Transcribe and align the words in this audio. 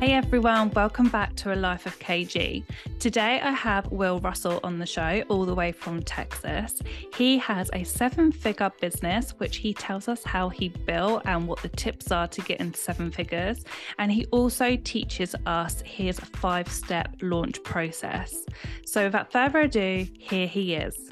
Hey 0.00 0.14
everyone, 0.14 0.70
welcome 0.70 1.10
back 1.10 1.36
to 1.36 1.52
A 1.52 1.54
Life 1.54 1.84
of 1.84 1.98
KG. 1.98 2.64
Today 2.98 3.38
I 3.42 3.50
have 3.50 3.92
Will 3.92 4.18
Russell 4.20 4.58
on 4.64 4.78
the 4.78 4.86
show, 4.86 5.22
all 5.28 5.44
the 5.44 5.54
way 5.54 5.72
from 5.72 6.02
Texas. 6.02 6.80
He 7.14 7.36
has 7.36 7.68
a 7.74 7.84
seven 7.84 8.32
figure 8.32 8.72
business, 8.80 9.34
which 9.36 9.58
he 9.58 9.74
tells 9.74 10.08
us 10.08 10.24
how 10.24 10.48
he 10.48 10.70
built 10.70 11.20
and 11.26 11.46
what 11.46 11.60
the 11.60 11.68
tips 11.68 12.10
are 12.12 12.26
to 12.28 12.40
get 12.40 12.60
into 12.60 12.78
seven 12.78 13.10
figures. 13.10 13.62
And 13.98 14.10
he 14.10 14.24
also 14.30 14.74
teaches 14.76 15.34
us 15.44 15.82
his 15.82 16.18
five 16.18 16.72
step 16.72 17.14
launch 17.20 17.62
process. 17.62 18.46
So 18.86 19.04
without 19.04 19.30
further 19.30 19.60
ado, 19.60 20.06
here 20.18 20.46
he 20.46 20.76
is. 20.76 21.10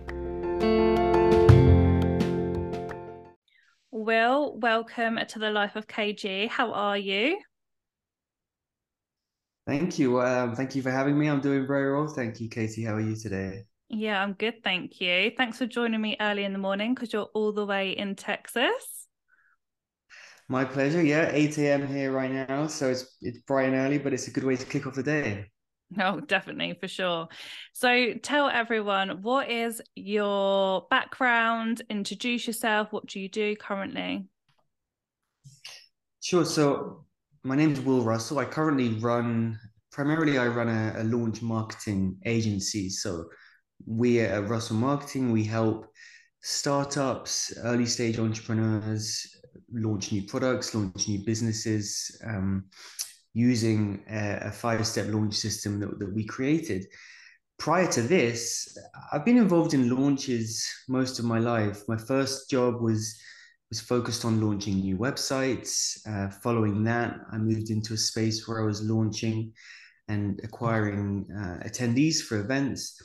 Will, 3.92 4.58
welcome 4.58 5.20
to 5.28 5.40
the 5.40 5.50
Life 5.50 5.76
of 5.76 5.88
KG. 5.88 6.48
How 6.48 6.72
are 6.72 6.98
you? 6.98 7.38
Thank 9.68 10.00
you. 10.00 10.22
Um, 10.22 10.56
thank 10.56 10.74
you 10.74 10.82
for 10.82 10.92
having 10.92 11.20
me. 11.20 11.28
I'm 11.28 11.42
doing 11.42 11.68
very 11.68 11.94
well. 11.94 12.08
Thank 12.08 12.40
you, 12.40 12.48
Katie. 12.48 12.86
How 12.86 12.96
are 12.96 13.02
you 13.02 13.18
today? 13.18 13.66
Yeah, 13.90 14.24
I'm 14.24 14.32
good. 14.34 14.64
Thank 14.64 15.02
you. 15.02 15.34
Thanks 15.36 15.58
for 15.58 15.66
joining 15.66 16.00
me 16.00 16.16
early 16.22 16.46
in 16.46 16.54
the 16.54 16.60
morning 16.60 16.94
because 16.94 17.12
you're 17.12 17.28
all 17.34 17.52
the 17.52 17.66
way 17.66 17.92
in 17.92 18.16
Texas. 18.16 19.03
My 20.54 20.64
pleasure. 20.64 21.02
Yeah, 21.02 21.32
8 21.34 21.58
a.m. 21.58 21.88
here 21.88 22.12
right 22.12 22.32
now. 22.32 22.68
So 22.68 22.92
it's 22.92 23.18
it's 23.24 23.40
bright 23.40 23.70
and 23.70 23.76
early, 23.76 23.98
but 23.98 24.14
it's 24.14 24.28
a 24.28 24.32
good 24.32 24.44
way 24.44 24.56
to 24.56 24.66
kick 24.68 24.86
off 24.86 24.94
the 24.94 25.02
day. 25.02 25.48
No, 25.90 26.18
oh, 26.18 26.20
definitely 26.20 26.78
for 26.80 26.88
sure. 26.88 27.28
So 27.74 28.14
tell 28.22 28.50
everyone 28.50 29.24
what 29.24 29.50
is 29.50 29.82
your 29.96 30.86
background, 30.92 31.82
introduce 31.90 32.46
yourself, 32.46 32.94
what 32.94 33.08
do 33.08 33.20
you 33.20 33.30
do 33.30 33.56
currently? 33.56 34.28
Sure. 36.22 36.46
So 36.46 37.06
my 37.44 37.56
name 37.56 37.72
is 37.72 37.82
Will 37.82 38.04
Russell. 38.04 38.38
I 38.38 38.46
currently 38.46 38.90
run 39.00 39.58
primarily 39.92 40.38
I 40.38 40.46
run 40.46 40.70
a, 40.70 41.02
a 41.02 41.04
launch 41.04 41.42
marketing 41.42 42.18
agency. 42.28 42.90
So 42.90 43.26
we 43.88 44.20
at 44.20 44.48
Russell 44.48 44.76
Marketing, 44.76 45.32
we 45.32 45.44
help 45.44 45.88
startups, 46.44 47.58
early 47.64 47.88
stage 47.88 48.20
entrepreneurs, 48.20 49.34
launch 49.74 50.12
new 50.12 50.24
products, 50.24 50.76
launch 50.76 51.08
new 51.08 51.24
businesses, 51.26 52.20
um, 52.26 52.66
using 53.34 54.04
a, 54.10 54.48
a 54.48 54.52
five 54.52 54.86
step 54.86 55.08
launch 55.08 55.34
system 55.34 55.80
that, 55.80 56.00
that 56.00 56.14
we 56.14 56.26
created. 56.26 56.86
Prior 57.60 57.88
to 57.92 58.02
this, 58.02 58.78
I've 59.12 59.26
been 59.26 59.38
involved 59.38 59.74
in 59.74 59.90
launches 59.90 60.68
most 60.88 61.20
of 61.20 61.26
my 61.26 61.40
life. 61.40 61.82
My 61.88 61.98
first 61.98 62.50
job 62.50 62.82
was 62.82 63.20
was 63.70 63.80
focused 63.82 64.24
on 64.24 64.40
launching 64.40 64.76
new 64.76 64.96
websites. 64.96 65.98
Uh, 66.08 66.30
following 66.30 66.84
that, 66.84 67.18
I 67.32 67.40
moved 67.40 67.72
into 67.72 67.96
a 67.96 67.98
space 67.98 68.48
where 68.48 68.62
I 68.62 68.66
was 68.66 68.84
launching 68.84 69.52
and 70.08 70.40
acquiring 70.44 71.26
uh, 71.36 71.68
attendees 71.68 72.22
for 72.22 72.38
events. 72.40 73.02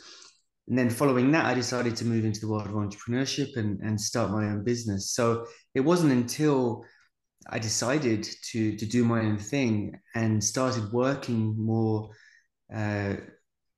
And 0.68 0.76
then 0.76 0.90
following 0.90 1.30
that, 1.32 1.46
I 1.46 1.54
decided 1.54 1.96
to 1.96 2.04
move 2.04 2.24
into 2.24 2.40
the 2.40 2.48
world 2.48 2.66
of 2.66 2.72
entrepreneurship 2.72 3.56
and, 3.56 3.80
and 3.80 3.98
start 3.98 4.30
my 4.30 4.44
own 4.44 4.64
business. 4.64 5.12
So 5.12 5.46
it 5.74 5.80
wasn't 5.80 6.12
until 6.12 6.84
I 7.48 7.58
decided 7.58 8.28
to 8.50 8.76
to 8.76 8.86
do 8.86 9.04
my 9.04 9.20
own 9.20 9.38
thing 9.38 9.98
and 10.14 10.44
started 10.44 10.92
working 10.92 11.54
more 11.56 12.10
uh, 12.74 13.14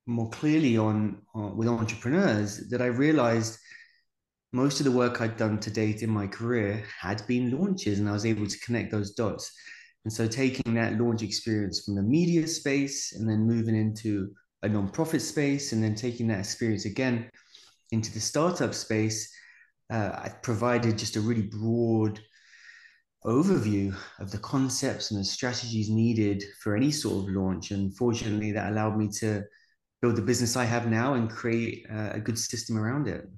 more 0.06 0.28
clearly 0.30 0.76
on, 0.76 1.22
on 1.34 1.56
with 1.56 1.68
entrepreneurs 1.68 2.68
that 2.70 2.82
I 2.82 2.86
realized 2.86 3.58
most 4.52 4.80
of 4.80 4.84
the 4.84 4.90
work 4.90 5.20
I'd 5.20 5.36
done 5.36 5.60
to 5.60 5.70
date 5.70 6.02
in 6.02 6.10
my 6.10 6.26
career 6.26 6.84
had 7.00 7.24
been 7.28 7.56
launches, 7.56 8.00
and 8.00 8.08
I 8.08 8.12
was 8.12 8.26
able 8.26 8.48
to 8.48 8.58
connect 8.60 8.90
those 8.90 9.12
dots. 9.12 9.52
And 10.04 10.12
so, 10.12 10.26
taking 10.26 10.74
that 10.74 10.98
launch 10.98 11.22
experience 11.22 11.84
from 11.84 11.94
the 11.94 12.02
media 12.02 12.48
space 12.48 13.12
and 13.12 13.28
then 13.28 13.46
moving 13.46 13.76
into 13.76 14.32
a 14.62 14.68
nonprofit 14.68 15.20
space, 15.20 15.72
and 15.72 15.82
then 15.82 15.94
taking 15.94 16.28
that 16.28 16.40
experience 16.40 16.84
again 16.84 17.30
into 17.92 18.12
the 18.12 18.20
startup 18.20 18.74
space, 18.74 19.32
uh, 19.90 20.10
I 20.14 20.30
provided 20.42 20.98
just 20.98 21.16
a 21.16 21.20
really 21.20 21.42
broad 21.42 22.20
overview 23.24 23.94
of 24.18 24.30
the 24.30 24.38
concepts 24.38 25.10
and 25.10 25.20
the 25.20 25.24
strategies 25.24 25.90
needed 25.90 26.42
for 26.62 26.76
any 26.76 26.90
sort 26.90 27.24
of 27.24 27.34
launch. 27.34 27.70
And 27.70 27.94
fortunately, 27.96 28.52
that 28.52 28.72
allowed 28.72 28.96
me 28.96 29.08
to 29.18 29.42
build 30.00 30.16
the 30.16 30.22
business 30.22 30.56
I 30.56 30.64
have 30.64 30.88
now 30.88 31.14
and 31.14 31.28
create 31.28 31.86
uh, 31.92 32.10
a 32.12 32.20
good 32.20 32.38
system 32.38 32.78
around 32.78 33.08
it. 33.08 33.28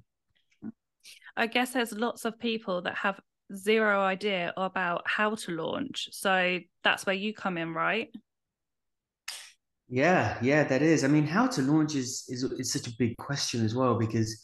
I 1.35 1.47
guess 1.47 1.71
there's 1.71 1.91
lots 1.91 2.25
of 2.25 2.39
people 2.39 2.81
that 2.83 2.95
have 2.95 3.19
zero 3.53 4.01
idea 4.01 4.53
about 4.55 5.03
how 5.05 5.35
to 5.35 5.51
launch. 5.51 6.09
So 6.11 6.59
that's 6.83 7.05
where 7.05 7.15
you 7.15 7.33
come 7.33 7.57
in, 7.57 7.73
right? 7.73 8.09
Yeah, 9.93 10.39
yeah, 10.41 10.63
that 10.63 10.81
is. 10.81 11.03
I 11.03 11.07
mean, 11.07 11.27
how 11.27 11.45
to 11.45 11.61
launch 11.61 11.93
is 11.93 12.25
is 12.27 12.43
is 12.43 12.73
such 12.73 12.87
a 12.87 12.95
big 12.97 13.15
question 13.17 13.63
as 13.63 13.75
well 13.75 13.93
because 13.93 14.43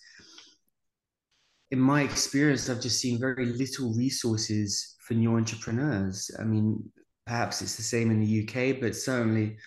in 1.71 1.79
my 1.79 2.03
experience, 2.03 2.69
I've 2.69 2.81
just 2.81 3.01
seen 3.01 3.19
very 3.19 3.47
little 3.47 3.91
resources 3.95 4.95
for 5.07 5.15
new 5.15 5.35
entrepreneurs. 5.35 6.29
I 6.39 6.43
mean, 6.43 6.91
perhaps 7.25 7.63
it's 7.63 7.77
the 7.77 7.81
same 7.81 8.11
in 8.11 8.19
the 8.19 8.27
UK, 8.27 8.73
but 8.79 8.95
certainly 8.95 9.57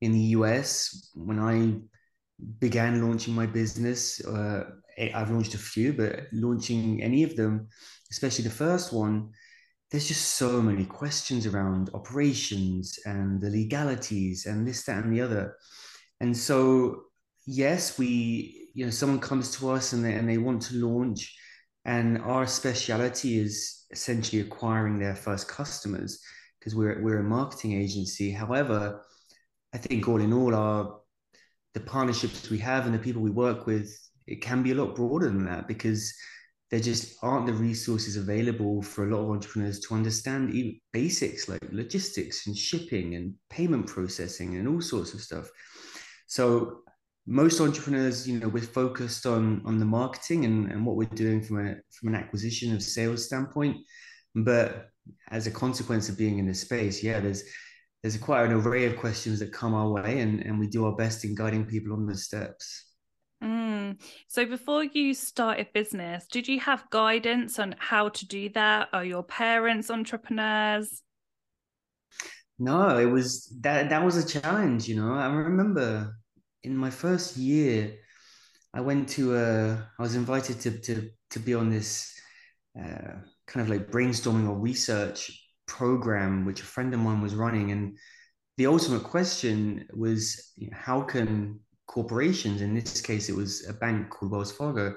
in 0.00 0.10
the 0.10 0.34
US, 0.38 1.12
when 1.14 1.38
I 1.38 1.78
began 2.58 3.00
launching 3.00 3.34
my 3.34 3.46
business, 3.46 4.20
uh, 4.24 4.64
I've 5.14 5.30
launched 5.30 5.54
a 5.54 5.58
few, 5.58 5.92
but 5.92 6.26
launching 6.32 7.00
any 7.04 7.22
of 7.22 7.36
them, 7.36 7.68
especially 8.10 8.44
the 8.46 8.50
first 8.64 8.92
one, 8.92 9.30
there's 9.94 10.08
just 10.08 10.34
so 10.34 10.60
many 10.60 10.84
questions 10.84 11.46
around 11.46 11.88
operations 11.94 12.98
and 13.06 13.40
the 13.40 13.48
legalities 13.48 14.44
and 14.46 14.66
this, 14.66 14.82
that, 14.82 15.04
and 15.04 15.14
the 15.14 15.20
other. 15.20 15.56
And 16.18 16.36
so, 16.36 17.04
yes, 17.46 17.96
we 17.96 18.64
you 18.74 18.84
know 18.84 18.90
someone 18.90 19.20
comes 19.20 19.56
to 19.56 19.70
us 19.70 19.92
and 19.92 20.04
they, 20.04 20.12
and 20.14 20.28
they 20.28 20.36
want 20.36 20.60
to 20.62 20.84
launch 20.84 21.34
and 21.84 22.18
our 22.18 22.46
speciality 22.46 23.38
is 23.38 23.84
essentially 23.90 24.42
acquiring 24.42 24.98
their 24.98 25.14
first 25.14 25.46
customers 25.48 26.20
because 26.58 26.74
we're 26.74 27.00
we're 27.00 27.20
a 27.20 27.24
marketing 27.24 27.80
agency 27.80 28.32
however 28.32 29.00
i 29.72 29.78
think 29.78 30.08
all 30.08 30.20
in 30.20 30.32
all 30.32 30.54
our 30.54 31.00
the 31.74 31.80
partnerships 31.80 32.50
we 32.50 32.58
have 32.58 32.86
and 32.86 32.94
the 32.94 32.98
people 32.98 33.22
we 33.22 33.30
work 33.30 33.66
with 33.66 33.96
it 34.26 34.42
can 34.42 34.62
be 34.62 34.72
a 34.72 34.74
lot 34.74 34.96
broader 34.96 35.28
than 35.28 35.44
that 35.44 35.68
because 35.68 36.12
there 36.70 36.80
just 36.80 37.16
aren't 37.22 37.46
the 37.46 37.52
resources 37.52 38.16
available 38.16 38.82
for 38.82 39.06
a 39.06 39.14
lot 39.14 39.22
of 39.22 39.30
entrepreneurs 39.30 39.80
to 39.80 39.94
understand 39.94 40.54
even 40.54 40.80
basics 40.92 41.48
like 41.48 41.60
logistics 41.70 42.46
and 42.46 42.56
shipping 42.56 43.14
and 43.14 43.34
payment 43.50 43.86
processing 43.86 44.56
and 44.56 44.66
all 44.66 44.80
sorts 44.80 45.14
of 45.14 45.20
stuff 45.20 45.48
so 46.26 46.84
most 47.26 47.60
entrepreneurs, 47.60 48.28
you 48.28 48.38
know, 48.38 48.48
we're 48.48 48.62
focused 48.62 49.26
on 49.26 49.62
on 49.64 49.78
the 49.78 49.84
marketing 49.84 50.44
and, 50.44 50.70
and 50.70 50.84
what 50.84 50.96
we're 50.96 51.06
doing 51.06 51.42
from 51.42 51.66
a 51.66 51.76
from 51.92 52.08
an 52.08 52.14
acquisition 52.14 52.74
of 52.74 52.82
sales 52.82 53.26
standpoint. 53.26 53.78
But 54.34 54.88
as 55.30 55.46
a 55.46 55.50
consequence 55.50 56.08
of 56.08 56.18
being 56.18 56.38
in 56.38 56.46
this 56.46 56.60
space, 56.60 57.02
yeah, 57.02 57.20
there's 57.20 57.44
there's 58.02 58.18
quite 58.18 58.44
an 58.44 58.52
array 58.52 58.84
of 58.84 58.98
questions 58.98 59.38
that 59.38 59.52
come 59.52 59.74
our 59.74 59.88
way, 59.88 60.20
and 60.20 60.40
and 60.40 60.58
we 60.58 60.66
do 60.66 60.84
our 60.84 60.96
best 60.96 61.24
in 61.24 61.34
guiding 61.34 61.64
people 61.64 61.94
on 61.94 62.06
the 62.06 62.16
steps. 62.16 62.93
Mm. 63.44 64.00
So 64.28 64.46
before 64.46 64.84
you 64.84 65.12
started 65.12 65.72
business, 65.74 66.26
did 66.26 66.48
you 66.48 66.60
have 66.60 66.88
guidance 66.90 67.58
on 67.58 67.74
how 67.78 68.08
to 68.08 68.26
do 68.26 68.48
that? 68.50 68.88
Are 68.92 69.04
your 69.04 69.22
parents 69.22 69.90
entrepreneurs? 69.90 71.02
No, 72.58 72.96
it 72.98 73.06
was 73.06 73.52
that 73.60 73.90
that 73.90 74.04
was 74.04 74.16
a 74.16 74.40
challenge, 74.40 74.88
you 74.88 74.96
know. 74.96 75.12
I 75.12 75.26
remember 75.26 76.16
in 76.62 76.76
my 76.76 76.90
first 76.90 77.36
year, 77.36 77.94
I 78.72 78.80
went 78.80 79.08
to 79.10 79.36
a, 79.36 79.74
I 79.98 80.02
was 80.02 80.14
invited 80.14 80.60
to, 80.60 80.78
to, 80.78 81.10
to 81.30 81.38
be 81.38 81.54
on 81.54 81.70
this 81.70 82.12
uh, 82.78 83.20
kind 83.46 83.60
of 83.60 83.68
like 83.68 83.90
brainstorming 83.90 84.48
or 84.48 84.58
research 84.58 85.30
program, 85.66 86.44
which 86.46 86.60
a 86.60 86.64
friend 86.64 86.94
of 86.94 87.00
mine 87.00 87.20
was 87.20 87.34
running. 87.34 87.70
And 87.70 87.98
the 88.56 88.66
ultimate 88.66 89.04
question 89.04 89.86
was, 89.92 90.52
you 90.56 90.70
know, 90.70 90.76
how 90.76 91.02
can 91.02 91.60
corporations, 91.94 92.60
in 92.60 92.74
this 92.74 93.00
case, 93.00 93.28
it 93.28 93.36
was 93.36 93.64
a 93.68 93.72
bank 93.72 94.10
called 94.10 94.32
Wells 94.32 94.50
Fargo, 94.50 94.96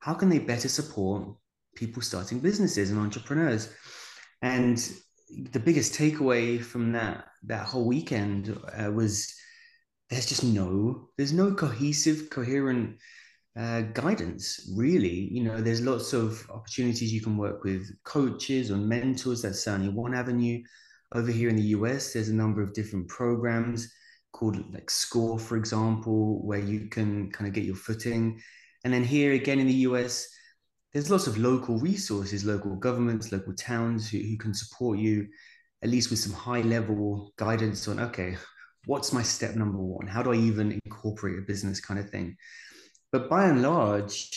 how 0.00 0.12
can 0.12 0.28
they 0.28 0.38
better 0.38 0.68
support 0.68 1.34
people 1.74 2.02
starting 2.02 2.40
businesses 2.40 2.90
and 2.90 3.00
entrepreneurs? 3.00 3.72
And 4.42 4.76
the 5.50 5.58
biggest 5.58 5.94
takeaway 5.94 6.62
from 6.62 6.92
that 6.92 7.24
that 7.44 7.66
whole 7.66 7.86
weekend 7.86 8.56
uh, 8.78 8.92
was 8.92 9.34
there's 10.10 10.26
just 10.26 10.44
no 10.44 11.08
there's 11.16 11.32
no 11.32 11.54
cohesive 11.54 12.28
coherent 12.30 12.98
uh, 13.58 13.80
guidance 14.02 14.70
really. 14.76 15.28
You 15.32 15.42
know 15.44 15.60
there's 15.62 15.80
lots 15.80 16.12
of 16.12 16.46
opportunities 16.50 17.14
you 17.14 17.22
can 17.22 17.38
work 17.38 17.64
with 17.64 17.82
coaches 18.04 18.70
or 18.70 18.76
mentors. 18.76 19.40
That's 19.40 19.64
certainly 19.64 19.88
one 19.88 20.14
avenue. 20.14 20.62
Over 21.14 21.30
here 21.30 21.48
in 21.48 21.56
the 21.56 21.68
us 21.68 22.12
there's 22.12 22.28
a 22.28 22.42
number 22.42 22.60
of 22.62 22.74
different 22.74 23.08
programs 23.08 23.90
called 24.36 24.56
like 24.74 24.90
SCORE 24.90 25.38
for 25.38 25.56
example 25.56 26.44
where 26.46 26.58
you 26.58 26.88
can 26.88 27.30
kind 27.32 27.48
of 27.48 27.54
get 27.54 27.64
your 27.64 27.76
footing. 27.76 28.40
And 28.84 28.92
then 28.92 29.04
here 29.04 29.32
again 29.32 29.58
in 29.58 29.66
the 29.66 29.74
us 29.74 30.28
there's 30.92 31.10
lots 31.10 31.26
of 31.26 31.38
local 31.38 31.78
resources 31.78 32.44
local 32.44 32.76
governments 32.76 33.32
local 33.32 33.54
towns 33.54 34.08
who, 34.08 34.18
who 34.18 34.36
can 34.38 34.54
support 34.54 34.98
you 34.98 35.26
at 35.82 35.90
least 35.90 36.10
with 36.10 36.18
some 36.18 36.32
high 36.32 36.62
level 36.62 37.32
guidance 37.36 37.88
on 37.88 37.98
okay 38.00 38.36
what's 38.86 39.12
my 39.12 39.22
step 39.22 39.54
number 39.54 39.78
one? 39.78 40.06
How 40.06 40.22
do 40.22 40.32
i 40.32 40.36
even 40.36 40.80
incorporate 40.84 41.38
a 41.38 41.42
business 41.42 41.80
kind 41.80 42.00
of 42.00 42.08
thing. 42.08 42.36
But 43.12 43.28
by 43.28 43.46
and 43.46 43.62
large, 43.62 44.30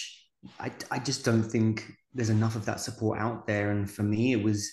I, 0.59 0.71
I 0.91 0.99
just 0.99 1.23
don't 1.23 1.43
think 1.43 1.91
there's 2.13 2.29
enough 2.29 2.55
of 2.55 2.65
that 2.65 2.79
support 2.79 3.19
out 3.19 3.47
there. 3.47 3.71
And 3.71 3.89
for 3.89 4.03
me, 4.03 4.33
it 4.33 4.43
was 4.43 4.71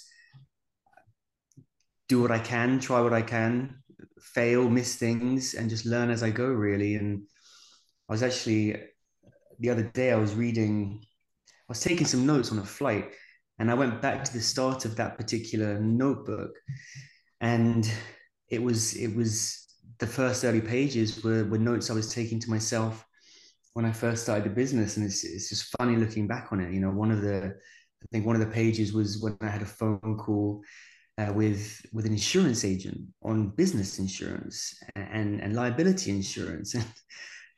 do 2.09 2.23
what 2.23 2.31
I 2.31 2.39
can, 2.39 2.81
try 2.81 3.01
what 3.01 3.13
I 3.13 3.23
can, 3.23 3.83
fail, 4.21 4.69
miss 4.69 4.97
things, 4.97 5.55
and 5.55 5.71
just 5.71 5.87
learn 5.87 6.11
as 6.11 6.23
I 6.23 6.31
go, 6.31 6.47
really. 6.47 6.97
And 6.97 7.23
I 8.09 8.13
was 8.13 8.23
actually, 8.23 8.77
the 9.59 9.71
other 9.71 9.85
day, 9.95 10.13
I 10.13 10.17
was 10.17 10.35
reading, 10.35 11.01
I 11.03 11.69
was 11.69 11.81
taking 11.81 12.07
some 12.07 12.27
notes 12.27 12.53
on 12.53 12.59
a 12.59 12.65
flight, 12.65 13.13
and 13.59 13.71
I 13.71 13.75
went 13.75 14.03
back 14.03 14.25
to 14.25 14.33
the 14.33 14.41
start 14.41 14.85
of 14.85 14.97
that 14.97 15.17
particular 15.19 15.81
notebook. 15.81 16.51
And 17.41 17.91
it 18.49 18.63
was, 18.63 18.95
it 18.95 19.15
was, 19.15 19.63
the 19.99 20.07
first 20.07 20.45
early 20.45 20.61
pages 20.61 21.25
were, 21.25 21.45
were 21.45 21.59
notes 21.59 21.91
I 21.91 21.95
was 21.95 22.13
taking 22.13 22.39
to 22.41 22.51
myself 22.51 23.07
when 23.77 23.85
I 23.85 23.93
first 23.93 24.23
started 24.23 24.45
the 24.45 24.55
business, 24.55 24.97
and 24.97 25.05
it's 25.05 25.23
it's 25.23 25.51
just 25.51 25.75
funny 25.79 25.97
looking 25.97 26.27
back 26.27 26.49
on 26.51 26.61
it. 26.61 26.73
You 26.73 26.81
know, 26.81 26.91
one 26.91 27.11
of 27.11 27.21
the 27.21 27.55
I 28.03 28.07
think 28.11 28.25
one 28.25 28.35
of 28.35 28.41
the 28.41 28.55
pages 28.55 28.95
was 28.95 29.21
when 29.21 29.37
I 29.43 29.49
had 29.49 29.61
a 29.61 29.67
phone 29.67 30.17
call 30.19 30.63
uh, 31.19 31.33
with 31.33 31.85
with 31.93 32.07
an 32.07 32.13
insurance 32.13 32.65
agent 32.65 33.01
on 33.23 33.49
business 33.51 33.99
insurance 33.99 34.79
and 34.95 35.41
and 35.41 35.55
liability 35.55 36.11
insurance, 36.11 36.75
and 36.75 36.85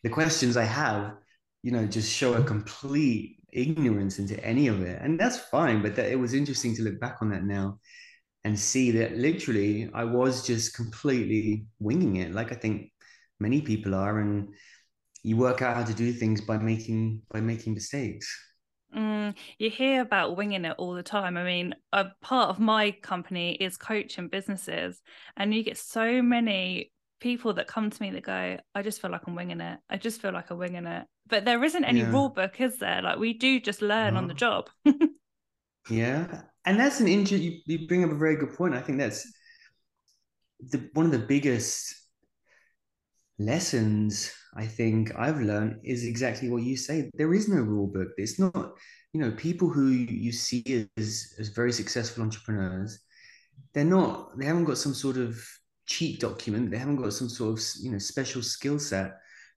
the 0.03 0.11
questions 0.11 0.57
I 0.57 0.65
have, 0.65 1.15
you 1.63 1.73
know, 1.73 1.87
just 1.87 2.13
show 2.13 2.35
a 2.35 2.45
complete 2.45 3.37
ignorance 3.53 4.19
into 4.19 4.43
any 4.45 4.69
of 4.69 4.83
it, 4.83 5.01
and 5.03 5.19
that's 5.19 5.39
fine. 5.39 5.83
But 5.83 5.97
that, 5.97 6.11
it 6.11 6.19
was 6.19 6.35
interesting 6.35 6.75
to 6.77 6.83
look 6.83 7.01
back 7.01 7.19
on 7.21 7.31
that 7.31 7.45
now 7.45 7.81
and 8.45 8.59
see 8.59 8.93
that 8.93 9.17
literally 9.17 9.91
I 9.93 10.05
was 10.05 10.47
just 10.47 10.75
completely 10.75 11.67
winging 11.81 12.17
it, 12.17 12.33
like 12.33 12.53
I 12.53 12.55
think 12.55 12.93
many 13.41 13.61
people 13.61 13.95
are, 13.95 14.21
and 14.21 14.49
you 15.25 15.37
work 15.37 15.63
out 15.63 15.77
how 15.77 15.85
to 15.85 15.95
do 15.95 16.13
things 16.13 16.41
by 16.41 16.59
making 16.59 17.23
by 17.31 17.41
making 17.41 17.75
mistakes 17.75 18.48
mm, 18.97 19.35
you 19.59 19.71
hear 19.71 20.01
about 20.01 20.37
winging 20.37 20.65
it 20.65 20.77
all 20.79 20.95
the 20.95 21.03
time. 21.03 21.37
I 21.37 21.45
mean 21.45 21.75
a 21.93 22.07
part 22.21 22.51
of 22.51 22.59
my 22.59 22.91
company 22.91 23.53
is 23.53 23.77
coaching 23.77 24.29
businesses 24.29 25.01
and 25.37 25.55
you 25.55 25.63
get 25.63 25.79
so 25.79 26.23
many 26.23 26.93
people 27.21 27.55
that 27.55 27.67
come 27.67 27.91
to 27.91 28.01
me 28.01 28.11
that 28.13 28.23
go 28.23 28.57
i 28.77 28.81
just 28.81 29.03
feel 29.03 29.11
like 29.11 29.27
i'm 29.27 29.35
winging 29.35 29.61
it. 29.61 29.79
I 29.91 29.97
just 29.97 30.23
feel 30.23 30.33
like 30.33 30.51
i'm 30.51 30.59
winging 30.59 30.87
it. 30.87 31.05
But 31.27 31.45
there 31.45 31.63
isn't 31.63 31.85
any 31.85 32.01
yeah. 32.01 32.11
rule 32.11 32.29
book 32.29 32.61
is 32.61 32.79
there? 32.79 33.03
Like 33.03 33.19
we 33.19 33.35
do 33.35 33.61
just 33.61 33.83
learn 33.83 34.17
on 34.17 34.29
the 34.29 34.35
job. 34.35 34.71
Yeah. 35.91 36.43
And 36.65 36.79
that's 36.79 37.01
an 37.01 37.09
injury 37.09 37.39
you, 37.39 37.61
you 37.67 37.89
bring 37.89 38.05
up 38.05 38.11
a 38.11 38.17
very 38.17 38.37
good 38.37 38.55
point. 38.55 38.75
I 38.75 38.81
think 38.81 38.99
that's 38.99 39.31
the 40.61 40.91
one 40.93 41.07
of 41.07 41.13
the 41.13 41.19
biggest 41.19 41.95
lessons 43.39 44.33
I 44.59 44.67
think 44.67 45.13
I've 45.17 45.41
learned 45.41 45.81
is 45.85 46.05
exactly 46.05 46.51
what 46.51 46.65
you 46.65 46.77
say. 46.77 47.11
There 47.15 47.33
is 47.33 47.49
no 47.49 47.63
rule 47.63 47.87
book. 47.87 48.09
It's 48.17 48.41
not, 48.41 48.73
you 49.13 49.21
know, 49.21 49.31
people 49.31 49.69
who 49.69 49.87
you 49.87 50.33
see 50.33 50.89
as, 50.97 51.33
as 51.39 51.49
very 51.51 51.73
successful 51.73 52.25
entrepreneurs, 52.25 52.99
they're 53.73 53.85
not, 53.85 54.37
they 54.37 54.47
haven't 54.47 54.65
got 54.65 54.79
some 54.79 54.95
sort 54.95 55.17
of 55.17 55.41
cheat 55.87 56.19
document. 56.21 56.73
They 56.73 56.77
haven't 56.77 56.97
got 56.97 57.13
some 57.13 57.29
sort 57.29 57.57
of, 57.57 57.65
you 57.81 57.93
know, 57.93 57.99
special 57.99 58.43
skill 58.43 58.81
set. 58.81 59.13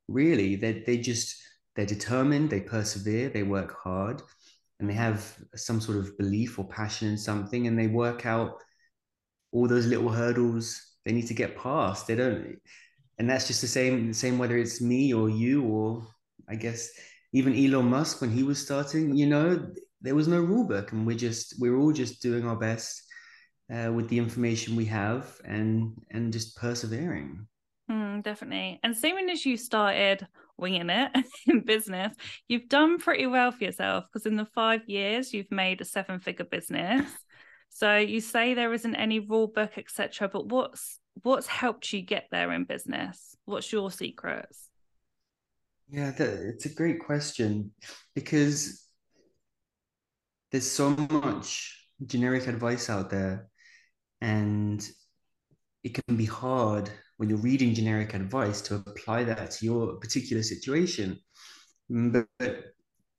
Really, 0.07 0.55
they 0.55 0.83
they 0.85 0.97
just, 0.97 1.35
they're 1.75 1.85
determined, 1.85 2.49
they 2.49 2.61
persevere, 2.61 3.29
they 3.29 3.43
work 3.43 3.75
hard, 3.83 4.21
and 4.79 4.87
they 4.87 4.93
have 4.93 5.35
some 5.55 5.81
sort 5.81 5.97
of 5.97 6.15
belief 6.17 6.59
or 6.59 6.67
passion 6.67 7.07
in 7.07 7.17
something, 7.17 7.65
and 7.65 7.77
they 7.77 7.87
work 7.87 8.25
out 8.27 8.51
all 9.51 9.67
those 9.67 9.87
little 9.87 10.09
hurdles 10.09 10.79
they 11.05 11.11
need 11.11 11.27
to 11.27 11.33
get 11.33 11.57
past. 11.57 12.05
They 12.05 12.15
don't, 12.15 12.59
and 13.19 13.29
that's 13.29 13.47
just 13.47 13.61
the 13.61 13.67
same 13.67 14.13
same 14.13 14.37
whether 14.37 14.57
it's 14.57 14.81
me 14.81 15.13
or 15.13 15.29
you 15.29 15.63
or 15.63 16.07
I 16.49 16.55
guess 16.55 16.89
even 17.33 17.55
Elon 17.55 17.85
Musk 17.85 18.21
when 18.21 18.31
he 18.31 18.43
was 18.43 18.59
starting. 18.59 19.15
You 19.15 19.27
know, 19.27 19.71
there 20.01 20.15
was 20.15 20.27
no 20.27 20.41
rule 20.41 20.67
book, 20.67 20.91
and 20.91 21.05
we're 21.05 21.17
just 21.17 21.55
we're 21.59 21.77
all 21.77 21.93
just 21.93 22.21
doing 22.21 22.45
our 22.45 22.55
best 22.55 23.03
uh, 23.73 23.91
with 23.91 24.09
the 24.09 24.17
information 24.17 24.75
we 24.75 24.85
have 24.85 25.39
and 25.45 25.93
and 26.11 26.33
just 26.33 26.57
persevering. 26.57 27.47
Mm, 27.89 28.23
definitely. 28.23 28.79
And 28.83 28.95
same 28.95 29.17
as 29.17 29.45
you 29.45 29.57
started 29.57 30.27
winging 30.57 30.89
it 30.89 31.11
in 31.47 31.61
business, 31.61 32.13
you've 32.47 32.69
done 32.69 32.99
pretty 32.99 33.27
well 33.27 33.51
for 33.51 33.63
yourself 33.63 34.05
because 34.05 34.25
in 34.25 34.37
the 34.37 34.45
five 34.45 34.81
years 34.87 35.33
you've 35.33 35.51
made 35.51 35.81
a 35.81 35.85
seven 35.85 36.19
figure 36.19 36.45
business. 36.45 37.09
So 37.69 37.97
you 37.97 38.19
say 38.19 38.53
there 38.53 38.73
isn't 38.73 38.95
any 38.95 39.19
rule 39.19 39.47
book, 39.47 39.77
etc. 39.77 40.29
But 40.29 40.47
what's 40.47 40.99
what's 41.23 41.47
helped 41.47 41.91
you 41.93 42.01
get 42.01 42.27
there 42.31 42.51
in 42.51 42.63
business? 42.63 43.35
What's 43.45 43.71
your 43.71 43.91
secrets? 43.91 44.69
Yeah, 45.89 46.13
it's 46.17 46.65
a 46.65 46.73
great 46.73 46.99
question 46.99 47.71
because 48.15 48.85
there's 50.51 50.69
so 50.69 50.91
much 50.91 51.77
generic 52.05 52.47
advice 52.47 52.89
out 52.89 53.09
there, 53.09 53.49
and 54.21 54.87
it 55.83 55.93
can 55.93 56.15
be 56.15 56.25
hard 56.25 56.89
when 57.17 57.29
you're 57.29 57.37
reading 57.39 57.73
generic 57.73 58.13
advice 58.13 58.61
to 58.61 58.75
apply 58.75 59.23
that 59.25 59.51
to 59.51 59.65
your 59.65 59.95
particular 59.97 60.43
situation. 60.43 61.19
Mm, 61.91 62.13
but, 62.13 62.27
but 62.39 62.63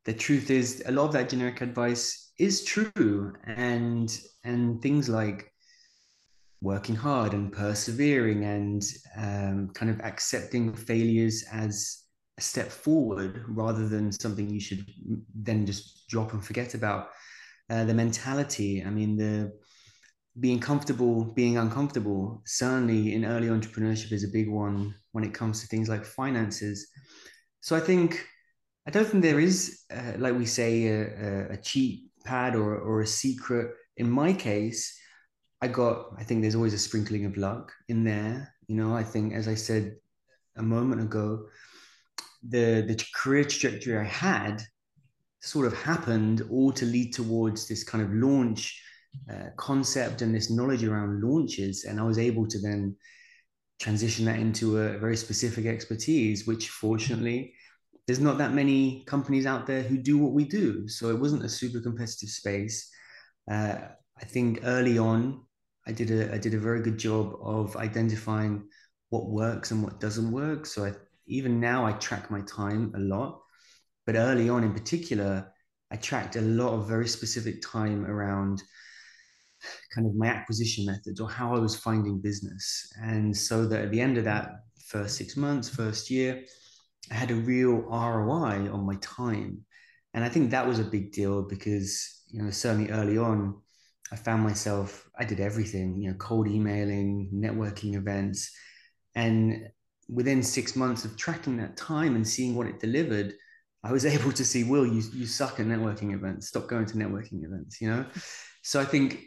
the 0.04 0.14
truth 0.14 0.50
is, 0.50 0.82
a 0.86 0.92
lot 0.92 1.06
of 1.06 1.12
that 1.12 1.28
generic 1.28 1.60
advice 1.60 2.32
is 2.38 2.64
true, 2.64 3.34
and 3.44 4.18
and 4.44 4.80
things 4.80 5.08
like 5.08 5.51
working 6.62 6.94
hard 6.94 7.34
and 7.34 7.52
persevering 7.52 8.44
and 8.44 8.82
um, 9.16 9.68
kind 9.74 9.90
of 9.90 10.00
accepting 10.00 10.72
failures 10.72 11.44
as 11.52 12.04
a 12.38 12.40
step 12.40 12.70
forward 12.70 13.44
rather 13.48 13.88
than 13.88 14.12
something 14.12 14.48
you 14.48 14.60
should 14.60 14.86
then 15.34 15.66
just 15.66 16.08
drop 16.08 16.32
and 16.32 16.44
forget 16.44 16.74
about. 16.74 17.08
Uh, 17.68 17.84
the 17.84 17.94
mentality, 17.94 18.82
I 18.84 18.90
mean, 18.90 19.16
the 19.16 19.52
being 20.38 20.60
comfortable, 20.60 21.24
being 21.24 21.58
uncomfortable, 21.58 22.42
certainly 22.46 23.14
in 23.14 23.24
early 23.24 23.48
entrepreneurship 23.48 24.12
is 24.12 24.24
a 24.24 24.32
big 24.32 24.48
one 24.48 24.94
when 25.10 25.24
it 25.24 25.34
comes 25.34 25.60
to 25.60 25.66
things 25.66 25.88
like 25.88 26.04
finances. 26.04 26.88
So 27.60 27.76
I 27.76 27.80
think, 27.80 28.24
I 28.86 28.90
don't 28.90 29.06
think 29.06 29.22
there 29.22 29.40
is, 29.40 29.82
uh, 29.94 30.12
like 30.18 30.36
we 30.36 30.46
say, 30.46 30.86
a, 30.86 31.52
a 31.52 31.56
cheat 31.56 32.04
pad 32.24 32.54
or, 32.54 32.78
or 32.78 33.00
a 33.00 33.06
secret. 33.06 33.72
In 33.96 34.10
my 34.10 34.32
case, 34.32 34.98
I 35.62 35.68
got, 35.68 36.12
I 36.18 36.24
think 36.24 36.42
there's 36.42 36.56
always 36.56 36.74
a 36.74 36.78
sprinkling 36.78 37.24
of 37.24 37.36
luck 37.36 37.72
in 37.88 38.02
there. 38.02 38.52
You 38.66 38.74
know, 38.74 38.96
I 38.96 39.04
think, 39.04 39.32
as 39.32 39.46
I 39.46 39.54
said 39.54 39.94
a 40.56 40.62
moment 40.62 41.00
ago, 41.00 41.46
the, 42.42 42.84
the 42.86 43.00
career 43.14 43.44
trajectory 43.44 43.96
I 43.96 44.02
had 44.02 44.60
sort 45.40 45.66
of 45.66 45.74
happened 45.74 46.42
all 46.50 46.72
to 46.72 46.84
lead 46.84 47.14
towards 47.14 47.68
this 47.68 47.84
kind 47.84 48.02
of 48.02 48.12
launch 48.12 48.82
uh, 49.30 49.50
concept 49.56 50.20
and 50.20 50.34
this 50.34 50.50
knowledge 50.50 50.82
around 50.82 51.22
launches. 51.22 51.84
And 51.84 52.00
I 52.00 52.02
was 52.02 52.18
able 52.18 52.48
to 52.48 52.60
then 52.60 52.96
transition 53.80 54.24
that 54.24 54.40
into 54.40 54.78
a 54.78 54.98
very 54.98 55.16
specific 55.16 55.66
expertise, 55.66 56.44
which 56.44 56.70
fortunately, 56.70 57.54
there's 58.08 58.20
not 58.20 58.38
that 58.38 58.52
many 58.52 59.04
companies 59.06 59.46
out 59.46 59.68
there 59.68 59.82
who 59.82 59.96
do 59.96 60.18
what 60.18 60.32
we 60.32 60.44
do. 60.44 60.88
So 60.88 61.10
it 61.10 61.20
wasn't 61.20 61.44
a 61.44 61.48
super 61.48 61.80
competitive 61.80 62.30
space. 62.30 62.90
Uh, 63.48 63.76
I 64.20 64.24
think 64.24 64.60
early 64.64 64.98
on, 64.98 65.42
I 65.86 65.92
did 65.92 66.10
a 66.10 66.32
I 66.32 66.38
did 66.38 66.54
a 66.54 66.58
very 66.58 66.82
good 66.82 66.98
job 66.98 67.34
of 67.42 67.76
identifying 67.76 68.68
what 69.10 69.30
works 69.30 69.70
and 69.70 69.82
what 69.82 70.00
doesn't 70.00 70.32
work. 70.32 70.64
So 70.66 70.86
I, 70.86 70.92
even 71.26 71.60
now 71.60 71.84
I 71.84 71.92
track 71.92 72.30
my 72.30 72.40
time 72.42 72.92
a 72.96 73.00
lot, 73.00 73.40
but 74.06 74.16
early 74.16 74.48
on 74.48 74.64
in 74.64 74.72
particular, 74.72 75.52
I 75.90 75.96
tracked 75.96 76.36
a 76.36 76.40
lot 76.40 76.72
of 76.72 76.88
very 76.88 77.06
specific 77.06 77.60
time 77.62 78.06
around 78.06 78.62
kind 79.94 80.06
of 80.06 80.14
my 80.14 80.26
acquisition 80.26 80.86
methods 80.86 81.20
or 81.20 81.28
how 81.28 81.54
I 81.54 81.58
was 81.58 81.76
finding 81.76 82.20
business. 82.20 82.90
And 83.00 83.36
so 83.36 83.66
that 83.66 83.82
at 83.84 83.90
the 83.90 84.00
end 84.00 84.18
of 84.18 84.24
that 84.24 84.50
first 84.86 85.16
six 85.16 85.36
months, 85.36 85.68
first 85.68 86.10
year, 86.10 86.44
I 87.10 87.14
had 87.14 87.30
a 87.30 87.34
real 87.34 87.82
ROI 87.82 88.72
on 88.72 88.86
my 88.86 88.96
time. 89.00 89.64
And 90.14 90.24
I 90.24 90.28
think 90.28 90.50
that 90.50 90.66
was 90.66 90.78
a 90.78 90.84
big 90.84 91.12
deal 91.12 91.42
because, 91.42 92.22
you 92.28 92.42
know, 92.42 92.50
certainly 92.50 92.90
early 92.90 93.18
on, 93.18 93.60
I 94.12 94.16
found 94.16 94.42
myself, 94.42 95.08
I 95.18 95.24
did 95.24 95.40
everything, 95.40 95.96
you 95.96 96.10
know, 96.10 96.16
cold 96.18 96.46
emailing, 96.46 97.30
networking 97.34 97.94
events. 97.94 98.54
And 99.14 99.68
within 100.08 100.42
six 100.42 100.76
months 100.76 101.06
of 101.06 101.16
tracking 101.16 101.56
that 101.56 101.78
time 101.78 102.14
and 102.14 102.28
seeing 102.28 102.54
what 102.54 102.66
it 102.66 102.78
delivered, 102.78 103.32
I 103.82 103.90
was 103.90 104.04
able 104.16 104.32
to 104.32 104.44
see, 104.44 104.64
Will, 104.64 104.86
you, 104.86 105.02
you 105.14 105.26
suck 105.26 105.58
at 105.60 105.66
networking 105.66 106.14
events. 106.14 106.48
Stop 106.48 106.68
going 106.68 106.86
to 106.86 106.94
networking 106.94 107.44
events, 107.44 107.80
you 107.80 107.88
know? 107.88 108.04
So 108.62 108.80
I 108.80 108.84
think 108.84 109.24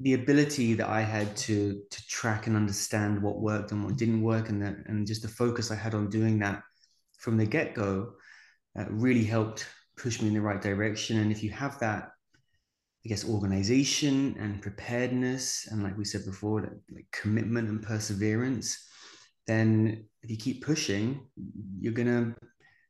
the 0.00 0.14
ability 0.14 0.74
that 0.74 0.88
I 0.88 1.00
had 1.00 1.36
to 1.38 1.82
to 1.90 2.06
track 2.06 2.46
and 2.46 2.56
understand 2.56 3.20
what 3.20 3.40
worked 3.40 3.72
and 3.72 3.84
what 3.84 3.96
didn't 3.96 4.22
work, 4.22 4.48
and 4.48 4.62
that 4.62 4.76
and 4.86 5.06
just 5.06 5.22
the 5.22 5.28
focus 5.28 5.70
I 5.72 5.74
had 5.74 5.94
on 5.94 6.08
doing 6.08 6.38
that 6.38 6.62
from 7.18 7.36
the 7.36 7.44
get 7.44 7.74
go, 7.74 8.12
uh, 8.78 8.84
really 8.88 9.24
helped 9.24 9.66
push 9.96 10.22
me 10.22 10.28
in 10.28 10.34
the 10.34 10.40
right 10.40 10.62
direction. 10.62 11.18
And 11.18 11.32
if 11.32 11.42
you 11.42 11.50
have 11.50 11.80
that, 11.80 12.10
I 13.04 13.08
guess 13.08 13.28
organization 13.28 14.36
and 14.38 14.60
preparedness, 14.60 15.68
and 15.70 15.82
like 15.82 15.96
we 15.96 16.04
said 16.04 16.24
before, 16.24 16.60
like 16.90 17.06
commitment 17.12 17.68
and 17.68 17.82
perseverance, 17.82 18.86
then 19.46 20.04
if 20.22 20.30
you 20.30 20.36
keep 20.36 20.64
pushing, 20.64 21.26
you're 21.80 21.92
gonna 21.92 22.34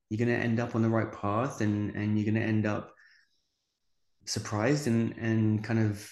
you're 0.08 0.18
gonna 0.18 0.38
end 0.38 0.60
up 0.60 0.74
on 0.74 0.82
the 0.82 0.88
right 0.88 1.12
path, 1.12 1.60
and 1.60 1.94
and 1.94 2.18
you're 2.18 2.32
gonna 2.32 2.44
end 2.44 2.66
up 2.66 2.92
surprised 4.24 4.86
and 4.86 5.14
and 5.18 5.62
kind 5.62 5.78
of 5.78 6.10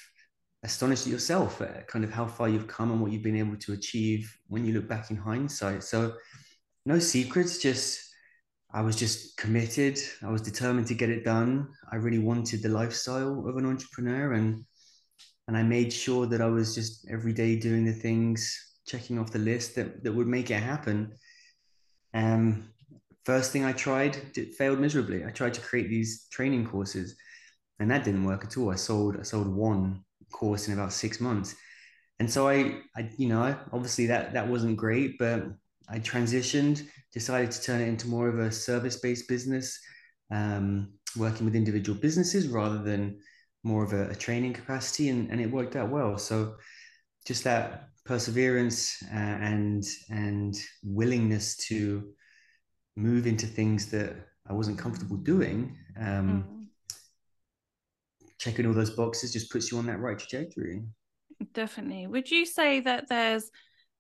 astonished 0.63 1.07
at 1.07 1.13
yourself 1.13 1.61
at 1.61 1.87
kind 1.87 2.05
of 2.05 2.11
how 2.11 2.27
far 2.27 2.49
you've 2.49 2.67
come 2.67 2.91
and 2.91 3.01
what 3.01 3.13
you've 3.13 3.23
been 3.23 3.37
able 3.37 3.57
to 3.57 3.73
achieve 3.73 4.37
when 4.49 4.65
you 4.65 4.73
look 4.73 4.89
back 4.89 5.11
in 5.11 5.17
hindsight. 5.17 5.83
So, 5.83 6.15
no 6.85 6.99
secrets, 6.99 7.59
just 7.59 8.06
I 8.73 8.83
was 8.83 8.97
just 8.97 9.37
committed. 9.37 9.99
I 10.23 10.31
was 10.31 10.43
determined 10.43 10.87
to 10.89 10.95
get 10.95 11.11
it 11.11 11.25
done. 11.25 11.69
I 11.91 11.97
really 11.97 12.19
wanted 12.19 12.63
the 12.63 12.69
lifestyle 12.69 13.49
of 13.49 13.57
an 13.57 13.67
entrepreneur 13.67 14.33
and 14.33 14.65
and 15.49 15.57
I 15.57 15.63
made 15.63 15.93
sure 15.93 16.27
that 16.27 16.41
I 16.41 16.47
was 16.47 16.75
just 16.75 17.07
every 17.09 17.33
day 17.33 17.55
doing 17.55 17.85
the 17.85 17.93
things, 17.93 18.81
checking 18.85 19.17
off 19.17 19.31
the 19.31 19.39
list 19.39 19.77
that, 19.77 20.03
that 20.03 20.13
would 20.13 20.27
make 20.27 20.51
it 20.51 20.61
happen. 20.61 21.13
Um, 22.15 22.71
first 23.25 23.53
thing 23.53 23.65
I 23.65 23.71
tried 23.71 24.17
it 24.37 24.55
failed 24.55 24.81
miserably. 24.81 25.25
I 25.25 25.31
tried 25.31 25.55
to 25.55 25.61
create 25.61 25.89
these 25.89 26.27
training 26.33 26.67
courses 26.67 27.17
and 27.79 27.91
that 27.91 28.05
didn't 28.05 28.25
work 28.25 28.45
at 28.45 28.57
all. 28.57 28.71
I 28.71 28.77
sold 28.77 29.19
I 29.19 29.23
sold 29.23 29.47
one 29.47 30.05
course 30.33 30.67
in 30.69 30.75
about 30.75 30.93
six 30.93 31.21
months. 31.21 31.55
And 32.19 32.31
so 32.31 32.49
I, 32.49 32.81
I, 32.97 33.11
you 33.19 33.29
know, 33.29 33.57
obviously 33.73 34.07
that 34.07 34.33
that 34.33 34.49
wasn't 34.49 34.77
great, 34.77 35.19
but 35.19 35.45
I 35.89 35.99
transitioned, 35.99 36.87
decided 37.13 37.51
to 37.53 37.63
turn 37.63 37.81
it 37.81 37.89
into 37.89 38.09
more 38.09 38.29
of 38.29 38.39
a 38.39 38.51
service-based 38.51 39.29
business, 39.29 39.79
um, 40.31 40.93
working 41.17 41.45
with 41.45 41.55
individual 41.55 41.99
businesses 41.99 42.49
rather 42.49 42.83
than 42.83 43.19
more 43.63 43.85
of 43.85 43.93
a, 43.93 44.11
a, 44.11 44.15
training 44.15 44.53
capacity, 44.53 45.09
and, 45.09 45.31
and 45.31 45.41
it 45.41 45.51
worked 45.51 45.77
out 45.77 45.91
well. 45.91 46.19
So 46.19 46.57
just 47.27 47.45
that 47.45 47.89
perseverance 48.05 49.03
uh, 49.13 49.17
and 49.17 49.85
and 50.11 50.55
willingness 50.85 51.57
to 51.69 52.13
move 52.97 53.27
into 53.27 53.47
things 53.47 53.87
that 53.91 54.15
I 54.49 54.53
wasn't 54.53 54.79
comfortable 54.79 55.17
doing. 55.17 55.77
Um, 55.99 56.45
mm 56.49 56.57
checking 58.39 58.67
all 58.67 58.73
those 58.73 58.91
boxes 58.91 59.33
just 59.33 59.51
puts 59.51 59.73
you 59.73 59.79
on 59.79 59.87
that 59.87 59.99
right 59.99 60.19
trajectory. 60.19 60.83
Definitely. 61.53 62.07
Would 62.07 62.31
you 62.31 62.47
say 62.47 62.81
that 62.81 63.09
there's 63.09 63.51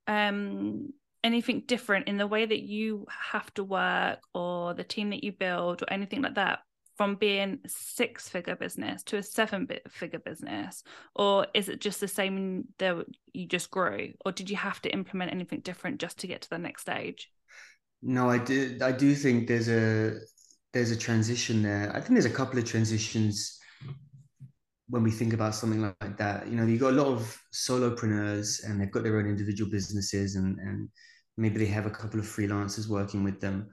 um, 0.07 0.93
anything 1.27 1.65
different 1.67 2.09
in 2.09 2.17
the 2.17 2.27
way 2.27 2.47
that 2.47 2.63
you 2.63 3.07
have 3.33 3.53
to 3.55 3.65
work 3.65 4.21
or 4.35 4.75
the 4.75 4.85
team 4.85 5.11
that 5.11 5.25
you 5.25 5.33
build 5.33 5.83
or 5.83 5.93
anything 5.93 6.23
like 6.23 6.37
that 6.37 6.61
from 6.97 7.17
being 7.17 7.59
six 7.67 8.29
figure 8.29 8.57
business 8.57 9.03
to 9.03 9.19
a 9.19 9.23
seven 9.23 9.69
figure 9.89 10.19
business? 10.19 10.83
Or 11.15 11.47
is 11.53 11.69
it 11.69 11.81
just 11.81 12.01
the 12.01 12.09
same 12.09 12.65
that 12.79 13.05
you 13.33 13.47
just 13.47 13.71
grew? 13.71 14.13
Or 14.25 14.33
did 14.33 14.49
you 14.49 14.57
have 14.57 14.81
to 14.83 14.93
implement 14.93 15.33
anything 15.33 15.61
different 15.61 16.01
just 16.01 16.19
to 16.21 16.27
get 16.27 16.43
to 16.43 16.51
the 16.51 16.59
next 16.59 16.83
stage? 16.83 17.31
No 18.03 18.29
i 18.29 18.39
do 18.39 18.79
i 18.83 18.93
do 18.93 19.15
think 19.15 19.49
there's 19.49 19.69
a 19.69 20.19
there's 20.73 20.91
a 20.91 20.97
transition 20.97 21.63
there. 21.63 21.91
I 21.95 22.01
think 22.01 22.11
there's 22.11 22.27
a 22.27 22.31
couple 22.31 22.59
of 22.59 22.67
transitions 22.67 23.59
when 24.89 25.03
we 25.03 25.11
think 25.11 25.33
about 25.33 25.55
something 25.55 25.83
like 25.83 26.17
that, 26.19 26.47
you 26.47 26.55
know, 26.55 26.65
you've 26.65 26.81
got 26.81 26.93
a 26.93 27.03
lot 27.03 27.09
of 27.09 27.41
solopreneurs 27.53 28.65
and 28.65 28.81
they've 28.81 28.91
got 28.91 29.03
their 29.03 29.19
own 29.19 29.27
individual 29.27 29.71
businesses 29.71 30.37
and, 30.37 30.59
and 30.61 30.89
maybe 31.37 31.59
they 31.59 31.67
have 31.67 31.87
a 31.87 31.91
couple 31.91 32.21
of 32.21 32.27
freelancers 32.27 32.89
working 32.89 33.23
with 33.25 33.41
them. 33.41 33.69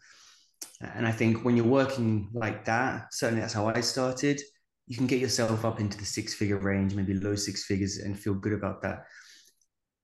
And 0.81 1.07
I 1.07 1.11
think 1.11 1.45
when 1.45 1.55
you're 1.55 1.65
working 1.65 2.29
like 2.33 2.65
that, 2.65 3.13
certainly 3.13 3.41
that's 3.41 3.53
how 3.53 3.67
I 3.67 3.81
started, 3.81 4.41
you 4.87 4.97
can 4.97 5.07
get 5.07 5.19
yourself 5.19 5.63
up 5.63 5.79
into 5.79 5.97
the 5.97 6.05
six 6.05 6.33
figure 6.33 6.57
range, 6.57 6.93
maybe 6.93 7.13
low 7.13 7.35
six 7.35 7.65
figures 7.65 7.97
and 7.97 8.19
feel 8.19 8.33
good 8.33 8.53
about 8.53 8.81
that. 8.81 9.05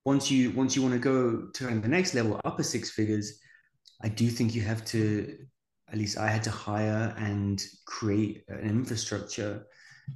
Once 0.05 0.31
you 0.31 0.51
once 0.51 0.75
you 0.75 0.81
want 0.81 0.93
to 0.93 0.99
go 0.99 1.47
to 1.53 1.65
the 1.65 1.87
next 1.87 2.13
level, 2.13 2.39
upper 2.45 2.63
six 2.63 2.91
figures, 2.91 3.39
I 4.01 4.07
do 4.07 4.29
think 4.29 4.55
you 4.55 4.61
have 4.61 4.85
to, 4.85 5.37
at 5.91 5.97
least 5.97 6.17
I 6.17 6.29
had 6.29 6.43
to 6.43 6.51
hire 6.51 7.13
and 7.17 7.61
create 7.85 8.45
an 8.47 8.59
infrastructure 8.59 9.65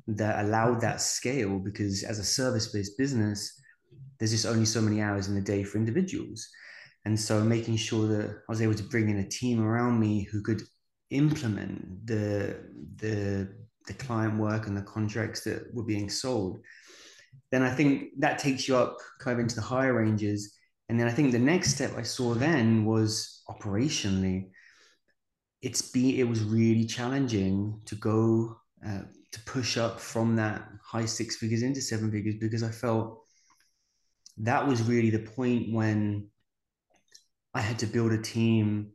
that 0.08 0.46
allowed 0.46 0.80
that 0.82 1.02
scale 1.02 1.60
because 1.60 2.04
as 2.04 2.20
a 2.20 2.24
service-based 2.24 2.98
business 2.98 3.62
there's 4.18 4.32
just 4.32 4.46
only 4.46 4.66
so 4.66 4.82
many 4.82 5.02
hours 5.02 5.28
in 5.28 5.36
the 5.36 5.42
day 5.42 5.64
for 5.64 5.78
individuals 5.78 6.48
and 7.06 7.20
so 7.20 7.44
making 7.44 7.76
sure 7.76 8.08
that 8.08 8.30
i 8.30 8.52
was 8.52 8.62
able 8.62 8.74
to 8.74 8.84
bring 8.84 9.10
in 9.10 9.20
a 9.20 9.28
team 9.30 9.62
around 9.62 10.00
me 10.00 10.24
who 10.24 10.42
could 10.42 10.62
implement 11.10 12.06
the 12.06 12.56
the 12.98 13.48
the 13.88 13.94
client 13.94 14.38
work 14.38 14.68
and 14.68 14.78
the 14.78 14.82
contracts 14.82 15.42
that 15.44 15.62
were 15.74 15.84
being 15.84 16.10
sold. 16.10 16.60
Then 17.52 17.64
i 17.64 17.70
think 17.70 18.12
that 18.20 18.40
takes 18.40 18.68
you 18.68 18.76
up 18.76 18.98
kind 19.20 19.34
of 19.36 19.44
into 19.44 19.56
the 19.56 19.62
higher 19.62 19.94
ranges. 19.94 20.58
And 20.90 21.00
then 21.00 21.08
i 21.08 21.12
think 21.12 21.32
the 21.32 21.40
next 21.40 21.76
step 21.76 21.92
i 21.98 22.04
saw 22.04 22.34
then 22.34 22.86
was 22.86 23.42
operationally 23.50 24.50
it's 25.64 25.82
be 25.82 26.20
it 26.20 26.26
was 26.26 26.44
really 26.44 26.86
challenging 26.86 27.80
to 27.86 27.96
go 27.96 28.58
uh, 28.86 29.04
to 29.32 29.40
push 29.46 29.78
up 29.78 30.00
from 30.00 30.36
that 30.36 30.68
high 30.84 31.06
six 31.06 31.38
figures 31.38 31.64
into 31.64 31.82
seven 31.82 32.12
figures 32.12 32.36
because 32.40 32.64
I 32.64 32.70
felt 32.70 33.24
that 34.38 34.68
was 34.68 34.82
really 34.84 35.10
the 35.10 35.20
point 35.20 35.74
when 35.74 36.28
I 37.54 37.62
had 37.62 37.80
to 37.80 37.86
build 37.86 38.12
a 38.12 38.22
team 38.22 38.92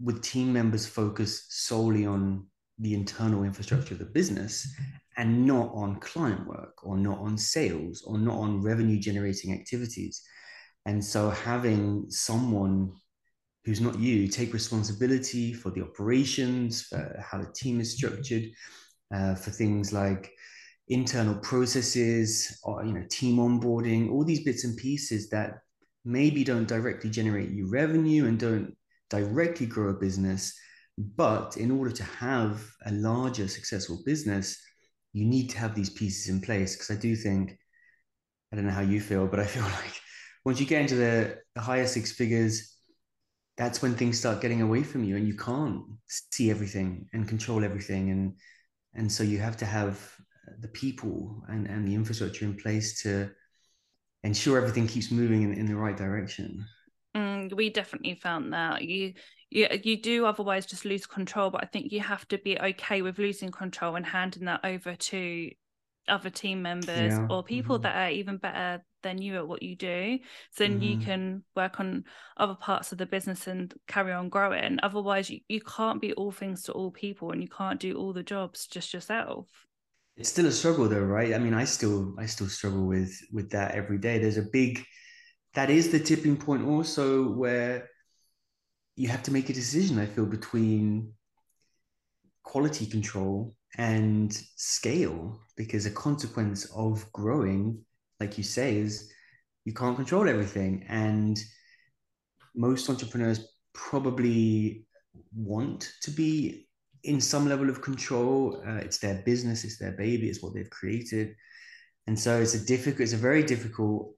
with 0.00 0.22
team 0.22 0.52
members 0.52 0.86
focused 0.86 1.66
solely 1.66 2.06
on 2.06 2.46
the 2.78 2.94
internal 2.94 3.42
infrastructure 3.42 3.94
of 3.94 3.98
the 3.98 4.04
business 4.04 4.72
and 5.16 5.44
not 5.44 5.72
on 5.74 5.98
client 5.98 6.46
work 6.46 6.74
or 6.84 6.96
not 6.96 7.18
on 7.18 7.36
sales 7.36 8.02
or 8.06 8.16
not 8.18 8.36
on 8.36 8.62
revenue 8.62 9.00
generating 9.00 9.52
activities. 9.52 10.22
And 10.86 11.04
so 11.04 11.30
having 11.30 12.06
someone 12.08 12.92
who's 13.64 13.80
not 13.80 13.98
you 13.98 14.28
take 14.28 14.52
responsibility 14.52 15.52
for 15.52 15.70
the 15.70 15.82
operations, 15.82 16.82
for 16.82 17.20
how 17.20 17.38
the 17.38 17.52
team 17.52 17.80
is 17.80 17.94
structured, 17.96 18.44
uh, 19.12 19.34
for 19.34 19.50
things 19.50 19.92
like 19.92 20.30
internal 20.88 21.34
processes 21.36 22.58
or 22.62 22.84
you 22.84 22.92
know 22.92 23.04
team 23.10 23.36
onboarding 23.36 24.10
all 24.10 24.24
these 24.24 24.44
bits 24.44 24.64
and 24.64 24.76
pieces 24.76 25.28
that 25.28 25.58
maybe 26.08 26.42
don't 26.42 26.68
directly 26.68 27.10
generate 27.10 27.50
you 27.50 27.68
revenue 27.68 28.26
and 28.26 28.38
don't 28.38 28.74
directly 29.10 29.66
grow 29.66 29.90
a 29.90 30.00
business 30.00 30.58
but 30.96 31.56
in 31.56 31.70
order 31.70 31.92
to 31.92 32.02
have 32.02 32.64
a 32.86 32.92
larger 32.92 33.46
successful 33.46 34.00
business 34.04 34.60
you 35.12 35.24
need 35.24 35.48
to 35.48 35.58
have 35.58 35.74
these 35.74 35.90
pieces 35.90 36.28
in 36.28 36.40
place. 36.40 36.74
Because 36.74 36.90
i 36.90 37.00
do 37.00 37.14
think 37.14 37.58
i 38.52 38.56
don't 38.56 38.66
know 38.66 38.72
how 38.72 38.80
you 38.80 39.00
feel 39.00 39.26
but 39.26 39.40
i 39.40 39.46
feel 39.54 39.62
like 39.62 40.00
once 40.44 40.60
you 40.60 40.66
get 40.66 40.82
into 40.82 40.94
the, 40.96 41.38
the 41.54 41.60
higher 41.60 41.86
six 41.86 42.12
figures 42.12 42.78
that's 43.58 43.82
when 43.82 43.94
things 43.94 44.18
start 44.18 44.40
getting 44.40 44.62
away 44.62 44.84
from 44.84 45.02
you 45.04 45.16
and 45.16 45.26
you 45.26 45.34
can't 45.34 45.82
see 46.06 46.50
everything 46.50 47.08
and 47.12 47.28
control 47.28 47.64
everything. 47.64 48.10
And 48.10 48.34
and 48.94 49.12
so 49.12 49.22
you 49.24 49.38
have 49.38 49.56
to 49.58 49.66
have 49.66 50.00
the 50.60 50.68
people 50.68 51.42
and, 51.48 51.66
and 51.66 51.86
the 51.86 51.94
infrastructure 51.94 52.44
in 52.44 52.56
place 52.56 53.02
to 53.02 53.30
ensure 54.24 54.58
everything 54.58 54.86
keeps 54.86 55.10
moving 55.10 55.42
in, 55.42 55.52
in 55.54 55.66
the 55.66 55.76
right 55.76 55.96
direction 55.96 56.64
mm, 57.16 57.52
we 57.54 57.70
definitely 57.70 58.14
found 58.14 58.52
that 58.52 58.82
you 58.82 59.14
you, 59.50 59.66
you 59.82 60.00
do 60.00 60.26
otherwise 60.26 60.66
just 60.66 60.84
lose 60.84 61.06
control 61.06 61.50
but 61.50 61.62
i 61.62 61.66
think 61.66 61.92
you 61.92 62.00
have 62.00 62.26
to 62.28 62.38
be 62.38 62.58
okay 62.58 63.02
with 63.02 63.18
losing 63.18 63.50
control 63.50 63.96
and 63.96 64.06
handing 64.06 64.44
that 64.44 64.60
over 64.64 64.94
to 64.96 65.50
other 66.08 66.30
team 66.30 66.62
members 66.62 67.12
yeah. 67.12 67.26
or 67.30 67.42
people 67.42 67.76
mm-hmm. 67.76 67.82
that 67.82 68.08
are 68.08 68.10
even 68.10 68.38
better 68.38 68.82
than 69.02 69.20
you 69.20 69.36
at 69.36 69.46
what 69.46 69.62
you 69.62 69.76
do 69.76 70.18
so 70.52 70.64
then 70.64 70.74
mm-hmm. 70.74 70.82
you 70.82 70.98
can 70.98 71.42
work 71.54 71.78
on 71.78 72.04
other 72.36 72.54
parts 72.54 72.90
of 72.90 72.98
the 72.98 73.06
business 73.06 73.46
and 73.46 73.74
carry 73.86 74.12
on 74.12 74.28
growing 74.28 74.78
otherwise 74.82 75.30
you, 75.30 75.40
you 75.48 75.60
can't 75.60 76.00
be 76.00 76.12
all 76.14 76.32
things 76.32 76.62
to 76.62 76.72
all 76.72 76.90
people 76.90 77.30
and 77.30 77.42
you 77.42 77.48
can't 77.48 77.78
do 77.78 77.96
all 77.96 78.12
the 78.12 78.22
jobs 78.22 78.66
just 78.66 78.92
yourself 78.92 79.46
it's 80.18 80.28
still 80.28 80.46
a 80.46 80.52
struggle 80.52 80.88
though 80.88 81.00
right 81.00 81.34
i 81.34 81.38
mean 81.38 81.54
i 81.54 81.64
still 81.64 82.14
i 82.18 82.26
still 82.26 82.48
struggle 82.48 82.86
with 82.86 83.12
with 83.32 83.50
that 83.50 83.74
every 83.74 83.98
day 83.98 84.18
there's 84.18 84.36
a 84.36 84.50
big 84.52 84.84
that 85.54 85.70
is 85.70 85.90
the 85.90 85.98
tipping 85.98 86.36
point 86.36 86.64
also 86.66 87.30
where 87.30 87.88
you 88.96 89.08
have 89.08 89.22
to 89.22 89.32
make 89.32 89.48
a 89.48 89.52
decision 89.52 89.98
i 89.98 90.06
feel 90.06 90.26
between 90.26 91.12
quality 92.48 92.86
control 92.86 93.54
and 93.76 94.32
scale 94.56 95.38
because 95.54 95.84
a 95.84 95.90
consequence 95.90 96.64
of 96.74 97.10
growing, 97.12 97.78
like 98.20 98.38
you 98.38 98.44
say, 98.44 98.78
is 98.78 99.12
you 99.66 99.74
can't 99.74 99.96
control 99.96 100.26
everything. 100.26 100.84
And 100.88 101.38
most 102.54 102.88
entrepreneurs 102.88 103.46
probably 103.74 104.86
want 105.36 105.92
to 106.02 106.10
be 106.10 106.67
in 107.04 107.20
some 107.20 107.48
level 107.48 107.68
of 107.68 107.82
control. 107.82 108.62
Uh, 108.66 108.76
it's 108.76 108.98
their 108.98 109.22
business, 109.24 109.64
it's 109.64 109.78
their 109.78 109.92
baby, 109.92 110.28
it's 110.28 110.42
what 110.42 110.54
they've 110.54 110.70
created. 110.70 111.34
And 112.06 112.18
so 112.18 112.40
it's 112.40 112.54
a 112.54 112.64
difficult, 112.64 113.00
it's 113.00 113.12
a 113.12 113.18
very 113.18 113.42
difficult 113.42 114.14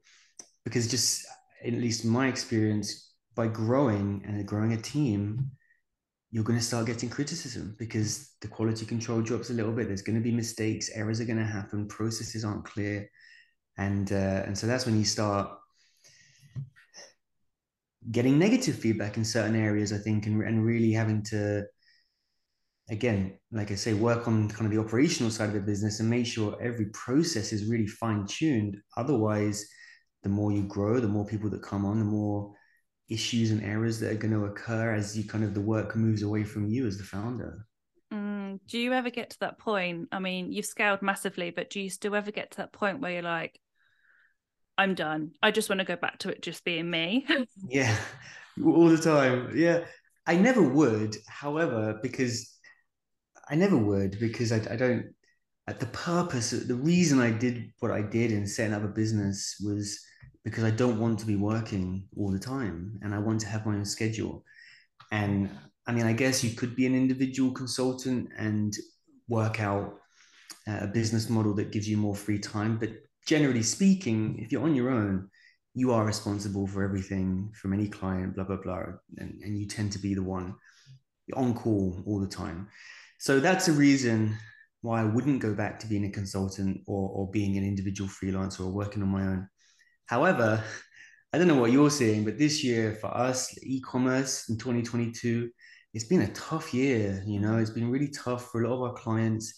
because 0.65 0.89
just 0.89 1.27
at 1.65 1.73
least 1.73 2.05
my 2.05 2.29
experience, 2.29 3.15
by 3.35 3.47
growing 3.47 4.23
and 4.27 4.47
growing 4.47 4.73
a 4.73 4.81
team, 4.81 5.51
you're 6.31 6.45
going 6.45 6.59
to 6.59 6.65
start 6.65 6.87
getting 6.87 7.09
criticism 7.09 7.75
because 7.79 8.35
the 8.41 8.49
quality 8.49 8.87
control 8.87 9.21
drops 9.21 9.51
a 9.51 9.55
little 9.55 9.73
bit. 9.73 9.89
There's 9.89 10.03
going 10.03 10.19
to 10.19 10.23
be 10.23 10.31
mistakes, 10.31 10.91
errors 10.95 11.21
are 11.21 11.25
going 11.25 11.39
to 11.39 11.45
happen, 11.45 11.89
processes 11.89 12.45
aren't 12.45 12.65
clear, 12.65 13.11
and 13.79 14.13
uh, 14.13 14.43
and 14.47 14.57
so 14.57 14.67
that's 14.67 14.87
when 14.87 14.97
you 14.97 15.05
start 15.05 15.51
getting 18.11 18.39
negative 18.39 18.77
feedback 18.77 19.17
in 19.17 19.25
certain 19.25 19.57
areas. 19.57 19.93
I 19.93 19.99
think, 19.99 20.27
and 20.27 20.43
and 20.43 20.65
really 20.65 20.93
having 20.93 21.23
to 21.25 21.65
again, 22.91 23.39
like 23.53 23.71
I 23.71 23.77
say, 23.77 23.95
work 23.95 24.27
on 24.29 24.49
kind 24.49 24.67
of 24.67 24.73
the 24.73 24.81
operational 24.81 25.31
side 25.31 25.49
of 25.49 25.55
the 25.55 25.61
business 25.61 26.01
and 26.01 26.11
make 26.11 26.27
sure 26.27 26.59
every 26.61 26.87
process 26.87 27.53
is 27.53 27.71
really 27.71 27.87
fine 27.87 28.27
tuned. 28.27 28.77
Otherwise, 28.97 29.65
the 30.23 30.29
more 30.29 30.53
you 30.53 30.63
grow, 30.65 31.01
the 31.01 31.09
more 31.09 31.25
people 31.25 31.49
that 31.51 31.63
come 31.63 31.85
on, 31.85 31.99
the 31.99 32.05
more 32.05 32.53
issues 33.09 33.51
and 33.51 33.63
errors 33.63 33.99
that 34.01 34.13
are 34.13 34.17
going 34.17 34.35
to 34.35 34.45
occur 34.45 34.95
as 34.95 35.17
you 35.17 35.25
kind 35.25 35.45
of 35.45 35.55
the 35.55 35.61
work 35.61 35.97
moves 35.97 36.23
away 36.23 36.45
from 36.45 36.69
you 36.69 36.87
as 36.87 36.99
the 36.99 37.05
founder. 37.05 37.67
Mm, 38.13 38.59
do 38.69 38.79
you 38.79 38.93
ever 38.93 39.11
get 39.11 39.31
to 39.31 39.41
that 39.41 39.59
point? 39.59 40.09
I 40.13 40.19
mean, 40.19 40.53
you've 40.53 40.67
scaled 40.67 41.01
massively, 41.01 41.51
but 41.51 41.71
do 41.71 41.81
you 41.81 41.91
still 41.91 42.15
ever 42.15 42.31
get 42.31 42.51
to 42.53 42.57
that 42.59 42.73
point 42.73 43.01
where 43.01 43.13
you're 43.13 43.23
like, 43.23 43.61
I'm 44.77 44.95
done. 44.95 45.33
I 45.43 45.51
just 45.51 45.69
want 45.69 45.81
to 45.81 45.85
go 45.85 45.97
back 45.97 46.19
to 46.21 46.31
it 46.31 46.43
just 46.43 46.65
being 46.65 46.91
me. 46.91 47.27
yeah, 47.69 47.97
all 48.65 48.89
the 48.89 48.97
time. 48.97 49.53
Yeah, 49.55 49.85
I 50.27 50.37
never 50.37 50.63
would. 50.63 51.17
However, 51.29 51.99
because 52.03 52.50
I 53.51 53.57
never 53.57 53.77
would, 53.77 54.19
because 54.21 54.53
I, 54.53 54.61
I 54.71 54.77
don't. 54.77 55.07
The 55.67 55.87
purpose, 55.87 56.51
the 56.51 56.75
reason 56.75 57.21
I 57.21 57.31
did 57.31 57.71
what 57.79 57.93
I 57.93 58.03
did 58.03 58.33
in 58.33 58.47
setting 58.47 58.75
up 58.75 58.83
a 58.83 58.89
business 58.89 59.57
was 59.65 60.01
because 60.45 60.65
I 60.65 60.71
don't 60.71 60.99
want 60.99 61.19
to 61.21 61.27
be 61.27 61.37
working 61.37 62.09
all 62.17 62.31
the 62.33 62.39
time 62.39 62.99
and 63.03 63.15
I 63.15 63.19
want 63.19 63.41
to 63.43 63.47
have 63.47 63.67
my 63.67 63.75
own 63.75 63.85
schedule. 63.85 64.45
And 65.13 65.49
I 65.87 65.93
mean, 65.93 66.07
I 66.07 66.13
guess 66.13 66.43
you 66.43 66.57
could 66.57 66.75
be 66.75 66.87
an 66.87 66.95
individual 66.95 67.53
consultant 67.53 68.31
and 68.37 68.75
work 69.29 69.61
out 69.61 69.95
uh, 70.67 70.79
a 70.83 70.87
business 70.87 71.29
model 71.29 71.55
that 71.55 71.73
gives 71.73 71.89
you 71.89 71.97
more 71.97 72.17
free 72.17 72.39
time. 72.39 72.79
But 72.79 72.91
generally 73.27 73.63
speaking, 73.63 74.39
if 74.41 74.51
you're 74.51 74.65
on 74.65 74.75
your 74.75 74.91
own, 74.91 75.29
you 75.75 75.93
are 75.93 76.05
responsible 76.05 76.67
for 76.67 76.83
everything 76.83 77.53
from 77.55 77.73
any 77.73 77.87
client, 77.87 78.35
blah, 78.35 78.45
blah, 78.45 78.57
blah. 78.57 78.87
And, 79.19 79.41
and 79.43 79.59
you 79.59 79.67
tend 79.67 79.93
to 79.93 79.99
be 79.99 80.15
the 80.15 80.23
one 80.23 80.55
on 81.35 81.55
call 81.55 82.03
all 82.07 82.19
the 82.19 82.27
time. 82.27 82.69
So 83.21 83.39
that's 83.39 83.69
a 83.69 83.73
reason 83.73 84.35
why 84.81 85.03
I 85.03 85.05
wouldn't 85.05 85.43
go 85.43 85.53
back 85.53 85.79
to 85.81 85.87
being 85.87 86.07
a 86.07 86.11
consultant 86.11 86.81
or, 86.87 87.11
or 87.11 87.31
being 87.31 87.59
an 87.59 87.65
individual 87.65 88.09
freelancer 88.09 88.61
or 88.61 88.71
working 88.71 89.03
on 89.03 89.11
my 89.11 89.23
own. 89.23 89.47
However, 90.07 90.65
I 91.31 91.37
don't 91.37 91.47
know 91.47 91.61
what 91.61 91.71
you're 91.71 91.91
seeing, 91.91 92.25
but 92.25 92.39
this 92.39 92.65
year 92.65 92.95
for 92.95 93.15
us, 93.15 93.55
e-commerce 93.63 94.49
in 94.49 94.57
2022, 94.57 95.51
it's 95.93 96.07
been 96.07 96.23
a 96.23 96.33
tough 96.33 96.73
year. 96.73 97.23
You 97.27 97.41
know, 97.41 97.59
it's 97.59 97.69
been 97.69 97.91
really 97.91 98.09
tough 98.09 98.51
for 98.51 98.63
a 98.63 98.69
lot 98.69 98.77
of 98.77 98.83
our 98.91 98.95
clients. 98.95 99.53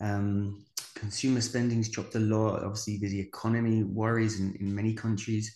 Um, 0.00 0.64
consumer 0.94 1.40
spending's 1.40 1.88
dropped 1.88 2.14
a 2.14 2.20
lot. 2.20 2.62
Obviously, 2.62 2.98
there's 2.98 3.10
the 3.10 3.18
economy 3.18 3.82
worries 3.82 4.38
in, 4.38 4.54
in 4.60 4.72
many 4.72 4.94
countries. 4.94 5.52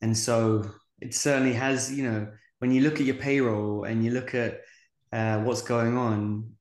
And 0.00 0.16
so 0.16 0.64
it 1.02 1.14
certainly 1.14 1.52
has, 1.52 1.92
you 1.92 2.10
know, 2.10 2.28
when 2.60 2.72
you 2.72 2.80
look 2.80 2.94
at 2.94 3.06
your 3.06 3.16
payroll 3.16 3.84
and 3.84 4.02
you 4.02 4.12
look 4.12 4.34
at 4.34 4.60
uh, 5.12 5.40
what's 5.40 5.60
going 5.60 5.98
on, 5.98 6.54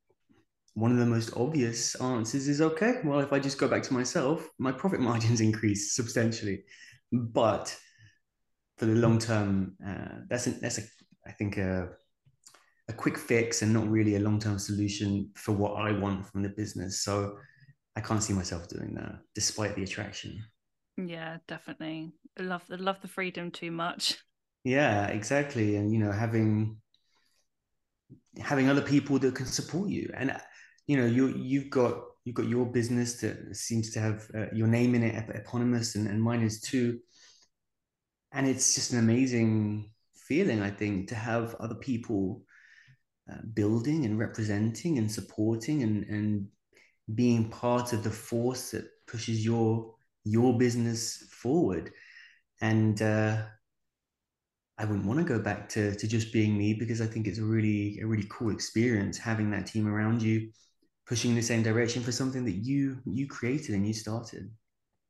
one 0.79 0.91
of 0.91 0.97
the 0.97 1.05
most 1.05 1.35
obvious 1.35 1.95
answers 1.95 2.47
is 2.47 2.61
okay, 2.61 2.95
well, 3.03 3.19
if 3.19 3.33
I 3.33 3.39
just 3.39 3.57
go 3.57 3.67
back 3.67 3.83
to 3.83 3.93
myself, 3.93 4.47
my 4.57 4.71
profit 4.71 4.99
margins 5.09 5.41
increase 5.41 5.95
substantially. 5.95 6.63
But 7.11 7.75
for 8.77 8.85
the 8.85 8.95
long 8.95 9.19
term, 9.19 9.75
uh, 9.85 10.21
that's 10.29 10.47
a, 10.47 10.51
that's 10.51 10.77
a 10.77 10.81
I 11.27 11.31
think 11.31 11.57
a 11.57 11.89
a 12.87 12.93
quick 12.93 13.17
fix 13.17 13.61
and 13.61 13.71
not 13.71 13.87
really 13.87 14.15
a 14.15 14.19
long 14.19 14.39
term 14.39 14.57
solution 14.57 15.29
for 15.35 15.51
what 15.51 15.73
I 15.73 15.91
want 15.91 16.25
from 16.25 16.41
the 16.41 16.49
business. 16.49 17.03
So 17.03 17.37
I 17.95 18.01
can't 18.01 18.23
see 18.23 18.33
myself 18.33 18.67
doing 18.67 18.95
that, 18.95 19.19
despite 19.35 19.75
the 19.75 19.83
attraction. 19.83 20.43
Yeah, 20.97 21.37
definitely. 21.47 22.11
I 22.37 22.43
love 22.43 22.63
the 22.67 22.77
love 22.77 23.01
the 23.01 23.07
freedom 23.07 23.51
too 23.51 23.71
much. 23.71 24.17
Yeah, 24.63 25.07
exactly. 25.07 25.75
And 25.75 25.93
you 25.93 25.99
know, 25.99 26.11
having 26.11 26.77
having 28.39 28.69
other 28.69 28.81
people 28.81 29.19
that 29.19 29.35
can 29.35 29.45
support 29.45 29.89
you, 29.89 30.11
and 30.15 30.35
you 30.89 30.97
know, 30.97 31.05
you 31.05 31.27
you've 31.37 31.69
got 31.69 32.01
you've 32.25 32.33
got 32.33 32.47
your 32.47 32.65
business 32.65 33.21
that 33.21 33.55
seems 33.55 33.91
to 33.91 33.99
have 33.99 34.27
uh, 34.33 34.47
your 34.51 34.65
name 34.65 34.95
in 34.95 35.03
it, 35.03 35.29
eponymous, 35.35 35.93
and, 35.93 36.07
and 36.07 36.19
mine 36.19 36.41
is 36.41 36.59
too. 36.61 36.97
And 38.31 38.47
it's 38.47 38.73
just 38.73 38.91
an 38.91 38.97
amazing 38.97 39.91
feeling, 40.15 40.63
I 40.63 40.71
think, 40.71 41.09
to 41.09 41.15
have 41.15 41.53
other 41.59 41.75
people 41.75 42.41
uh, 43.31 43.37
building 43.53 44.05
and 44.05 44.17
representing 44.17 44.97
and 44.97 45.11
supporting 45.11 45.83
and, 45.83 46.05
and 46.05 46.47
being 47.13 47.51
part 47.51 47.93
of 47.93 48.03
the 48.03 48.09
force 48.09 48.71
that 48.71 48.85
pushes 49.05 49.45
your 49.45 49.93
your 50.23 50.57
business 50.57 51.23
forward. 51.29 51.91
And 52.61 52.99
uh, 52.99 53.43
I 54.79 54.85
wouldn't 54.85 55.05
want 55.05 55.19
to 55.19 55.23
go 55.23 55.39
back 55.39 55.69
to 55.69 55.93
to 55.93 56.07
just 56.07 56.33
being 56.33 56.57
me 56.57 56.73
because 56.73 56.99
I 56.99 57.05
think 57.05 57.27
it's 57.27 57.37
a 57.37 57.43
really 57.43 57.99
a 57.99 58.07
really 58.07 58.27
cool 58.27 58.49
experience 58.49 59.19
having 59.19 59.51
that 59.51 59.67
team 59.67 59.87
around 59.87 60.23
you 60.23 60.49
pushing 61.09 61.31
in 61.31 61.35
the 61.35 61.41
same 61.41 61.63
direction 61.63 62.03
for 62.03 62.11
something 62.11 62.45
that 62.45 62.55
you 62.63 62.99
you 63.05 63.27
created 63.27 63.73
and 63.73 63.85
you 63.85 63.93
started. 63.93 64.49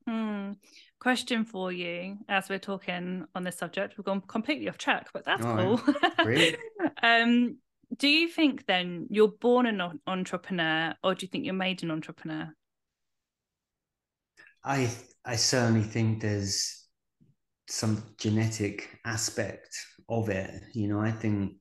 Hmm. 0.08 0.54
Question 1.00 1.46
for 1.46 1.72
you 1.72 2.18
as 2.28 2.50
we're 2.50 2.58
talking 2.58 3.26
on 3.36 3.44
this 3.44 3.58
subject, 3.58 3.98
we've 3.98 4.06
gone 4.06 4.22
completely 4.22 4.68
off 4.70 4.78
track, 4.78 5.10
but 5.14 5.26
that's 5.26 5.46
All 5.46 5.78
cool. 5.78 5.96
Um, 7.04 7.58
do 7.98 8.08
you 8.08 8.28
think 8.28 8.66
then 8.66 9.08
you're 9.10 9.30
born 9.30 9.66
an 9.66 10.00
entrepreneur 10.06 10.96
or 11.04 11.16
do 11.16 11.26
you 11.26 11.30
think 11.30 11.46
you're 11.46 11.54
made 11.54 11.84
an 11.84 11.92
entrepreneur? 11.92 12.54
I 14.64 14.90
I 15.24 15.36
certainly 15.36 15.84
think 15.84 16.22
there's 16.22 16.88
some 17.68 18.04
genetic 18.18 18.90
aspect 19.06 19.78
of 20.10 20.30
it. 20.30 20.62
You 20.74 20.88
know, 20.88 21.00
I 21.00 21.12
think 21.12 21.54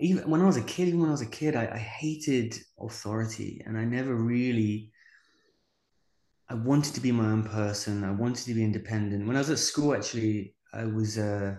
even 0.00 0.28
when 0.30 0.40
I 0.40 0.46
was 0.46 0.56
a 0.56 0.62
kid, 0.62 0.88
even 0.88 1.00
when 1.00 1.08
I 1.08 1.12
was 1.12 1.20
a 1.20 1.26
kid, 1.26 1.54
I, 1.54 1.66
I 1.72 1.78
hated 1.78 2.56
authority 2.78 3.62
and 3.64 3.76
I 3.78 3.84
never 3.84 4.14
really 4.14 4.92
I 6.50 6.54
wanted 6.54 6.94
to 6.94 7.00
be 7.00 7.12
my 7.12 7.26
own 7.26 7.44
person. 7.44 8.02
I 8.02 8.10
wanted 8.10 8.44
to 8.46 8.54
be 8.54 8.64
independent. 8.64 9.24
When 9.24 9.36
I 9.36 9.38
was 9.38 9.50
at 9.50 9.60
school, 9.60 9.94
actually, 9.94 10.56
I 10.74 10.84
was 10.84 11.16
uh, 11.16 11.54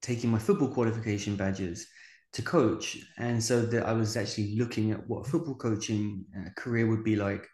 taking 0.00 0.30
my 0.30 0.38
football 0.38 0.68
qualification 0.68 1.34
badges 1.34 1.88
to 2.34 2.42
coach, 2.42 2.98
and 3.18 3.42
so 3.42 3.62
that 3.62 3.84
I 3.84 3.92
was 3.92 4.16
actually 4.16 4.56
looking 4.56 4.92
at 4.92 5.08
what 5.08 5.26
football 5.26 5.56
coaching 5.56 6.24
uh, 6.38 6.50
career 6.56 6.86
would 6.86 7.02
be 7.02 7.16
like. 7.16 7.48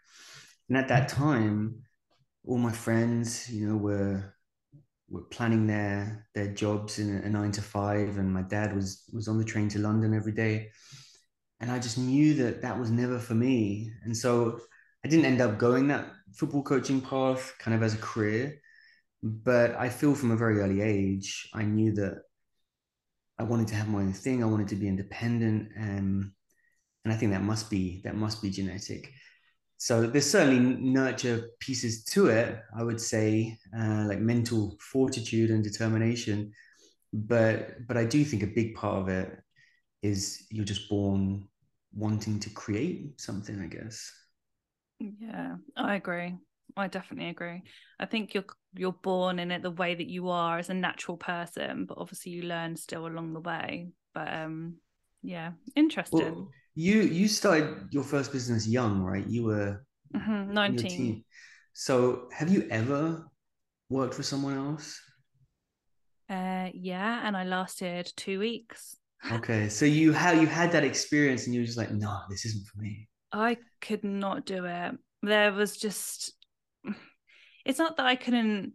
And 0.68 0.76
at 0.76 0.88
that 0.88 1.08
time, 1.08 1.84
all 2.46 2.58
my 2.58 2.72
friends, 2.72 3.50
you 3.50 3.66
know, 3.66 3.76
were 3.76 4.33
were 5.08 5.22
planning 5.22 5.66
their 5.66 6.26
their 6.34 6.48
jobs 6.48 6.98
in 6.98 7.16
a, 7.16 7.28
nine 7.28 7.52
to 7.52 7.62
five, 7.62 8.18
and 8.18 8.32
my 8.32 8.42
dad 8.42 8.74
was 8.74 9.04
was 9.12 9.28
on 9.28 9.38
the 9.38 9.44
train 9.44 9.68
to 9.70 9.78
London 9.78 10.14
every 10.14 10.32
day, 10.32 10.70
and 11.60 11.70
I 11.70 11.78
just 11.78 11.98
knew 11.98 12.34
that 12.34 12.62
that 12.62 12.78
was 12.78 12.90
never 12.90 13.18
for 13.18 13.34
me, 13.34 13.90
and 14.04 14.16
so 14.16 14.60
I 15.04 15.08
didn't 15.08 15.26
end 15.26 15.40
up 15.40 15.58
going 15.58 15.88
that 15.88 16.06
football 16.34 16.62
coaching 16.62 17.00
path 17.00 17.54
kind 17.58 17.74
of 17.76 17.82
as 17.82 17.94
a 17.94 17.98
career, 17.98 18.60
but 19.22 19.74
I 19.76 19.88
feel 19.88 20.14
from 20.14 20.30
a 20.30 20.36
very 20.36 20.60
early 20.60 20.80
age 20.80 21.48
I 21.54 21.62
knew 21.62 21.92
that 21.94 22.22
I 23.38 23.42
wanted 23.44 23.68
to 23.68 23.74
have 23.74 23.88
my 23.88 23.98
own 24.00 24.12
thing. 24.12 24.42
I 24.42 24.46
wanted 24.46 24.68
to 24.68 24.76
be 24.76 24.88
independent, 24.88 25.72
and 25.76 26.30
and 27.04 27.12
I 27.12 27.16
think 27.16 27.32
that 27.32 27.42
must 27.42 27.70
be 27.70 28.00
that 28.04 28.16
must 28.16 28.42
be 28.42 28.50
genetic 28.50 29.12
so 29.76 30.06
there's 30.06 30.30
certainly 30.30 30.60
nurture 30.80 31.48
pieces 31.60 32.04
to 32.04 32.26
it 32.28 32.58
i 32.78 32.82
would 32.82 33.00
say 33.00 33.56
uh, 33.78 34.04
like 34.06 34.20
mental 34.20 34.76
fortitude 34.80 35.50
and 35.50 35.62
determination. 35.64 36.52
But 37.12 37.86
but 37.86 37.96
i 37.96 38.04
do 38.04 38.24
think 38.24 38.42
a 38.42 38.46
big 38.48 38.74
part 38.74 38.96
of 38.98 39.08
it 39.08 39.38
is 40.02 40.46
you're 40.50 40.64
just 40.64 40.88
born 40.88 41.48
wanting 41.94 42.40
to 42.40 42.50
create 42.50 43.20
something 43.20 43.60
i 43.60 43.66
guess. 43.66 44.12
Yeah 44.98 45.56
i 45.76 45.94
agree. 45.96 46.34
I 46.76 46.88
definitely 46.88 47.30
agree. 47.30 47.62
I 48.00 48.06
think 48.06 48.34
you're 48.34 48.44
you're 48.74 48.92
born 48.92 49.38
in 49.38 49.52
it 49.52 49.62
the 49.62 49.70
way 49.70 49.94
that 49.94 50.08
you 50.08 50.28
are 50.28 50.58
as 50.58 50.70
a 50.70 50.74
natural 50.74 51.16
person 51.16 51.84
but 51.86 51.98
obviously 51.98 52.32
you 52.32 52.42
learn 52.42 52.76
still 52.76 53.06
along 53.06 53.32
the 53.32 53.40
way. 53.40 53.90
But 54.12 54.32
um 54.32 54.76
yeah, 55.22 55.52
interesting. 55.76 56.16
Well, 56.16 56.48
you 56.74 57.02
you 57.02 57.28
started 57.28 57.88
your 57.92 58.04
first 58.04 58.32
business 58.32 58.66
young, 58.66 59.02
right? 59.02 59.26
You 59.26 59.44
were 59.44 59.84
Mhm, 60.14 60.48
were 60.48 60.54
19. 60.54 61.24
So 61.74 62.28
have 62.32 62.50
you 62.50 62.68
ever 62.70 63.26
worked 63.90 64.14
for 64.14 64.22
someone 64.24 64.56
else? 64.56 65.00
Uh, 66.28 66.70
yeah, 66.72 67.26
and 67.26 67.36
I 67.36 67.44
lasted 67.44 68.12
two 68.16 68.38
weeks. 68.38 68.96
Okay, 69.32 69.68
so 69.68 69.84
you 69.86 70.12
had 70.12 70.40
you 70.40 70.46
had 70.46 70.72
that 70.72 70.84
experience, 70.84 71.46
and 71.46 71.54
you 71.54 71.60
were 71.62 71.66
just 71.66 71.78
like, 71.78 71.90
no, 71.90 72.20
this 72.28 72.44
isn't 72.46 72.66
for 72.66 72.78
me. 72.78 73.08
I 73.32 73.58
could 73.80 74.04
not 74.04 74.46
do 74.46 74.64
it. 74.64 74.98
There 75.22 75.52
was 75.52 75.76
just, 75.76 76.32
it's 77.64 77.78
not 77.78 77.96
that 77.96 78.06
I 78.06 78.16
couldn't 78.16 78.74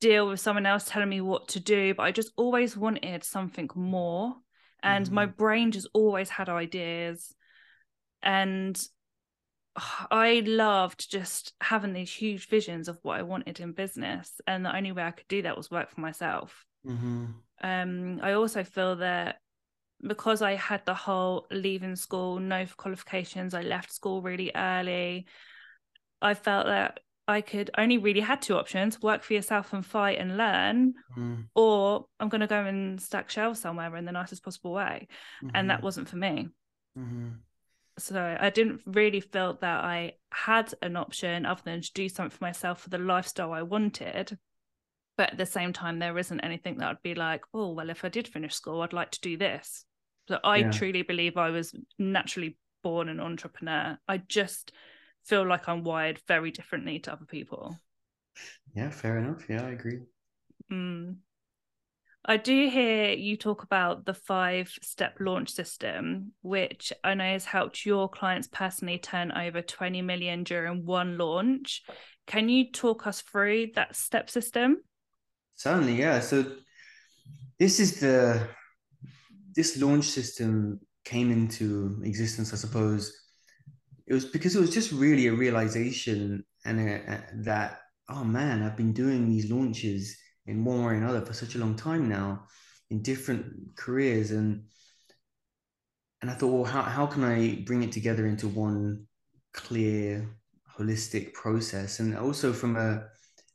deal 0.00 0.28
with 0.28 0.40
someone 0.40 0.66
else 0.66 0.84
telling 0.86 1.08
me 1.08 1.20
what 1.20 1.48
to 1.48 1.60
do, 1.60 1.94
but 1.94 2.02
I 2.02 2.12
just 2.12 2.32
always 2.36 2.76
wanted 2.76 3.24
something 3.24 3.70
more. 3.74 4.36
And 4.82 5.10
my 5.10 5.26
brain 5.26 5.70
just 5.72 5.88
always 5.94 6.30
had 6.30 6.48
ideas. 6.48 7.34
And 8.22 8.80
I 10.10 10.42
loved 10.46 11.10
just 11.10 11.54
having 11.60 11.92
these 11.92 12.12
huge 12.12 12.48
visions 12.48 12.88
of 12.88 12.98
what 13.02 13.18
I 13.18 13.22
wanted 13.22 13.60
in 13.60 13.72
business. 13.72 14.40
And 14.46 14.64
the 14.64 14.74
only 14.74 14.92
way 14.92 15.02
I 15.02 15.10
could 15.12 15.28
do 15.28 15.42
that 15.42 15.56
was 15.56 15.70
work 15.70 15.90
for 15.90 16.00
myself. 16.00 16.64
hmm 16.84 17.26
um 17.62 18.18
i 18.22 18.32
also 18.32 18.64
feel 18.64 18.96
that 18.96 19.36
because 20.04 20.42
i 20.42 20.54
had 20.54 20.84
the 20.84 20.94
whole 20.94 21.46
leaving 21.50 21.94
school 21.94 22.40
no 22.40 22.66
qualifications 22.76 23.54
i 23.54 23.62
left 23.62 23.92
school 23.92 24.20
really 24.20 24.50
early 24.54 25.26
i 26.20 26.34
felt 26.34 26.66
that 26.66 27.00
i 27.32 27.40
could 27.40 27.70
only 27.76 27.98
really 27.98 28.20
had 28.20 28.40
two 28.40 28.56
options 28.56 29.00
work 29.02 29.22
for 29.22 29.32
yourself 29.32 29.72
and 29.72 29.84
fight 29.84 30.18
and 30.18 30.36
learn 30.36 30.94
mm. 31.16 31.44
or 31.54 32.06
i'm 32.20 32.28
going 32.28 32.40
to 32.40 32.46
go 32.46 32.64
and 32.64 33.00
stack 33.00 33.30
shelves 33.30 33.60
somewhere 33.60 33.96
in 33.96 34.04
the 34.04 34.12
nicest 34.12 34.44
possible 34.44 34.72
way. 34.72 35.08
And 35.54 35.70
that 35.70 35.82
wasn't 35.82 36.08
for 36.08 36.16
me. 36.16 36.48
Hmm 36.96 37.30
so 37.98 38.36
i 38.40 38.50
didn't 38.50 38.80
really 38.86 39.20
feel 39.20 39.58
that 39.60 39.84
i 39.84 40.12
had 40.32 40.72
an 40.82 40.96
option 40.96 41.44
other 41.44 41.60
than 41.64 41.80
to 41.80 41.92
do 41.92 42.08
something 42.08 42.36
for 42.36 42.44
myself 42.44 42.80
for 42.80 42.90
the 42.90 42.98
lifestyle 42.98 43.52
i 43.52 43.62
wanted. 43.62 44.38
But 45.18 45.32
at 45.32 45.38
the 45.38 45.46
same 45.46 45.72
time 45.74 45.98
there 45.98 46.16
isn't 46.18 46.40
anything 46.40 46.78
that 46.78 46.88
i'd 46.88 47.02
be 47.02 47.14
like 47.14 47.42
oh 47.52 47.72
well 47.72 47.90
if 47.90 48.04
i 48.04 48.08
did 48.08 48.26
finish 48.26 48.54
school 48.54 48.80
i'd 48.80 48.92
like 48.92 49.10
to 49.10 49.20
do 49.20 49.36
this. 49.36 49.84
So 50.28 50.38
i 50.42 50.58
Yeah. 50.58 50.70
truly 50.70 51.02
believe 51.02 51.36
i 51.36 51.50
was 51.50 51.74
naturally 51.98 52.56
born 52.82 53.08
an 53.08 53.20
entrepreneur. 53.20 53.98
I 54.08 54.16
just 54.18 54.72
feel 55.24 55.46
like 55.46 55.68
i'm 55.68 55.84
wired 55.84 56.20
very 56.26 56.50
differently 56.50 56.98
to 56.98 57.12
other 57.12 57.26
people 57.26 57.76
Yeah, 58.74 58.90
fair 58.90 59.18
enough. 59.18 59.44
Yeah, 59.48 59.64
I 59.66 59.70
agree. 59.70 60.00
Mm. 60.70 61.16
I 62.24 62.36
do 62.36 62.68
hear 62.70 63.10
you 63.10 63.36
talk 63.36 63.64
about 63.64 64.06
the 64.06 64.14
five 64.14 64.72
step 64.80 65.16
launch 65.18 65.50
system, 65.50 66.32
which 66.40 66.92
I 67.02 67.14
know 67.14 67.24
has 67.24 67.44
helped 67.44 67.84
your 67.84 68.08
clients 68.08 68.48
personally 68.48 68.98
turn 68.98 69.32
over 69.32 69.60
20 69.60 70.02
million 70.02 70.44
during 70.44 70.86
one 70.86 71.18
launch. 71.18 71.82
Can 72.26 72.48
you 72.48 72.70
talk 72.70 73.06
us 73.06 73.22
through 73.22 73.72
that 73.74 73.96
step 73.96 74.30
system? 74.30 74.78
Certainly, 75.56 75.96
yeah. 75.96 76.20
So 76.20 76.44
this 77.58 77.80
is 77.80 78.00
the 78.00 78.48
this 79.54 79.76
launch 79.76 80.04
system 80.04 80.80
came 81.04 81.30
into 81.32 82.00
existence, 82.04 82.52
I 82.52 82.56
suppose. 82.56 83.21
It 84.12 84.16
was 84.16 84.26
because 84.26 84.54
it 84.54 84.60
was 84.60 84.74
just 84.74 84.92
really 84.92 85.26
a 85.28 85.32
realization 85.32 86.44
and 86.66 86.78
a, 86.78 86.96
a- 86.96 87.24
that 87.44 87.80
oh 88.10 88.22
man, 88.24 88.62
I've 88.62 88.76
been 88.76 88.92
doing 88.92 89.26
these 89.26 89.50
launches 89.50 90.14
in 90.44 90.66
one 90.66 90.84
way 90.84 90.92
or 90.92 90.96
another 90.96 91.24
for 91.24 91.32
such 91.32 91.54
a 91.54 91.58
long 91.58 91.76
time 91.76 92.10
now, 92.10 92.44
in 92.90 93.00
different 93.00 93.74
careers, 93.74 94.30
and 94.30 94.64
and 96.20 96.30
I 96.30 96.34
thought, 96.34 96.52
well, 96.52 96.64
how 96.64 96.82
how 96.82 97.06
can 97.06 97.24
I 97.24 97.62
bring 97.64 97.82
it 97.84 97.90
together 97.90 98.26
into 98.26 98.48
one 98.48 99.06
clear, 99.54 100.28
holistic 100.78 101.32
process, 101.32 101.98
and 101.98 102.14
also 102.14 102.52
from 102.52 102.76
a 102.76 103.08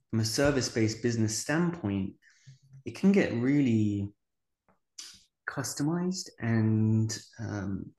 from 0.10 0.22
a 0.22 0.26
service-based 0.26 1.04
business 1.04 1.38
standpoint, 1.38 2.13
it 2.84 2.96
can 2.96 3.12
get 3.12 3.32
really 3.32 4.12
customized 5.48 6.30
and 6.39 7.15
um, 7.39 7.91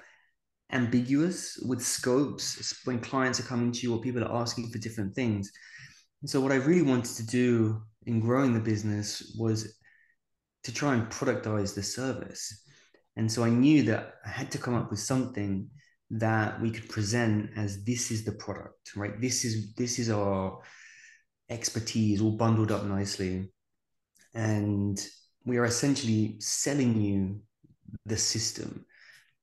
ambiguous 0.70 1.58
with 1.66 1.82
scopes 1.82 2.80
when 2.84 3.00
clients 3.00 3.40
are 3.40 3.44
coming 3.44 3.72
to 3.72 3.80
you 3.80 3.94
or 3.94 4.00
people 4.00 4.22
are 4.22 4.40
asking 4.40 4.70
for 4.70 4.78
different 4.78 5.14
things. 5.14 5.50
And 6.22 6.30
so, 6.30 6.40
what 6.40 6.52
I 6.52 6.56
really 6.56 6.82
wanted 6.82 7.16
to 7.16 7.26
do 7.26 7.82
in 8.06 8.20
growing 8.20 8.52
the 8.52 8.60
business 8.60 9.34
was 9.38 9.78
to 10.64 10.72
try 10.72 10.94
and 10.94 11.08
productize 11.10 11.74
the 11.74 11.82
service. 11.82 12.64
And 13.16 13.30
so, 13.30 13.44
I 13.44 13.50
knew 13.50 13.82
that 13.84 14.14
I 14.26 14.28
had 14.28 14.50
to 14.52 14.58
come 14.58 14.74
up 14.74 14.90
with 14.90 15.00
something 15.00 15.68
that 16.10 16.60
we 16.60 16.70
could 16.70 16.88
present 16.88 17.50
as 17.56 17.84
this 17.84 18.10
is 18.10 18.24
the 18.24 18.32
product, 18.32 18.96
right? 18.96 19.20
This 19.20 19.44
is 19.44 19.74
this 19.74 19.98
is 19.98 20.10
our 20.10 20.60
expertise 21.50 22.20
all 22.20 22.32
bundled 22.32 22.72
up 22.72 22.84
nicely. 22.84 23.50
And 24.34 25.00
we 25.44 25.56
are 25.56 25.64
essentially 25.64 26.36
selling 26.40 27.00
you 27.00 27.40
the 28.04 28.16
system. 28.16 28.84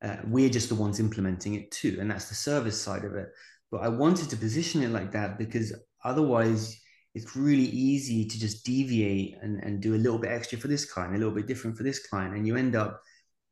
Uh, 0.05 0.17
we're 0.27 0.49
just 0.49 0.69
the 0.69 0.75
ones 0.75 0.99
implementing 0.99 1.55
it 1.55 1.71
too. 1.71 1.97
And 1.99 2.09
that's 2.11 2.29
the 2.29 2.35
service 2.35 2.79
side 2.79 3.03
of 3.03 3.15
it. 3.15 3.29
But 3.71 3.81
I 3.81 3.89
wanted 3.89 4.29
to 4.29 4.37
position 4.37 4.83
it 4.83 4.89
like 4.89 5.11
that 5.13 5.37
because 5.39 5.73
otherwise 6.03 6.79
it's 7.15 7.35
really 7.35 7.63
easy 7.63 8.25
to 8.25 8.39
just 8.39 8.65
deviate 8.65 9.37
and, 9.41 9.63
and 9.63 9.81
do 9.81 9.95
a 9.95 9.97
little 9.97 10.19
bit 10.19 10.31
extra 10.31 10.59
for 10.59 10.67
this 10.67 10.85
client, 10.85 11.15
a 11.15 11.17
little 11.17 11.33
bit 11.33 11.47
different 11.47 11.75
for 11.75 11.83
this 11.83 12.05
client. 12.07 12.35
And 12.35 12.45
you 12.45 12.55
end 12.55 12.75
up, 12.75 13.01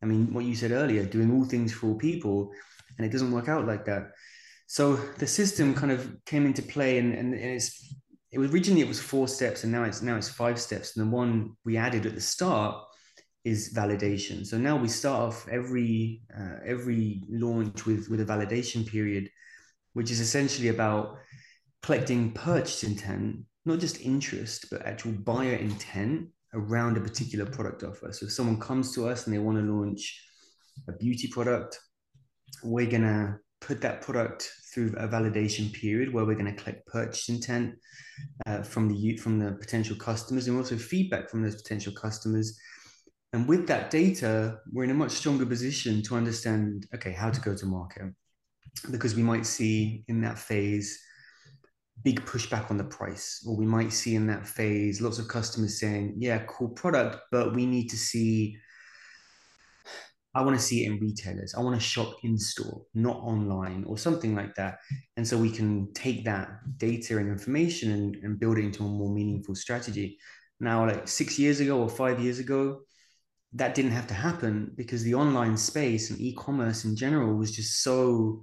I 0.03 0.05
mean, 0.05 0.31
what 0.33 0.45
you 0.45 0.53
said 0.53 0.71
earlier, 0.71 1.05
doing 1.05 1.31
all 1.31 1.45
things 1.45 1.73
for 1.73 1.87
all 1.87 1.95
people, 1.95 2.51
and 2.97 3.07
it 3.07 3.11
doesn't 3.11 3.31
work 3.31 3.49
out 3.49 3.65
like 3.65 3.85
that. 3.85 4.11
So 4.67 4.95
the 4.95 5.27
system 5.27 5.73
kind 5.73 5.91
of 5.91 6.15
came 6.25 6.45
into 6.45 6.61
play 6.61 6.99
and, 6.99 7.13
and, 7.13 7.33
and 7.33 7.51
it's 7.55 7.95
it 8.31 8.39
was 8.39 8.51
originally 8.51 8.81
it 8.81 8.87
was 8.87 8.99
four 8.99 9.27
steps 9.27 9.63
and 9.63 9.71
now 9.71 9.83
it's 9.83 10.01
now 10.01 10.17
it's 10.17 10.29
five 10.29 10.59
steps 10.59 10.97
and 10.97 11.05
the 11.05 11.15
one 11.15 11.55
we 11.63 11.77
added 11.77 12.07
at 12.07 12.15
the 12.15 12.21
start 12.21 12.83
is 13.45 13.73
validation 13.73 14.45
so 14.45 14.57
now 14.57 14.75
we 14.75 14.87
start 14.87 15.21
off 15.21 15.47
every 15.49 16.21
uh, 16.37 16.57
every 16.65 17.23
launch 17.29 17.85
with 17.85 18.09
with 18.09 18.21
a 18.21 18.25
validation 18.25 18.87
period 18.87 19.29
which 19.93 20.11
is 20.11 20.19
essentially 20.19 20.69
about 20.69 21.17
collecting 21.81 22.31
purchase 22.31 22.83
intent 22.83 23.37
not 23.65 23.79
just 23.79 24.01
interest 24.01 24.67
but 24.71 24.85
actual 24.85 25.11
buyer 25.11 25.55
intent 25.55 26.27
around 26.53 26.95
a 26.95 27.01
particular 27.01 27.45
product 27.45 27.83
offer 27.83 28.13
so 28.13 28.25
if 28.25 28.31
someone 28.31 28.59
comes 28.59 28.93
to 28.93 29.07
us 29.07 29.25
and 29.25 29.33
they 29.33 29.39
want 29.39 29.57
to 29.57 29.63
launch 29.63 30.23
a 30.87 30.93
beauty 30.93 31.27
product 31.27 31.79
we're 32.63 32.89
to 32.89 33.37
put 33.63 33.81
that 33.81 34.01
product 34.01 34.51
through 34.73 34.93
a 34.97 35.07
validation 35.07 35.71
period 35.73 36.13
where 36.13 36.25
we're 36.25 36.35
going 36.35 36.53
to 36.53 36.61
collect 36.61 36.85
purchase 36.87 37.29
intent 37.29 37.75
uh, 38.45 38.61
from 38.61 38.89
the 38.89 39.17
from 39.17 39.39
the 39.39 39.53
potential 39.53 39.95
customers 39.95 40.47
and 40.47 40.57
also 40.57 40.75
feedback 40.75 41.29
from 41.29 41.41
those 41.41 41.61
potential 41.61 41.93
customers. 41.93 42.59
And 43.33 43.47
with 43.47 43.67
that 43.67 43.89
data, 43.89 44.59
we're 44.71 44.83
in 44.83 44.91
a 44.91 44.95
much 44.95 45.11
stronger 45.11 45.45
position 45.45 46.03
to 46.03 46.15
understand, 46.15 46.87
okay, 46.93 47.11
how 47.11 47.31
to 47.31 47.41
go 47.41 47.55
to 47.55 47.65
market. 47.65 48.13
Because 48.91 49.15
we 49.15 49.23
might 49.23 49.45
see 49.45 50.03
in 50.07 50.21
that 50.21 50.37
phase 50.37 50.99
big 52.03 52.23
pushback 52.25 52.69
on 52.69 52.77
the 52.77 52.83
price, 52.83 53.43
or 53.47 53.55
we 53.55 53.65
might 53.65 53.91
see 53.91 54.15
in 54.15 54.27
that 54.27 54.47
phase 54.47 55.01
lots 55.01 55.19
of 55.19 55.27
customers 55.27 55.79
saying, 55.79 56.15
yeah, 56.17 56.43
cool 56.47 56.69
product, 56.69 57.17
but 57.31 57.55
we 57.55 57.65
need 57.65 57.87
to 57.89 57.97
see 57.97 58.57
I 60.35 60.41
want 60.41 60.57
to 60.57 60.65
see 60.65 60.83
it 60.83 60.91
in 60.91 60.99
retailers. 60.99 61.53
I 61.53 61.61
want 61.61 61.75
to 61.75 61.81
shop 61.81 62.15
in 62.23 62.39
store, 62.39 62.81
not 62.95 63.17
online 63.17 63.83
or 63.87 63.99
something 63.99 64.35
like 64.35 64.55
that. 64.55 64.79
And 65.15 65.27
so 65.27 65.37
we 65.37 65.51
can 65.51 65.93
take 65.93 66.25
that 66.25 66.49
data 66.77 67.17
and 67.17 67.29
information 67.29 67.91
and, 67.91 68.15
and 68.23 68.39
build 68.39 68.57
it 68.57 68.65
into 68.65 68.83
a 68.83 68.87
more 68.87 69.13
meaningful 69.13 69.53
strategy. 69.53 70.17
Now, 70.59 70.87
like 70.87 71.07
six 71.07 71.37
years 71.37 71.59
ago 71.59 71.79
or 71.79 71.87
five 71.87 72.19
years 72.19 72.39
ago, 72.39 72.79
that 73.55 73.75
didn't 73.75 73.91
have 73.91 74.07
to 74.07 74.13
happen 74.13 74.71
because 74.75 75.03
the 75.03 75.13
online 75.13 75.57
space 75.57 76.09
and 76.09 76.19
e-commerce 76.19 76.85
in 76.85 76.95
general 76.95 77.35
was 77.35 77.51
just 77.51 77.83
so 77.83 78.41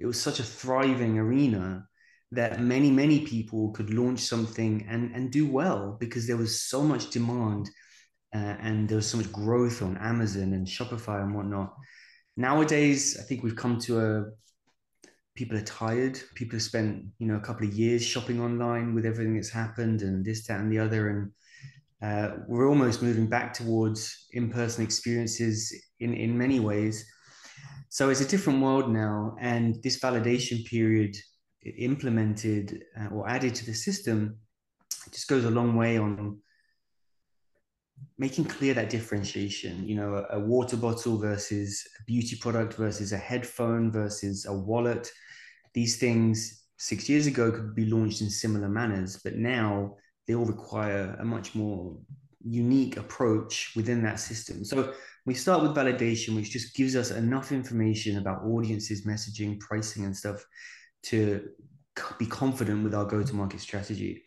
it 0.00 0.06
was 0.06 0.20
such 0.20 0.40
a 0.40 0.44
thriving 0.44 1.18
arena 1.18 1.84
that 2.32 2.60
many 2.60 2.90
many 2.90 3.20
people 3.20 3.70
could 3.72 3.92
launch 3.92 4.20
something 4.20 4.86
and 4.88 5.14
and 5.14 5.30
do 5.30 5.46
well 5.46 5.96
because 6.00 6.26
there 6.26 6.36
was 6.36 6.60
so 6.60 6.82
much 6.82 7.10
demand 7.10 7.70
uh, 8.34 8.56
and 8.60 8.88
there 8.88 8.96
was 8.96 9.08
so 9.08 9.16
much 9.16 9.32
growth 9.32 9.80
on 9.82 9.96
Amazon 9.98 10.52
and 10.52 10.66
Shopify 10.66 11.22
and 11.22 11.34
whatnot. 11.34 11.74
Nowadays, 12.36 13.16
I 13.18 13.22
think 13.22 13.42
we've 13.42 13.56
come 13.56 13.78
to 13.80 14.00
a 14.00 14.24
people 15.34 15.56
are 15.56 15.62
tired. 15.62 16.20
People 16.34 16.56
have 16.56 16.62
spent 16.62 17.06
you 17.18 17.26
know 17.26 17.36
a 17.36 17.40
couple 17.40 17.66
of 17.66 17.72
years 17.72 18.04
shopping 18.04 18.40
online 18.40 18.94
with 18.94 19.06
everything 19.06 19.34
that's 19.34 19.50
happened 19.50 20.02
and 20.02 20.24
this, 20.24 20.46
that, 20.46 20.60
and 20.60 20.70
the 20.70 20.78
other, 20.78 21.08
and 21.08 21.32
uh, 22.02 22.30
we're 22.46 22.68
almost 22.68 23.02
moving 23.02 23.26
back 23.26 23.52
towards 23.52 24.26
in-person 24.32 24.84
experiences 24.84 25.74
in 26.00 26.14
in 26.14 26.36
many 26.38 26.60
ways. 26.60 27.04
So 27.90 28.10
it's 28.10 28.20
a 28.20 28.28
different 28.28 28.62
world 28.62 28.90
now, 28.90 29.36
and 29.40 29.82
this 29.82 29.98
validation 29.98 30.64
period 30.64 31.16
implemented 31.76 32.84
uh, 32.98 33.08
or 33.14 33.28
added 33.28 33.54
to 33.54 33.66
the 33.66 33.74
system 33.74 34.38
just 35.10 35.28
goes 35.28 35.44
a 35.44 35.50
long 35.50 35.74
way 35.74 35.98
on 35.98 36.38
making 38.16 38.44
clear 38.44 38.74
that 38.74 38.90
differentiation 38.90 39.86
you 39.86 39.96
know 39.96 40.14
a, 40.30 40.36
a, 40.36 40.40
water 40.40 40.76
bottle 40.76 41.18
versus 41.18 41.86
a 41.98 42.04
beauty 42.04 42.36
product 42.36 42.74
versus 42.74 43.12
a 43.12 43.16
headphone 43.16 43.90
versus 43.90 44.46
a 44.46 44.52
wallet 44.52 45.10
these 45.74 45.96
things 45.98 46.64
six 46.78 47.08
years 47.08 47.26
ago 47.26 47.50
could 47.50 47.74
be 47.74 47.86
launched 47.86 48.20
in 48.20 48.30
similar 48.30 48.68
manners 48.68 49.20
but 49.24 49.34
now 49.34 49.94
they 50.28 50.34
all 50.34 50.44
require 50.44 51.16
a 51.18 51.24
much 51.24 51.56
more 51.56 51.96
unique 52.44 52.96
approach 52.96 53.72
within 53.74 54.02
that 54.02 54.20
system 54.20 54.64
so 54.64 54.94
we 55.26 55.34
start 55.34 55.62
with 55.62 55.74
validation 55.74 56.36
which 56.36 56.50
just 56.50 56.76
gives 56.76 56.94
us 56.94 57.10
enough 57.10 57.50
information 57.50 58.18
about 58.18 58.44
audiences 58.44 59.04
messaging 59.04 59.58
pricing 59.58 60.04
and 60.04 60.16
stuff 60.16 60.44
to 61.02 61.48
be 62.18 62.26
confident 62.26 62.84
with 62.84 62.94
our 62.94 63.04
go 63.04 63.24
to 63.24 63.34
market 63.34 63.58
strategy 63.58 64.22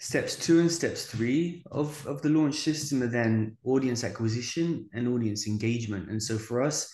steps 0.00 0.34
two 0.34 0.60
and 0.60 0.72
steps 0.72 1.04
three 1.04 1.62
of, 1.70 2.04
of 2.06 2.22
the 2.22 2.28
launch 2.30 2.54
system 2.54 3.02
are 3.02 3.06
then 3.06 3.56
audience 3.64 4.02
acquisition 4.02 4.88
and 4.94 5.06
audience 5.06 5.46
engagement. 5.46 6.08
And 6.08 6.20
so 6.20 6.38
for 6.38 6.62
us, 6.62 6.90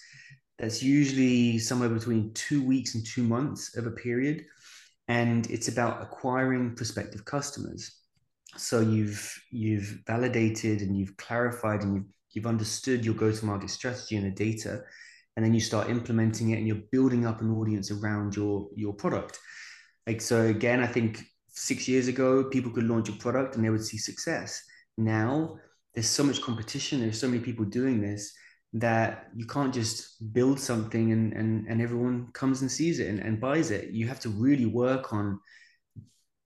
that's 0.58 0.82
usually 0.82 1.58
somewhere 1.58 1.88
between 1.88 2.34
two 2.34 2.66
weeks 2.66 2.96
and 2.96 3.06
two 3.06 3.22
months 3.22 3.76
of 3.76 3.86
a 3.86 3.92
period. 3.92 4.44
And 5.06 5.48
it's 5.48 5.68
about 5.68 6.02
acquiring 6.02 6.74
prospective 6.74 7.24
customers. 7.24 7.96
So 8.56 8.80
you've 8.80 9.42
you've 9.50 10.00
validated 10.06 10.80
and 10.82 10.96
you've 10.96 11.16
clarified 11.16 11.82
and 11.82 11.94
you've 11.94 12.06
you've 12.32 12.46
understood 12.46 13.04
your 13.04 13.14
go-to-market 13.14 13.70
strategy 13.70 14.16
and 14.16 14.26
the 14.26 14.30
data, 14.30 14.82
and 15.36 15.44
then 15.44 15.54
you 15.54 15.60
start 15.60 15.88
implementing 15.88 16.50
it 16.50 16.58
and 16.58 16.66
you're 16.66 16.82
building 16.92 17.26
up 17.26 17.40
an 17.40 17.50
audience 17.50 17.90
around 17.90 18.36
your 18.36 18.68
your 18.74 18.92
product. 18.92 19.38
Like 20.06 20.20
so 20.20 20.42
again, 20.42 20.80
I 20.82 20.86
think 20.86 21.24
six 21.48 21.88
years 21.88 22.08
ago, 22.08 22.44
people 22.44 22.70
could 22.70 22.84
launch 22.84 23.08
a 23.08 23.12
product 23.12 23.56
and 23.56 23.64
they 23.64 23.70
would 23.70 23.84
see 23.84 23.98
success. 23.98 24.62
Now, 24.98 25.56
there's 25.94 26.08
so 26.08 26.22
much 26.22 26.42
competition, 26.42 27.00
there's 27.00 27.20
so 27.20 27.28
many 27.28 27.42
people 27.42 27.64
doing 27.64 28.00
this 28.00 28.32
that 28.74 29.28
you 29.34 29.46
can't 29.46 29.72
just 29.72 30.32
build 30.34 30.60
something 30.60 31.12
and, 31.12 31.32
and, 31.32 31.66
and 31.66 31.80
everyone 31.80 32.28
comes 32.32 32.60
and 32.60 32.70
sees 32.70 32.98
it 33.00 33.08
and, 33.08 33.20
and 33.20 33.40
buys 33.40 33.70
it. 33.70 33.90
You 33.90 34.06
have 34.08 34.20
to 34.20 34.28
really 34.28 34.66
work 34.66 35.12
on 35.12 35.40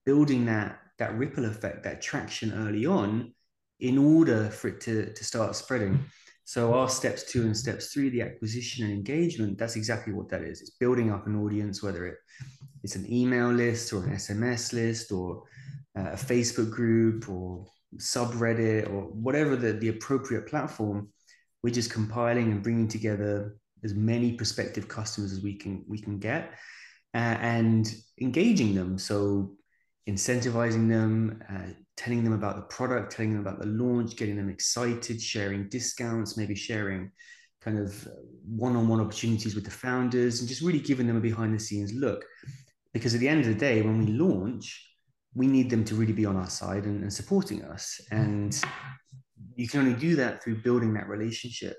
building 0.07 0.47
that, 0.47 0.80
that 1.01 1.17
ripple 1.19 1.47
effect, 1.47 1.83
that 1.83 2.01
traction 2.01 2.53
early 2.53 2.87
on 2.87 3.35
in 3.81 3.99
order 3.99 4.49
for 4.51 4.69
it 4.69 4.81
to, 4.83 5.13
to 5.13 5.25
start 5.25 5.57
spreading. 5.57 5.99
So 6.45 6.75
our 6.75 6.89
steps 6.89 7.25
two 7.25 7.43
and 7.43 7.57
steps 7.57 7.93
three, 7.93 8.11
the 8.11 8.23
acquisition 8.23 8.85
and 8.85 8.95
engagement, 8.95 9.59
that's 9.59 9.77
exactly 9.77 10.13
what 10.13 10.29
that 10.29 10.43
is. 10.43 10.61
It's 10.61 10.71
building 10.71 11.11
up 11.11 11.27
an 11.27 11.37
audience, 11.37 11.83
whether 11.83 12.07
it 12.07 12.19
it's 12.83 12.97
an 12.97 13.11
email 13.13 13.51
list 13.51 13.93
or 13.93 14.05
an 14.05 14.15
SMS 14.15 14.73
list 14.73 15.13
or 15.13 15.45
uh, 15.99 16.11
a 16.13 16.17
Facebook 16.17 16.71
group 16.71 17.29
or 17.29 17.67
subreddit 17.97 18.89
or 18.89 19.03
whatever 19.03 19.57
the, 19.57 19.73
the 19.75 19.89
appropriate 19.89 20.47
platform, 20.47 21.09
we're 21.63 21.75
just 21.75 21.91
compiling 21.91 22.53
and 22.53 22.63
bringing 22.63 22.89
together 22.89 23.57
as 23.85 23.95
many 23.95 24.33
prospective 24.33 24.89
customers 24.89 25.33
as 25.33 25.41
we 25.41 25.55
can 25.55 25.85
we 25.89 25.99
can 25.99 26.19
get 26.19 26.53
uh, 27.15 27.37
and 27.41 27.95
engaging 28.21 28.75
them. 28.75 28.99
So 28.99 29.57
incentivizing 30.09 30.89
them, 30.89 31.43
uh, 31.51 31.73
telling 31.97 32.25
them 32.25 32.33
about 32.33 32.57
the 32.57 32.75
product, 32.75 33.13
telling 33.13 33.33
them 33.33 33.41
about 33.41 33.61
the 33.61 33.67
launch, 33.67 34.17
getting 34.17 34.37
them 34.37 34.49
excited, 34.49 35.21
sharing 35.21 35.69
discounts, 35.69 36.37
maybe 36.37 36.55
sharing 36.55 37.11
kind 37.61 37.79
of 37.79 38.09
one-on-one 38.47 39.01
opportunities 39.01 39.55
with 39.55 39.65
the 39.65 39.71
founders 39.71 40.41
and 40.41 40.49
just 40.49 40.63
really 40.63 40.79
giving 40.79 41.07
them 41.07 41.17
a 41.17 41.21
behind 41.21 41.55
the 41.55 41.61
scenes 41.61 41.93
look. 41.93 42.25
Because 42.93 43.15
at 43.15 43.21
the 43.21 43.29
end 43.29 43.41
of 43.41 43.47
the 43.47 43.55
day 43.55 43.83
when 43.83 44.05
we 44.05 44.13
launch 44.13 44.91
we 45.35 45.47
need 45.47 45.71
them 45.71 45.85
to 45.85 45.95
really 45.95 46.13
be 46.13 46.27
on 46.27 46.37
our 46.37 46.51
side 46.51 46.85
and, 46.85 47.03
and 47.03 47.13
supporting 47.13 47.63
us. 47.63 48.01
And 48.11 48.59
you 49.55 49.69
can 49.69 49.81
only 49.81 49.95
do 49.95 50.17
that 50.17 50.43
through 50.43 50.63
building 50.63 50.95
that 50.95 51.09
relationship. 51.09 51.77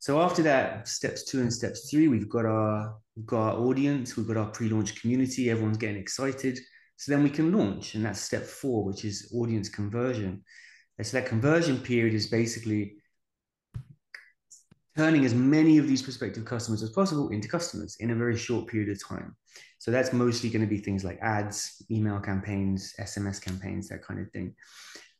So 0.00 0.20
after 0.20 0.42
that 0.42 0.86
steps 0.86 1.24
two 1.24 1.40
and 1.40 1.52
steps 1.52 1.90
three 1.90 2.06
we've 2.06 2.28
got 2.28 2.46
our 2.46 2.94
we've 3.16 3.26
got 3.26 3.54
our 3.54 3.60
audience 3.60 4.16
we've 4.16 4.28
got 4.28 4.36
our 4.36 4.50
pre-launch 4.50 5.00
community 5.00 5.50
everyone's 5.50 5.76
getting 5.76 5.96
excited 5.96 6.56
so 6.98 7.10
then 7.10 7.22
we 7.22 7.30
can 7.30 7.50
launch 7.50 7.94
and 7.94 8.04
that's 8.04 8.20
step 8.20 8.42
four 8.44 8.84
which 8.84 9.06
is 9.06 9.32
audience 9.34 9.70
conversion 9.70 10.42
and 10.98 11.06
so 11.06 11.16
that 11.16 11.28
conversion 11.28 11.78
period 11.78 12.12
is 12.12 12.26
basically 12.26 12.96
turning 14.98 15.24
as 15.24 15.32
many 15.32 15.78
of 15.78 15.86
these 15.86 16.02
prospective 16.02 16.44
customers 16.44 16.82
as 16.82 16.90
possible 16.90 17.28
into 17.28 17.46
customers 17.46 17.96
in 18.00 18.10
a 18.10 18.16
very 18.16 18.36
short 18.36 18.66
period 18.66 18.90
of 18.90 19.08
time. 19.08 19.36
So 19.78 19.92
that's 19.92 20.12
mostly 20.12 20.50
going 20.50 20.62
to 20.62 20.66
be 20.66 20.78
things 20.78 21.04
like 21.04 21.20
ads, 21.22 21.84
email 21.88 22.18
campaigns, 22.18 22.94
SMS 22.98 23.40
campaigns, 23.40 23.88
that 23.88 24.02
kind 24.02 24.18
of 24.18 24.28
thing. 24.32 24.56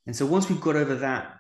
And 0.09 0.17
so 0.17 0.27
once 0.27 0.49
we've 0.49 0.61
got 0.61 0.75
over 0.75 0.97
that 0.97 1.37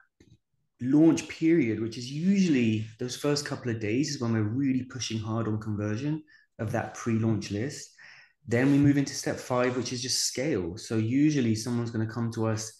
launch 0.80 1.26
period, 1.26 1.80
which 1.80 1.98
is 1.98 2.08
usually 2.08 2.86
those 3.00 3.16
first 3.16 3.44
couple 3.44 3.72
of 3.72 3.80
days, 3.80 4.10
is 4.10 4.20
when 4.20 4.32
we're 4.32 4.42
really 4.42 4.84
pushing 4.84 5.18
hard 5.18 5.48
on 5.48 5.58
conversion 5.58 6.22
of 6.60 6.70
that 6.70 6.94
pre 6.94 7.14
launch 7.14 7.50
list. 7.50 7.90
Then 8.48 8.72
we 8.72 8.78
move 8.78 8.96
into 8.96 9.14
step 9.14 9.36
five, 9.36 9.76
which 9.76 9.92
is 9.92 10.00
just 10.00 10.24
scale. 10.24 10.78
So 10.78 10.96
usually 10.96 11.54
someone's 11.54 11.90
going 11.90 12.06
to 12.06 12.12
come 12.12 12.32
to 12.32 12.46
us 12.46 12.72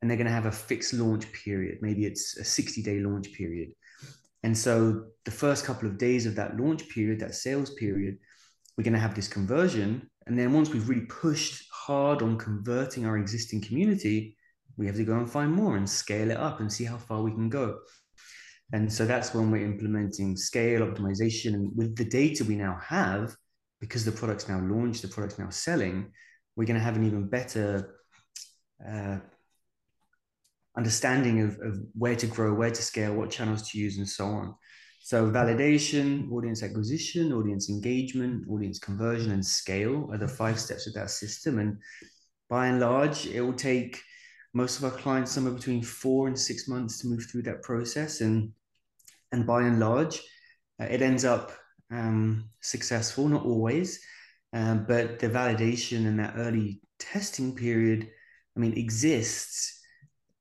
and 0.00 0.10
they're 0.10 0.16
going 0.16 0.26
to 0.26 0.32
have 0.32 0.46
a 0.46 0.52
fixed 0.52 0.94
launch 0.94 1.30
period. 1.32 1.78
Maybe 1.82 2.06
it's 2.06 2.38
a 2.38 2.44
60 2.44 2.82
day 2.82 2.98
launch 3.00 3.32
period. 3.34 3.72
And 4.42 4.56
so 4.56 5.04
the 5.24 5.30
first 5.30 5.64
couple 5.64 5.86
of 5.86 5.98
days 5.98 6.24
of 6.24 6.34
that 6.36 6.56
launch 6.56 6.88
period, 6.88 7.20
that 7.20 7.34
sales 7.34 7.70
period, 7.74 8.16
we're 8.76 8.84
going 8.84 8.94
to 8.94 8.98
have 8.98 9.14
this 9.14 9.28
conversion. 9.28 10.10
And 10.26 10.36
then 10.36 10.52
once 10.52 10.70
we've 10.70 10.88
really 10.88 11.06
pushed 11.06 11.64
hard 11.70 12.22
on 12.22 12.38
converting 12.38 13.04
our 13.04 13.18
existing 13.18 13.60
community, 13.60 14.36
we 14.78 14.86
have 14.86 14.96
to 14.96 15.04
go 15.04 15.18
and 15.18 15.30
find 15.30 15.52
more 15.52 15.76
and 15.76 15.88
scale 15.88 16.30
it 16.30 16.38
up 16.38 16.60
and 16.60 16.72
see 16.72 16.84
how 16.84 16.96
far 16.96 17.22
we 17.22 17.32
can 17.32 17.50
go. 17.50 17.78
And 18.72 18.90
so 18.90 19.04
that's 19.04 19.34
when 19.34 19.50
we're 19.50 19.66
implementing 19.66 20.36
scale 20.36 20.80
optimization. 20.80 21.52
And 21.52 21.70
with 21.76 21.94
the 21.96 22.06
data 22.06 22.44
we 22.44 22.56
now 22.56 22.78
have, 22.82 23.36
because 23.82 24.04
the 24.04 24.12
product's 24.12 24.48
now 24.48 24.60
launched, 24.60 25.02
the 25.02 25.08
product's 25.08 25.40
now 25.40 25.50
selling, 25.50 26.12
we're 26.54 26.64
going 26.64 26.78
to 26.78 26.84
have 26.84 26.96
an 26.96 27.04
even 27.04 27.26
better 27.26 27.96
uh, 28.88 29.18
understanding 30.76 31.40
of, 31.40 31.58
of 31.60 31.80
where 31.98 32.14
to 32.14 32.28
grow, 32.28 32.54
where 32.54 32.70
to 32.70 32.80
scale, 32.80 33.12
what 33.12 33.28
channels 33.28 33.68
to 33.68 33.78
use, 33.78 33.98
and 33.98 34.08
so 34.08 34.26
on. 34.26 34.54
So 35.00 35.28
validation, 35.28 36.30
audience 36.30 36.62
acquisition, 36.62 37.32
audience 37.32 37.68
engagement, 37.68 38.46
audience 38.48 38.78
conversion, 38.78 39.32
and 39.32 39.44
scale 39.44 40.08
are 40.12 40.18
the 40.18 40.28
five 40.28 40.60
steps 40.60 40.86
of 40.86 40.94
that 40.94 41.10
system. 41.10 41.58
And 41.58 41.78
by 42.48 42.68
and 42.68 42.78
large, 42.78 43.26
it 43.26 43.40
will 43.40 43.52
take 43.52 44.00
most 44.54 44.78
of 44.78 44.84
our 44.84 44.92
clients 44.92 45.32
somewhere 45.32 45.54
between 45.54 45.82
four 45.82 46.28
and 46.28 46.38
six 46.38 46.68
months 46.68 47.00
to 47.00 47.08
move 47.08 47.26
through 47.28 47.42
that 47.42 47.62
process. 47.62 48.20
And 48.20 48.52
and 49.32 49.44
by 49.44 49.62
and 49.62 49.80
large, 49.80 50.22
uh, 50.80 50.84
it 50.84 51.02
ends 51.02 51.24
up 51.24 51.50
um, 51.92 52.48
successful, 52.60 53.28
not 53.28 53.44
always, 53.44 54.00
um, 54.52 54.84
but 54.88 55.18
the 55.18 55.28
validation 55.28 56.06
and 56.06 56.18
that 56.18 56.34
early 56.36 56.80
testing 56.98 57.54
period, 57.54 58.08
I 58.56 58.60
mean, 58.60 58.76
exists 58.76 59.80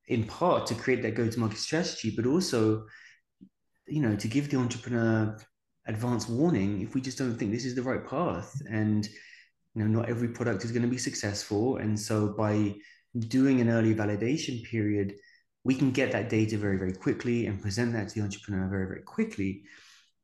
in 0.08 0.26
part 0.26 0.66
to 0.68 0.76
create 0.76 1.02
that 1.04 1.16
go-to-market 1.16 1.58
strategy, 1.58 2.14
but 2.16 2.26
also, 2.26 2.86
you 3.88 4.02
know, 4.02 4.16
to 4.16 4.28
give 4.28 4.50
the 4.50 4.58
entrepreneur 4.58 5.38
advance 5.88 6.28
warning 6.28 6.82
if 6.82 6.94
we 6.94 7.02
just 7.02 7.18
don't 7.18 7.36
think 7.36 7.52
this 7.52 7.66
is 7.66 7.76
the 7.76 7.82
right 7.82 8.06
path. 8.06 8.62
And 8.70 9.08
you 9.74 9.84
know, 9.84 10.00
not 10.00 10.10
every 10.10 10.28
product 10.30 10.66
is 10.66 10.72
going 10.72 10.84
to 10.84 10.88
be 10.88 10.98
successful. 10.98 11.78
And 11.78 11.98
so 11.98 12.28
by 12.38 12.76
doing 13.18 13.62
an 13.62 13.70
early 13.70 13.96
validation 13.96 14.64
period, 14.64 15.16
we 15.64 15.76
can 15.76 15.92
get 15.92 16.12
that 16.12 16.30
data 16.30 16.58
very, 16.58 16.78
very 16.78 16.94
quickly 16.94 17.46
and 17.46 17.62
present 17.62 17.94
that 17.94 18.10
to 18.10 18.16
the 18.16 18.22
entrepreneur 18.22 18.68
very, 18.68 18.88
very 18.88 19.04
quickly 19.04 19.64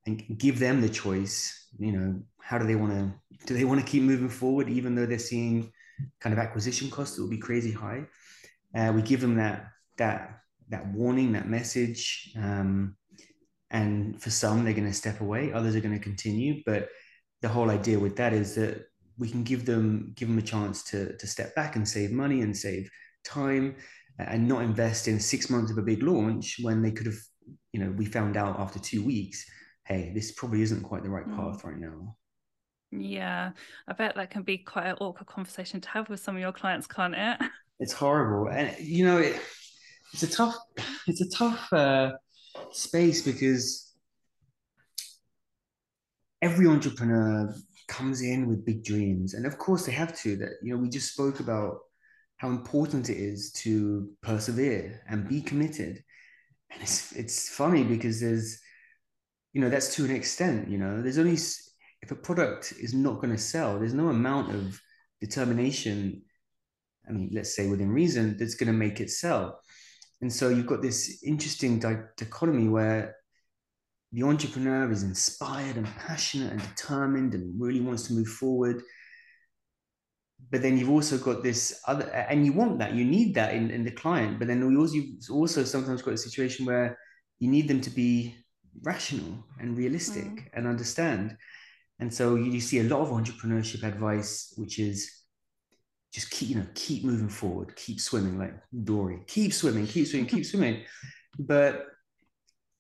and 0.08 0.39
give 0.39 0.58
them 0.58 0.82
the 0.82 0.89
choice. 0.89 1.67
You 1.78 1.91
know, 1.91 2.22
how 2.41 2.58
do 2.58 2.65
they 2.65 2.76
want 2.76 2.93
to 2.93 3.46
do 3.46 3.54
they 3.54 3.65
want 3.65 3.80
to 3.80 3.86
keep 3.86 4.04
moving 4.04 4.30
forward, 4.30 4.70
even 4.70 4.96
though 4.96 5.06
they're 5.06 5.20
seeing 5.20 5.72
kind 6.22 6.34
of 6.34 6.39
acquisition 6.39 6.89
costs 6.89 7.15
that 7.15 7.22
will 7.22 7.30
be 7.30 7.38
crazy 7.38 7.72
high? 7.72 8.06
Uh, 8.76 8.91
we 8.96 9.02
give 9.02 9.22
them 9.22 9.36
that 9.36 9.67
that 9.98 10.39
that 10.70 10.88
warning, 10.93 11.34
that 11.34 11.48
message. 11.48 12.34
Um, 12.36 12.96
and 13.70 14.22
for 14.22 14.30
some, 14.30 14.63
they're 14.63 14.74
going 14.74 14.88
to 14.88 14.93
step 14.93 15.20
away. 15.20 15.52
Others 15.52 15.76
are 15.76 15.82
going 15.82 15.98
to 15.98 16.04
continue. 16.04 16.63
But 16.65 16.89
the 17.41 17.50
whole 17.50 17.70
idea 17.70 18.00
with 18.00 18.15
that 18.15 18.32
is 18.32 18.56
that 18.56 18.86
we 19.17 19.30
can 19.30 19.43
give 19.43 19.65
them 19.65 20.13
give 20.15 20.30
them 20.30 20.38
a 20.38 20.41
chance 20.41 20.84
to 20.86 21.17
to 21.17 21.28
step 21.28 21.54
back 21.56 21.76
and 21.76 21.88
save 21.88 22.12
money 22.12 22.41
and 22.41 22.56
save 22.56 22.89
time 23.26 23.76
and 24.20 24.48
not 24.48 24.63
invest 24.63 25.08
in 25.08 25.20
six 25.20 25.50
months 25.50 25.72
of 25.72 25.78
a 25.78 25.82
big 25.82 26.02
launch 26.02 26.58
when 26.62 26.82
they 26.82 26.91
could 26.91 27.06
have 27.06 27.20
you 27.74 27.80
know 27.80 27.91
we 27.98 28.06
found 28.06 28.38
out 28.38 28.60
after 28.60 28.80
two 28.80 29.04
weeks 29.04 29.46
hey 29.88 30.12
this 30.13 30.32
probably 30.32 30.62
isn't 30.62 30.84
quite 30.84 31.04
the 31.04 31.10
right 31.10 31.28
mm. 31.28 31.36
path 31.36 31.63
right 31.63 31.78
now. 31.78 32.15
Yeah 32.91 33.52
i 33.88 33.93
bet 33.93 34.15
that 34.15 34.30
can 34.30 34.43
be 34.43 34.58
quite 34.58 34.86
an 34.86 34.95
awkward 35.02 35.28
conversation 35.28 35.82
to 35.82 35.89
have 35.89 36.10
with 36.10 36.19
some 36.19 36.36
of 36.36 36.41
your 36.41 36.54
clients 36.54 36.88
can't 36.88 37.15
it? 37.15 37.39
It's 37.80 37.93
horrible 37.93 38.50
and 38.50 38.76
you 38.80 39.06
know 39.06 39.19
it, 39.19 39.39
it's 40.12 40.23
a 40.23 40.28
tough 40.28 40.58
it's 41.06 41.21
a 41.21 41.30
tough 41.30 41.71
uh, 41.71 42.12
space 42.71 43.21
because 43.21 43.93
every 46.41 46.65
entrepreneur 46.65 47.54
comes 47.88 48.23
in 48.23 48.47
with 48.47 48.65
big 48.65 48.84
dreams 48.84 49.36
and 49.36 49.45
of 49.45 49.60
course 49.60 49.86
they 49.86 49.91
have 49.91 50.17
to 50.21 50.36
that 50.38 50.54
you 50.63 50.73
know 50.73 50.82
we 50.82 50.89
just 50.89 51.13
spoke 51.13 51.39
about 51.39 51.78
how 52.38 52.50
important 52.50 53.10
it 53.10 53.17
is 53.17 53.52
to 53.52 54.10
persevere 54.21 55.02
and 55.10 55.28
be 55.28 55.41
committed. 55.41 56.04
And 56.71 56.82
it's 56.82 57.12
it's 57.13 57.50
funny 57.50 57.84
because 57.84 58.21
there's 58.21 58.60
you 59.58 59.63
know 59.63 59.70
that's 59.70 59.96
to 59.96 60.06
an 60.06 60.12
extent 60.12 60.70
you 60.70 60.78
know. 60.78 61.02
There's 61.02 61.17
only 61.17 61.34
if 62.04 62.12
a 62.12 62.15
product 62.15 62.76
is 62.80 62.93
not 62.93 63.15
going 63.15 63.32
to 63.32 63.39
sell 63.39 63.80
there's 63.80 63.96
no 63.96 64.10
amount 64.10 64.54
of 64.54 64.80
determination 65.20 66.22
i 67.10 67.12
mean 67.12 67.32
let's 67.34 67.56
say 67.56 67.67
within 67.67 67.89
reason 67.89 68.38
that's 68.38 68.54
going 68.54 68.72
to 68.72 68.84
make 68.86 69.02
it 69.02 69.10
sell. 69.10 69.60
And 70.22 70.32
so 70.32 70.50
you've 70.50 70.67
got 70.74 70.84
this 70.84 71.24
interesting 71.24 71.80
dichotomy 71.80 72.67
where 72.67 73.15
the 74.12 74.24
entrepreneur 74.24 74.91
is 74.91 75.02
inspired 75.02 75.76
and 75.76 75.88
passionate 76.08 76.52
and 76.52 76.62
determined 76.62 77.34
and 77.34 77.60
really 77.60 77.82
wants 77.82 78.04
to 78.08 78.13
move 78.13 78.28
forward. 78.28 78.84
But 80.52 80.62
then 80.62 80.78
you've 80.78 80.96
also 80.98 81.17
got 81.17 81.41
this 81.41 81.80
other 81.88 82.06
and 82.32 82.46
you 82.46 82.54
want 82.54 82.78
that 82.78 82.93
you 82.93 83.06
need 83.06 83.34
that 83.36 83.56
in, 83.56 83.72
in 83.72 83.84
the 83.84 83.98
client 84.04 84.38
but 84.38 84.48
then 84.48 84.60
we 84.67 84.78
also 84.78 84.93
you've 84.93 85.32
also 85.32 85.63
sometimes 85.63 86.04
got 86.04 86.13
a 86.13 86.26
situation 86.28 86.63
where 86.67 86.96
you 87.39 87.50
need 87.50 87.67
them 87.67 87.82
to 87.82 87.89
be 87.89 88.36
rational 88.84 89.44
and 89.60 89.78
realistic 89.78 90.26
mm. 90.26 90.46
and 90.54 90.68
understand 90.68 91.36
and 92.00 92.13
so 92.13 92.36
you, 92.36 92.52
you 92.52 92.62
see 92.62 92.80
a 92.80 92.84
lot 92.84 93.02
of 93.02 93.10
entrepreneurship 93.10 93.84
advice 93.84 94.54
which 94.58 94.80
is 94.80 95.24
just 96.13 96.30
keep 96.32 96.50
you 96.50 96.56
know 96.56 96.68
keep 96.74 97.04
moving 97.04 97.30
forward 97.30 97.76
keep 97.76 98.00
swimming 98.00 98.38
like 98.38 98.54
dory 98.84 99.20
keep 99.28 99.54
swimming 99.54 99.86
keep 99.88 100.08
swimming 100.08 100.28
keep 100.28 100.46
swimming 100.52 100.84
but 101.40 101.86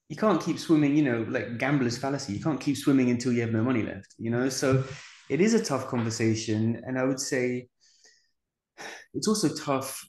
you 0.09 0.15
can't 0.15 0.41
keep 0.41 0.57
swimming 0.57 0.95
you 0.95 1.03
know 1.03 1.25
like 1.29 1.57
gambler's 1.57 1.97
fallacy 1.97 2.33
you 2.33 2.39
can't 2.39 2.61
keep 2.61 2.77
swimming 2.77 3.09
until 3.09 3.33
you 3.33 3.41
have 3.41 3.51
no 3.51 3.63
money 3.63 3.83
left 3.83 4.13
you 4.17 4.29
know 4.29 4.47
so 4.47 4.83
it 5.29 5.41
is 5.41 5.53
a 5.53 5.63
tough 5.63 5.87
conversation. 5.87 6.81
And 6.85 6.97
I 6.97 7.03
would 7.03 7.19
say 7.19 7.67
it's 9.13 9.27
also 9.27 9.53
tough 9.53 10.07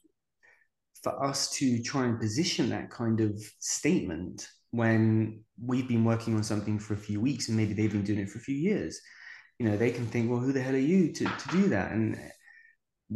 for 1.02 1.24
us 1.24 1.50
to 1.50 1.82
try 1.82 2.04
and 2.04 2.20
position 2.20 2.70
that 2.70 2.90
kind 2.90 3.20
of 3.20 3.40
statement 3.58 4.48
when 4.70 5.44
we've 5.60 5.88
been 5.88 6.04
working 6.04 6.36
on 6.36 6.42
something 6.42 6.78
for 6.78 6.94
a 6.94 6.98
few 6.98 7.20
weeks 7.20 7.48
and 7.48 7.56
maybe 7.56 7.74
they've 7.74 7.92
been 7.92 8.04
doing 8.04 8.20
it 8.20 8.30
for 8.30 8.38
a 8.38 8.42
few 8.42 8.54
years. 8.54 9.00
You 9.58 9.68
know, 9.68 9.76
they 9.76 9.90
can 9.90 10.06
think, 10.06 10.30
well, 10.30 10.40
who 10.40 10.52
the 10.52 10.60
hell 10.60 10.74
are 10.74 10.78
you 10.78 11.12
to, 11.12 11.24
to 11.24 11.48
do 11.50 11.68
that? 11.68 11.90
And 11.92 12.18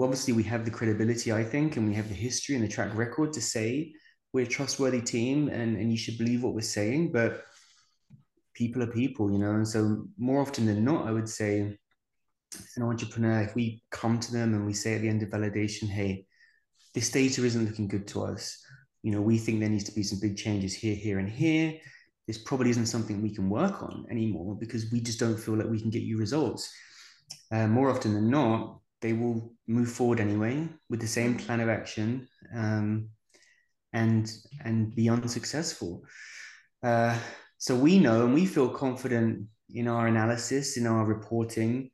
obviously, 0.01 0.33
we 0.33 0.43
have 0.45 0.65
the 0.65 0.71
credibility, 0.71 1.33
I 1.33 1.45
think, 1.45 1.77
and 1.77 1.87
we 1.87 1.95
have 1.95 2.09
the 2.09 2.15
history 2.15 2.57
and 2.57 2.65
the 2.65 2.69
track 2.69 2.95
record 2.97 3.33
to 3.35 3.41
say 3.41 3.93
we're 4.33 4.47
a 4.47 4.49
trustworthy 4.49 5.03
team 5.03 5.49
and, 5.49 5.77
and 5.77 5.91
you 5.91 5.99
should 5.99 6.19
believe 6.19 6.43
what 6.43 6.55
we're 6.55 6.63
saying. 6.63 7.13
But 7.13 7.45
people 8.55 8.83
are 8.83 8.89
people, 8.89 9.31
you 9.31 9.39
know. 9.39 9.53
And 9.53 9.69
so, 9.69 10.07
more 10.19 10.41
often 10.41 10.67
than 10.67 10.85
not, 10.85 11.07
I 11.07 11.13
would 11.13 11.29
say 11.29 11.79
an 12.77 12.83
entrepreneur, 12.83 13.43
if 13.43 13.55
we 13.55 13.83
come 13.91 14.19
to 14.21 14.33
them 14.33 14.55
and 14.55 14.67
we 14.67 14.73
say 14.73 14.95
at 14.95 15.03
the 15.03 15.09
end 15.09 15.23
of 15.23 15.31
validation, 15.31 15.89
hey, 15.89 16.27
this 16.95 17.11
data 17.11 17.45
isn't 17.45 17.65
looking 17.65 17.89
good 17.89 18.07
to 18.09 18.25
us, 18.25 18.63
you 19.03 19.11
know, 19.11 19.21
we 19.21 19.39
think 19.39 19.61
there 19.61 19.69
needs 19.69 19.85
to 19.85 19.93
be 19.93 20.03
some 20.03 20.21
big 20.21 20.37
changes 20.37 20.75
here, 20.75 20.95
here, 20.95 21.19
and 21.19 21.29
here. 21.29 21.75
This 22.27 22.39
probably 22.39 22.71
isn't 22.71 22.87
something 22.87 23.21
we 23.21 23.35
can 23.35 23.51
work 23.51 23.83
on 23.83 24.07
anymore 24.11 24.57
because 24.59 24.91
we 24.93 25.01
just 25.01 25.19
don't 25.19 25.39
feel 25.39 25.57
like 25.57 25.69
we 25.69 25.81
can 25.81 25.91
get 25.91 26.03
you 26.03 26.19
results. 26.19 26.73
Uh, 27.51 27.67
more 27.67 27.91
often 27.91 28.15
than 28.15 28.31
not, 28.31 28.79
they 29.01 29.13
will 29.13 29.53
move 29.67 29.91
forward 29.91 30.21
anyway 30.21 30.69
with 30.89 31.01
the 31.01 31.07
same 31.07 31.37
plan 31.37 31.61
of 31.61 31.69
action 31.69 32.29
um, 32.55 33.09
and 33.93 34.33
and 34.65 34.95
be 34.95 35.09
unsuccessful. 35.09 36.05
Uh, 36.83 37.19
so 37.59 37.75
we 37.75 37.99
know 37.99 38.25
and 38.25 38.35
we 38.35 38.47
feel 38.47 38.69
confident 38.69 39.47
in 39.71 39.89
our 39.89 40.07
analysis, 40.07 40.77
in 40.77 40.87
our 40.87 41.05
reporting, 41.05 41.91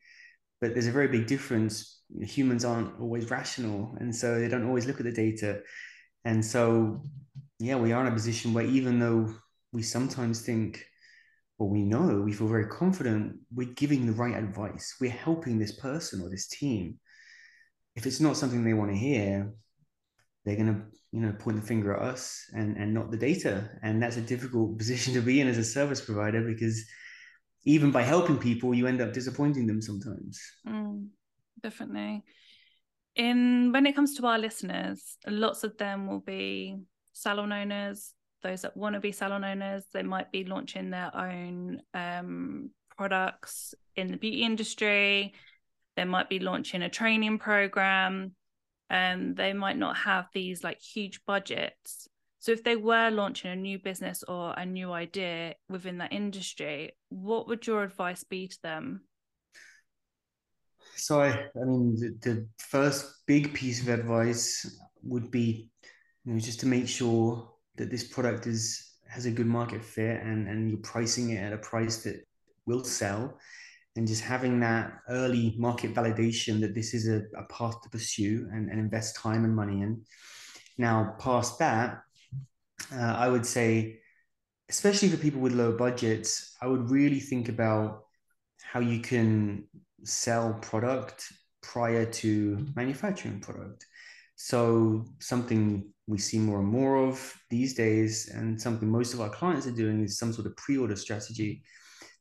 but 0.61 0.73
there's 0.73 0.87
a 0.87 0.93
very 0.93 1.09
big 1.09 1.27
difference. 1.27 2.03
Humans 2.21 2.65
aren't 2.65 3.01
always 3.01 3.31
rational, 3.31 3.97
and 4.01 4.15
so 4.15 4.39
they 4.39 4.49
don't 4.49 4.67
always 4.67 4.87
look 4.87 5.01
at 5.01 5.05
the 5.05 5.13
data. 5.13 5.61
And 6.25 6.45
so, 6.45 7.03
yeah, 7.59 7.77
we 7.77 7.93
are 7.93 8.01
in 8.03 8.13
a 8.13 8.15
position 8.15 8.53
where 8.53 8.65
even 8.65 8.99
though 8.99 9.35
we 9.73 9.83
sometimes 9.83 10.43
think, 10.43 10.85
or 11.59 11.69
we 11.69 11.83
know, 11.83 12.23
we 12.25 12.33
feel 12.33 12.49
very 12.49 12.67
confident, 12.67 13.37
we're 13.53 13.75
giving 13.75 14.07
the 14.07 14.13
right 14.13 14.37
advice. 14.37 14.97
We're 15.01 15.11
helping 15.11 15.59
this 15.59 15.73
person 15.73 16.21
or 16.21 16.31
this 16.31 16.49
team. 16.49 16.99
If 17.97 18.07
it's 18.07 18.21
not 18.21 18.37
something 18.37 18.63
they 18.63 18.75
want 18.75 18.93
to 18.93 18.97
hear, 18.97 19.53
they're 20.45 20.57
going 20.57 20.75
to 20.75 20.83
you 21.11 21.21
know 21.21 21.33
point 21.33 21.59
the 21.59 21.67
finger 21.67 21.95
at 21.95 22.03
us 22.03 22.45
and 22.55 22.77
and 22.77 22.93
not 22.93 23.11
the 23.11 23.17
data 23.17 23.71
and 23.83 24.03
that's 24.03 24.19
a 24.19 24.21
difficult 24.21 24.77
position 24.83 25.15
to 25.15 25.23
be 25.23 25.41
in 25.41 25.49
as 25.49 25.57
a 25.57 25.65
service 25.65 26.03
provider 26.03 26.43
because 26.43 26.85
even 27.65 27.91
by 27.91 28.03
helping 28.03 28.39
people, 28.39 28.75
you 28.75 28.87
end 28.87 29.01
up 29.01 29.13
disappointing 29.13 29.67
them 29.67 29.83
sometimes. 29.83 30.41
Mm, 30.67 31.09
definitely. 31.63 32.25
In 33.19 33.73
when 33.73 33.85
it 33.85 33.95
comes 33.95 34.17
to 34.17 34.27
our 34.27 34.39
listeners, 34.39 35.19
lots 35.27 35.65
of 35.65 35.77
them 35.77 36.07
will 36.07 36.21
be 36.21 36.79
salon 37.13 37.53
owners, 37.53 38.15
those 38.43 38.63
that 38.63 38.77
want 38.77 38.95
to 38.95 39.01
be 39.01 39.13
salon 39.13 39.45
owners. 39.45 39.85
They 39.93 40.03
might 40.03 40.33
be 40.33 40.45
launching 40.45 40.89
their 40.89 41.15
own 41.15 41.83
um, 41.93 42.71
products 42.97 43.75
in 43.97 44.13
the 44.13 44.17
beauty 44.17 44.43
industry. 44.43 45.35
They 45.97 46.05
might 46.05 46.31
be 46.31 46.39
launching 46.39 46.83
a 46.83 46.89
training 46.89 47.39
program. 47.39 48.33
And 48.89 49.37
they 49.37 49.53
might 49.53 49.77
not 49.77 49.99
have 49.99 50.29
these 50.33 50.65
like 50.65 50.81
huge 50.81 51.21
budgets 51.27 52.09
so, 52.41 52.53
if 52.53 52.63
they 52.63 52.77
were 52.77 53.11
launching 53.11 53.51
a 53.51 53.57
new 53.57 53.79
business 53.79 54.23
or 54.23 54.55
a 54.57 54.65
new 54.65 54.93
idea 54.93 55.55
within 55.69 55.99
that 55.99 56.13
industry, 56.13 56.93
what 57.09 57.49
would 57.49 57.67
your 57.67 57.83
advice 57.83 58.23
be 58.23 58.47
to 58.47 58.63
them? 58.63 59.03
So, 60.99 61.21
I, 61.21 61.29
I 61.31 61.65
mean, 61.65 61.97
the, 61.97 62.17
the 62.21 62.49
first 62.59 63.27
big 63.27 63.55
piece 63.55 63.81
of 63.83 63.89
advice 63.89 64.81
would 65.03 65.31
be, 65.31 65.71
you 66.25 66.33
know, 66.33 66.39
just 66.39 66.61
to 66.61 66.67
make 66.67 66.89
sure 66.89 67.51
that 67.77 67.91
this 67.91 68.05
product 68.05 68.47
is 68.47 68.85
has 69.09 69.25
a 69.25 69.31
good 69.31 69.47
market 69.47 69.83
fit 69.83 70.21
and 70.21 70.49
and 70.49 70.69
you're 70.69 70.81
pricing 70.81 71.31
it 71.31 71.39
at 71.39 71.53
a 71.53 71.59
price 71.59 72.03
that 72.03 72.17
will 72.67 72.85
sell, 72.85 73.39
and 73.97 74.07
just 74.07 74.23
having 74.23 74.61
that 74.61 74.93
early 75.09 75.55
market 75.59 75.95
validation 75.95 76.61
that 76.61 76.75
this 76.75 76.93
is 76.93 77.09
a, 77.09 77.23
a 77.37 77.45
path 77.45 77.81
to 77.83 77.89
pursue 77.89 78.49
and, 78.53 78.71
and 78.71 78.79
invest 78.79 79.17
time 79.17 79.45
and 79.45 79.57
money 79.57 79.81
in. 79.83 80.03
Now, 80.77 81.17
past 81.19 81.59
that, 81.59 82.03
uh, 82.93 83.15
I 83.25 83.29
would 83.29 83.47
say, 83.47 84.01
especially 84.69 85.09
for 85.09 85.17
people 85.17 85.41
with 85.41 85.55
low 85.55 85.77
budgets, 85.77 86.57
I 86.61 86.67
would 86.67 86.91
really 86.91 87.21
think 87.21 87.49
about 87.49 88.05
how 88.63 88.81
you 88.81 89.01
can 89.01 89.65
sell 90.05 90.55
product 90.55 91.33
prior 91.63 92.05
to 92.05 92.67
manufacturing 92.75 93.41
product. 93.41 93.85
So 94.37 95.05
something 95.19 95.93
we 96.07 96.19
see 96.19 96.39
more 96.39 96.61
and 96.61 96.69
more 96.69 96.97
of 96.97 97.35
these 97.51 97.75
days, 97.75 98.31
and 98.33 98.61
something 98.61 98.89
most 98.89 99.13
of 99.13 99.21
our 99.21 99.31
clients 99.31 99.67
are 99.67 99.73
doing 99.73 100.03
is 100.03 100.19
some 100.19 100.33
sort 100.33 100.47
of 100.47 100.57
pre-order 100.57 100.97
strategy. 100.97 101.63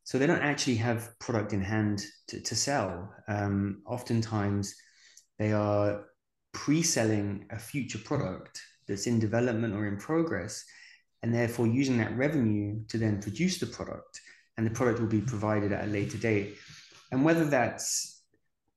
So 0.04 0.18
they 0.18 0.26
don't 0.26 0.42
actually 0.42 0.76
have 0.76 1.16
product 1.20 1.52
in 1.52 1.62
hand 1.62 2.04
to, 2.28 2.40
to 2.40 2.54
sell. 2.56 3.14
Um, 3.28 3.82
oftentimes, 3.86 4.74
they 5.38 5.52
are 5.52 6.06
pre-selling 6.52 7.46
a 7.50 7.58
future 7.58 7.98
product 7.98 8.60
that's 8.88 9.06
in 9.06 9.20
development 9.20 9.74
or 9.74 9.86
in 9.86 9.96
progress, 9.96 10.64
and 11.22 11.32
therefore 11.32 11.66
using 11.66 11.98
that 11.98 12.16
revenue 12.16 12.80
to 12.88 12.98
then 12.98 13.22
produce 13.22 13.58
the 13.58 13.66
product, 13.66 14.20
and 14.56 14.66
the 14.66 14.70
product 14.70 14.98
will 14.98 15.08
be 15.08 15.20
provided 15.20 15.72
at 15.72 15.84
a 15.84 15.88
later 15.88 16.18
date. 16.18 16.56
And 17.10 17.24
whether 17.24 17.44
that's 17.44 18.22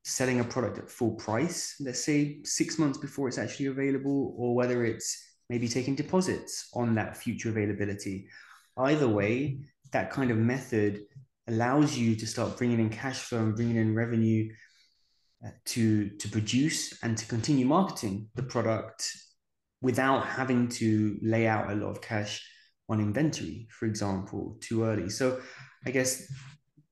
selling 0.04 0.40
a 0.40 0.44
product 0.44 0.80
at 0.80 0.90
full 0.90 1.12
price, 1.12 1.76
let's 1.80 2.04
say 2.04 2.40
six 2.44 2.80
months 2.80 2.98
before 2.98 3.28
it's 3.28 3.38
actually 3.38 3.68
available, 3.68 4.34
or 4.38 4.56
whether 4.56 4.84
it's 4.86 5.22
maybe 5.50 5.68
taking 5.68 5.96
deposits 5.96 6.70
on 6.74 6.96
that 6.96 7.18
future 7.18 7.50
availability. 7.50 8.28
Either 8.78 9.08
way, 9.08 9.60
that 9.92 10.12
kind 10.12 10.32
of 10.32 10.38
method 10.38 11.02
allows 11.48 11.98
you 11.98 12.16
to 12.16 12.26
start 12.26 12.58
bringing 12.58 12.80
in 12.80 12.90
cash 12.90 13.20
flow 13.20 13.40
and 13.40 13.56
bringing 13.56 13.76
in 13.76 13.94
revenue 13.94 14.50
uh, 15.46 15.50
to 15.66 16.10
to 16.18 16.30
produce 16.30 16.98
and 17.04 17.18
to 17.18 17.26
continue 17.26 17.66
marketing 17.66 18.30
the 18.36 18.44
product 18.44 19.12
without 19.82 20.26
having 20.26 20.70
to 20.70 21.18
lay 21.22 21.48
out 21.48 21.72
a 21.72 21.76
lot 21.76 21.90
of 21.90 22.02
cash 22.02 22.48
on 22.88 23.00
inventory, 23.00 23.68
for 23.72 23.88
example, 23.88 24.58
too 24.62 24.84
early. 24.84 25.10
So 25.10 25.42
I 25.86 25.92
guess 25.92 26.32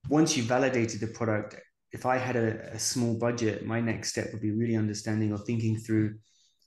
once 0.07 0.37
you 0.37 0.43
validated 0.43 1.01
the 1.01 1.07
product, 1.07 1.55
if 1.91 2.05
I 2.05 2.17
had 2.17 2.35
a, 2.35 2.73
a 2.73 2.79
small 2.79 3.17
budget, 3.17 3.65
my 3.65 3.81
next 3.81 4.09
step 4.09 4.31
would 4.31 4.41
be 4.41 4.51
really 4.51 4.75
understanding 4.75 5.31
or 5.31 5.39
thinking 5.39 5.77
through, 5.77 6.15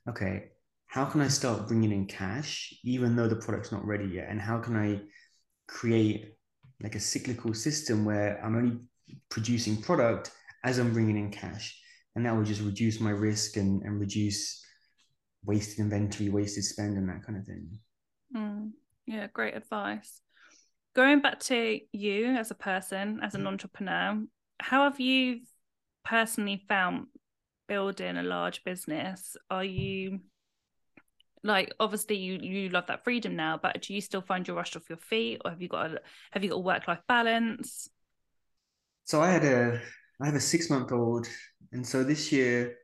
okay, 0.08 0.50
how 0.86 1.04
can 1.04 1.20
I 1.20 1.28
start 1.28 1.68
bringing 1.68 1.92
in 1.92 2.06
cash 2.06 2.74
even 2.84 3.16
though 3.16 3.28
the 3.28 3.36
product's 3.36 3.72
not 3.72 3.86
ready 3.86 4.06
yet? 4.06 4.26
And 4.28 4.40
how 4.40 4.58
can 4.58 4.76
I 4.76 5.00
create 5.66 6.34
like 6.82 6.94
a 6.94 7.00
cyclical 7.00 7.54
system 7.54 8.04
where 8.04 8.44
I'm 8.44 8.56
only 8.56 8.78
producing 9.30 9.80
product 9.80 10.32
as 10.64 10.78
I'm 10.78 10.92
bringing 10.92 11.16
in 11.16 11.30
cash? 11.30 11.78
And 12.14 12.26
that 12.26 12.36
will 12.36 12.44
just 12.44 12.60
reduce 12.60 13.00
my 13.00 13.10
risk 13.10 13.56
and, 13.56 13.82
and 13.84 13.98
reduce 13.98 14.62
wasted 15.44 15.78
inventory, 15.78 16.28
wasted 16.28 16.64
spend, 16.64 16.96
and 16.96 17.08
that 17.08 17.24
kind 17.24 17.38
of 17.38 17.46
thing. 17.46 17.78
Mm, 18.36 18.70
yeah, 19.06 19.28
great 19.32 19.56
advice. 19.56 20.20
Going 20.94 21.20
back 21.20 21.40
to 21.40 21.80
you 21.92 22.26
as 22.26 22.50
a 22.50 22.54
person, 22.54 23.20
as 23.22 23.34
an 23.34 23.42
mm. 23.42 23.48
entrepreneur, 23.48 24.22
how 24.60 24.84
have 24.84 25.00
you 25.00 25.40
personally 26.04 26.64
found 26.68 27.06
building 27.66 28.16
a 28.16 28.22
large 28.22 28.62
business? 28.64 29.36
Are 29.50 29.64
you 29.64 30.20
like 31.44 31.74
obviously 31.80 32.16
you 32.16 32.38
you 32.40 32.68
love 32.68 32.86
that 32.86 33.02
freedom 33.04 33.34
now 33.34 33.58
but 33.60 33.82
do 33.82 33.94
you 33.94 34.00
still 34.00 34.20
find 34.20 34.46
you're 34.46 34.56
rushed 34.56 34.76
off 34.76 34.88
your 34.88 34.98
feet 34.98 35.40
or 35.44 35.50
have 35.50 35.60
you 35.60 35.68
got 35.68 35.90
a 35.90 36.00
have 36.30 36.44
you 36.44 36.50
got 36.50 36.56
a 36.56 36.60
work 36.60 36.86
life 36.86 37.00
balance 37.08 37.88
so 39.04 39.20
i 39.20 39.28
had 39.28 39.44
a 39.44 39.80
i 40.20 40.26
have 40.26 40.34
a 40.34 40.40
six 40.40 40.70
month 40.70 40.92
old 40.92 41.26
and 41.72 41.86
so 41.86 42.04
this 42.04 42.30
year 42.30 42.76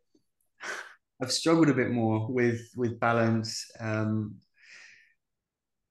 i've 1.22 1.32
struggled 1.32 1.68
a 1.68 1.74
bit 1.74 1.90
more 1.90 2.26
with 2.30 2.60
with 2.76 2.98
balance 2.98 3.64
um 3.80 4.36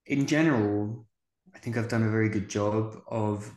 in 0.06 0.26
general 0.26 1.06
i 1.58 1.60
think 1.60 1.76
i've 1.76 1.90
done 1.90 2.04
a 2.04 2.10
very 2.10 2.30
good 2.30 2.50
job 2.50 2.96
of 3.10 3.52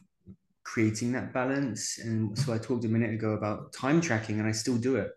creating 0.65 1.13
that 1.13 1.33
balance 1.33 1.99
and 1.99 2.37
so 2.37 2.53
i 2.53 2.59
talked 2.59 2.85
a 2.85 2.89
minute 2.89 3.13
ago 3.15 3.33
about 3.33 3.73
time 3.73 4.01
tracking 4.01 4.41
and 4.41 4.49
i 4.49 4.53
still 4.53 4.77
do 4.77 4.97
it 4.97 5.11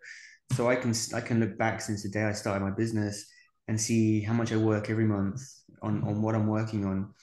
so 0.51 0.69
i 0.69 0.75
can 0.75 0.93
i 1.15 1.21
can 1.21 1.39
look 1.39 1.57
back 1.57 1.81
since 1.81 2.03
the 2.03 2.09
day 2.09 2.23
i 2.23 2.33
started 2.33 2.63
my 2.63 2.71
business 2.71 3.33
and 3.67 3.79
see 3.79 4.21
how 4.21 4.33
much 4.33 4.51
I 4.51 4.57
work 4.57 4.89
every 4.89 5.05
month 5.05 5.41
on, 5.81 6.03
on 6.03 6.21
what 6.21 6.35
I'm 6.35 6.47
working 6.47 6.85
on. 6.85 7.13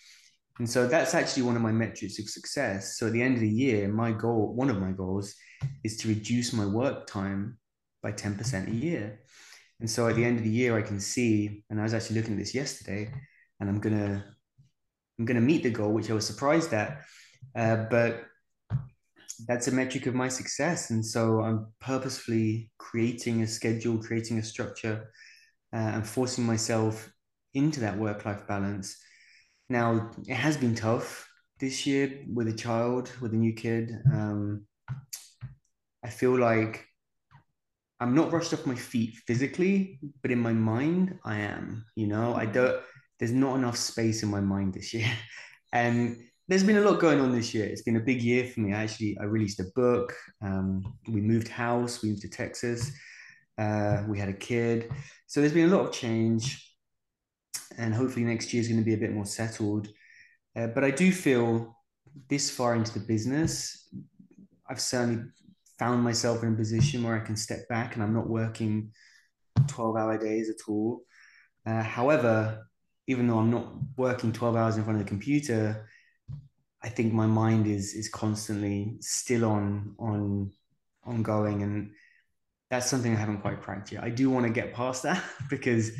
And 0.59 0.69
so 0.69 0.87
that's 0.87 1.15
actually 1.15 1.45
one 1.45 1.57
of 1.57 1.63
my 1.63 1.73
metrics 1.73 2.19
of 2.19 2.29
success. 2.29 2.99
So 2.99 3.07
at 3.07 3.13
the 3.13 3.23
end 3.23 3.35
of 3.35 3.41
the 3.41 3.49
year, 3.49 3.89
my 3.89 4.13
goal, 4.13 4.55
one 4.55 4.71
of 4.71 4.81
my 4.81 4.93
goals, 4.93 5.35
is 5.85 5.97
to 5.99 6.09
reduce 6.09 6.53
my 6.53 6.67
work 6.67 7.07
time 7.07 7.59
by 8.03 8.13
10% 8.13 8.69
a 8.69 8.75
year. 8.75 9.21
And 9.81 9.89
so 9.89 10.09
at 10.09 10.17
the 10.17 10.25
end 10.25 10.39
of 10.39 10.45
the 10.45 10.51
year, 10.51 10.77
I 10.77 10.83
can 10.83 11.01
see, 11.01 11.65
and 11.71 11.81
I 11.81 11.85
was 11.85 11.95
actually 11.95 12.17
looking 12.17 12.35
at 12.35 12.39
this 12.39 12.55
yesterday, 12.55 13.11
and 13.59 13.69
I'm 13.69 13.81
gonna 13.81 14.25
I'm 15.21 15.27
gonna 15.27 15.43
meet 15.43 15.63
the 15.63 15.71
goal, 15.71 15.93
which 15.93 16.11
I 16.11 16.15
was 16.15 16.27
surprised 16.27 16.73
at. 16.73 17.03
Uh, 17.55 17.85
but 17.91 18.25
that's 19.47 19.69
a 19.69 19.73
metric 19.73 20.07
of 20.07 20.15
my 20.15 20.29
success. 20.29 20.91
And 20.91 21.05
so 21.05 21.43
I'm 21.43 21.67
purposefully 21.79 22.71
creating 22.79 23.43
a 23.43 23.47
schedule, 23.47 23.99
creating 23.99 24.39
a 24.39 24.43
structure 24.43 25.11
uh, 25.75 25.77
and 25.77 26.07
forcing 26.07 26.45
myself 26.45 27.13
into 27.53 27.81
that 27.81 27.99
work 27.99 28.25
life 28.25 28.47
balance. 28.49 28.97
Now, 29.69 30.11
it 30.27 30.35
has 30.35 30.57
been 30.57 30.75
tough 30.75 31.29
this 31.59 31.87
year 31.87 32.25
with 32.33 32.49
a 32.49 32.55
child, 32.55 33.13
with 33.21 33.35
a 33.35 33.37
new 33.37 33.53
kid. 33.53 33.93
Um, 34.11 34.65
I 36.03 36.09
feel 36.09 36.39
like 36.39 36.87
I'm 38.01 38.15
not 38.15 38.33
rushed 38.33 38.55
off 38.55 38.65
my 38.65 38.75
feet 38.75 39.17
physically, 39.27 40.01
but 40.23 40.31
in 40.31 40.39
my 40.39 40.55
mind, 40.55 41.19
I 41.27 41.41
am. 41.41 41.85
You 41.95 42.07
know, 42.07 42.35
I 42.35 42.47
don't, 42.47 42.81
there's 43.21 43.33
not 43.33 43.57
enough 43.57 43.77
space 43.77 44.23
in 44.23 44.31
my 44.31 44.41
mind 44.41 44.75
this 44.75 44.93
year. 44.93 45.13
And 45.73 46.17
there's 46.49 46.65
been 46.65 46.79
a 46.79 46.81
lot 46.81 46.99
going 46.99 47.21
on 47.21 47.31
this 47.31 47.55
year. 47.55 47.67
It's 47.67 47.83
been 47.83 47.97
a 47.97 48.01
big 48.01 48.23
year 48.23 48.45
for 48.45 48.61
me. 48.61 48.73
Actually, 48.73 49.17
I 49.21 49.25
released 49.25 49.61
a 49.61 49.67
book. 49.77 50.13
Um, 50.43 50.99
we 51.07 51.21
moved 51.21 51.47
house. 51.47 52.03
We 52.03 52.09
moved 52.09 52.23
to 52.23 52.29
Texas. 52.29 52.91
Uh, 53.57 54.03
we 54.09 54.19
had 54.19 54.31
a 54.31 54.33
kid. 54.33 54.91
So 55.29 55.41
there's 55.41 55.53
been 55.53 55.71
a 55.71 55.77
lot 55.77 55.87
of 55.87 55.93
change. 55.93 56.67
And 57.79 57.95
hopefully 57.95 58.25
next 58.25 58.53
year 58.53 58.61
is 58.63 58.69
going 58.69 58.81
to 58.81 58.85
be 58.85 58.95
a 58.95 58.99
bit 58.99 59.13
more 59.13 59.27
settled. 59.27 59.89
Uh, 60.57 60.67
but 60.69 60.83
I 60.83 60.91
do 60.91 61.13
feel 61.13 61.77
this 62.29 62.51
far 62.51 62.75
into 62.75 62.93
the 62.99 63.07
business, 63.07 63.89
I've 64.69 64.81
certainly 64.81 65.25
found 65.79 66.03
myself 66.03 66.43
in 66.43 66.55
a 66.55 66.57
position 66.57 67.05
where 67.05 67.15
I 67.15 67.25
can 67.25 67.37
step 67.37 67.69
back 67.69 67.95
and 67.95 68.03
I'm 68.03 68.15
not 68.15 68.29
working 68.29 68.91
12 69.69 69.97
hour 69.97 70.19
days 70.19 70.51
at 70.51 70.69
all. 70.69 71.03
Uh, 71.65 71.83
however, 71.83 72.67
even 73.11 73.27
though 73.27 73.39
I'm 73.39 73.51
not 73.51 73.67
working 73.97 74.33
12 74.33 74.55
hours 74.55 74.77
in 74.77 74.85
front 74.85 75.01
of 75.01 75.05
the 75.05 75.09
computer, 75.09 75.89
I 76.81 76.89
think 76.89 77.13
my 77.13 77.27
mind 77.27 77.67
is 77.67 77.95
is 77.95 78.09
constantly 78.09 78.99
still 79.01 79.45
on 79.45 79.97
on 79.99 80.53
ongoing 81.05 81.63
and 81.63 81.91
that's 82.71 82.87
something 82.87 83.13
I 83.13 83.19
haven't 83.19 83.41
quite 83.41 83.61
cracked 83.61 83.91
yet. 83.91 84.05
I 84.05 84.11
do 84.11 84.31
want 84.31 84.47
to 84.47 84.53
get 84.53 84.73
past 84.73 85.03
that 85.03 85.23
because 85.51 85.91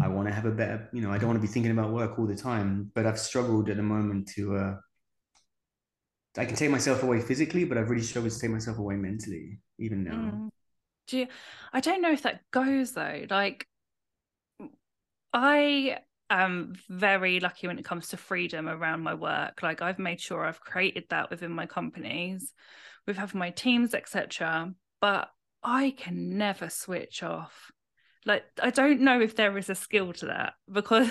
I 0.00 0.06
want 0.06 0.28
to 0.28 0.34
have 0.34 0.44
a 0.44 0.52
better, 0.52 0.88
you 0.92 1.02
know, 1.02 1.10
I 1.10 1.18
don't 1.18 1.26
want 1.26 1.38
to 1.38 1.46
be 1.46 1.52
thinking 1.52 1.72
about 1.72 1.90
work 1.90 2.18
all 2.18 2.26
the 2.26 2.36
time, 2.36 2.92
but 2.94 3.04
I've 3.04 3.18
struggled 3.18 3.68
at 3.68 3.76
the 3.76 3.82
moment 3.82 4.28
to, 4.36 4.56
uh, 4.56 4.76
I 6.36 6.44
can 6.44 6.54
take 6.54 6.70
myself 6.70 7.02
away 7.02 7.20
physically, 7.20 7.64
but 7.64 7.78
I've 7.78 7.90
really 7.90 8.02
struggled 8.02 8.32
to 8.32 8.38
take 8.38 8.50
myself 8.50 8.78
away 8.78 8.94
mentally, 8.94 9.58
even 9.78 10.04
now. 10.04 10.12
Mm. 10.12 10.48
Do 11.08 11.18
you, 11.18 11.26
I 11.72 11.80
don't 11.80 12.00
know 12.00 12.12
if 12.12 12.22
that 12.22 12.42
goes 12.52 12.92
though. 12.92 13.24
Like, 13.28 13.66
I 15.32 15.98
am 16.30 16.74
very 16.88 17.40
lucky 17.40 17.66
when 17.66 17.78
it 17.78 17.84
comes 17.84 18.08
to 18.08 18.16
freedom 18.16 18.68
around 18.68 19.02
my 19.02 19.14
work. 19.14 19.62
Like, 19.62 19.82
I've 19.82 19.98
made 19.98 20.20
sure 20.20 20.44
I've 20.44 20.60
created 20.60 21.04
that 21.10 21.30
within 21.30 21.52
my 21.52 21.66
companies, 21.66 22.52
with 23.06 23.16
having 23.16 23.38
my 23.38 23.50
teams, 23.50 23.94
etc. 23.94 24.72
But 25.00 25.28
I 25.64 25.94
can 25.96 26.36
never 26.36 26.68
switch 26.68 27.22
off. 27.22 27.72
Like 28.26 28.44
I 28.62 28.70
don't 28.70 29.00
know 29.00 29.20
if 29.20 29.36
there 29.36 29.56
is 29.58 29.70
a 29.70 29.74
skill 29.74 30.12
to 30.14 30.26
that 30.26 30.54
because 30.70 31.10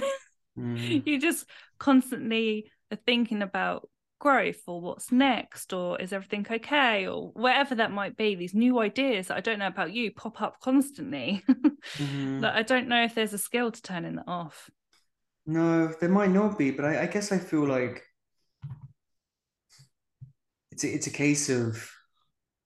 mm. 0.57 1.03
you 1.05 1.19
just 1.19 1.45
constantly 1.79 2.71
are 2.91 2.97
thinking 3.05 3.41
about 3.41 3.89
growth 4.19 4.61
or 4.67 4.79
what's 4.79 5.11
next 5.11 5.73
or 5.73 5.99
is 5.99 6.13
everything 6.13 6.47
okay 6.49 7.05
or 7.07 7.31
whatever 7.33 7.75
that 7.75 7.91
might 7.91 8.15
be 8.15 8.35
these 8.35 8.53
new 8.53 8.79
ideas 8.79 9.27
that 9.27 9.35
i 9.35 9.41
don't 9.41 9.59
know 9.59 9.67
about 9.67 9.91
you 9.91 10.13
pop 10.13 10.41
up 10.41 10.61
constantly 10.61 11.43
mm-hmm. 11.49 12.39
like 12.39 12.53
i 12.53 12.61
don't 12.61 12.87
know 12.87 13.03
if 13.03 13.13
there's 13.15 13.33
a 13.33 13.37
skill 13.37 13.69
to 13.69 13.81
turning 13.81 14.15
that 14.15 14.23
off 14.25 14.69
no 15.45 15.87
there 15.99 16.09
might 16.09 16.31
not 16.31 16.57
be 16.57 16.71
but 16.71 16.85
i, 16.85 17.03
I 17.03 17.05
guess 17.07 17.31
i 17.31 17.37
feel 17.37 17.65
like 17.65 18.03
it's 20.73 20.83
a, 20.83 20.93
it's 20.93 21.07
a 21.07 21.11
case 21.11 21.49
of 21.49 21.89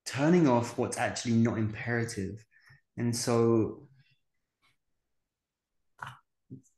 turning 0.08 0.48
off 0.48 0.78
what's 0.78 0.98
actually 0.98 1.34
not 1.34 1.58
imperative. 1.58 2.44
And 2.96 3.16
so 3.16 3.84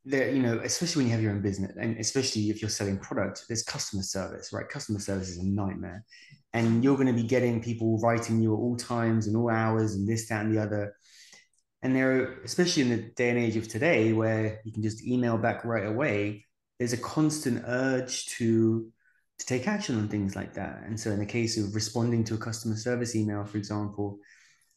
there, 0.04 0.32
you 0.32 0.42
know, 0.42 0.60
especially 0.64 1.02
when 1.02 1.08
you 1.08 1.14
have 1.14 1.22
your 1.22 1.32
own 1.32 1.42
business 1.42 1.78
and 1.80 1.98
especially 2.00 2.50
if 2.50 2.62
you're 2.62 2.70
selling 2.70 2.98
products, 2.98 3.46
there's 3.48 3.64
customer 3.64 4.02
service, 4.02 4.52
right? 4.52 4.68
Customer 4.68 5.00
service 5.00 5.30
is 5.30 5.38
a 5.38 5.46
nightmare. 5.46 6.04
And 6.54 6.84
you're 6.84 6.96
going 6.96 7.08
to 7.08 7.14
be 7.14 7.28
getting 7.28 7.62
people 7.62 8.00
writing 8.00 8.42
you 8.42 8.56
at 8.56 8.58
all 8.58 8.76
times 8.76 9.28
and 9.28 9.38
all 9.38 9.52
hours 9.52 9.94
and 9.94 10.10
this, 10.10 10.28
that, 10.30 10.46
and 10.46 10.56
the 10.56 10.60
other. 10.60 10.96
And 11.82 11.96
there, 11.96 12.42
especially 12.44 12.84
in 12.84 12.90
the 12.90 12.98
day 13.16 13.30
and 13.30 13.40
age 13.40 13.56
of 13.56 13.68
today, 13.68 14.12
where 14.12 14.60
you 14.66 14.72
can 14.72 14.84
just 14.84 15.06
email 15.06 15.38
back 15.38 15.64
right 15.64 15.86
away, 15.86 16.46
there's 16.78 16.94
a 16.94 16.98
constant 16.98 17.64
urge 17.66 18.26
to 18.38 18.92
to 19.40 19.46
take 19.46 19.68
action 19.68 19.98
on 19.98 20.10
things 20.10 20.36
like 20.36 20.54
that. 20.56 20.84
And 20.86 21.00
so, 21.00 21.12
in 21.12 21.20
the 21.20 21.26
case 21.26 21.58
of 21.58 21.74
responding 21.74 22.24
to 22.26 22.36
a 22.36 22.38
customer 22.38 22.76
service 22.76 23.16
email, 23.16 23.46
for 23.46 23.58
example, 23.58 24.20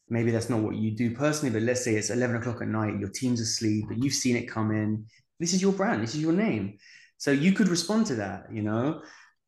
maybe 0.09 0.31
that's 0.31 0.49
not 0.49 0.61
what 0.61 0.75
you 0.75 0.91
do 0.91 1.13
personally, 1.15 1.53
but 1.53 1.63
let's 1.63 1.83
say 1.83 1.95
it's 1.95 2.09
11 2.09 2.37
o'clock 2.37 2.61
at 2.61 2.67
night, 2.69 2.99
your 2.99 3.09
team's 3.09 3.41
asleep, 3.41 3.85
but 3.89 4.01
you've 4.01 4.13
seen 4.13 4.37
it 4.37 4.45
come 4.45 4.71
in. 4.71 5.05
This 5.39 5.53
is 5.53 5.61
your 5.61 5.73
brand, 5.73 6.01
this 6.01 6.15
is 6.15 6.21
your 6.21 6.31
name. 6.31 6.77
So, 7.17 7.31
you 7.31 7.51
could 7.51 7.67
respond 7.67 8.05
to 8.07 8.15
that, 8.15 8.45
you 8.51 8.61
know, 8.61 9.01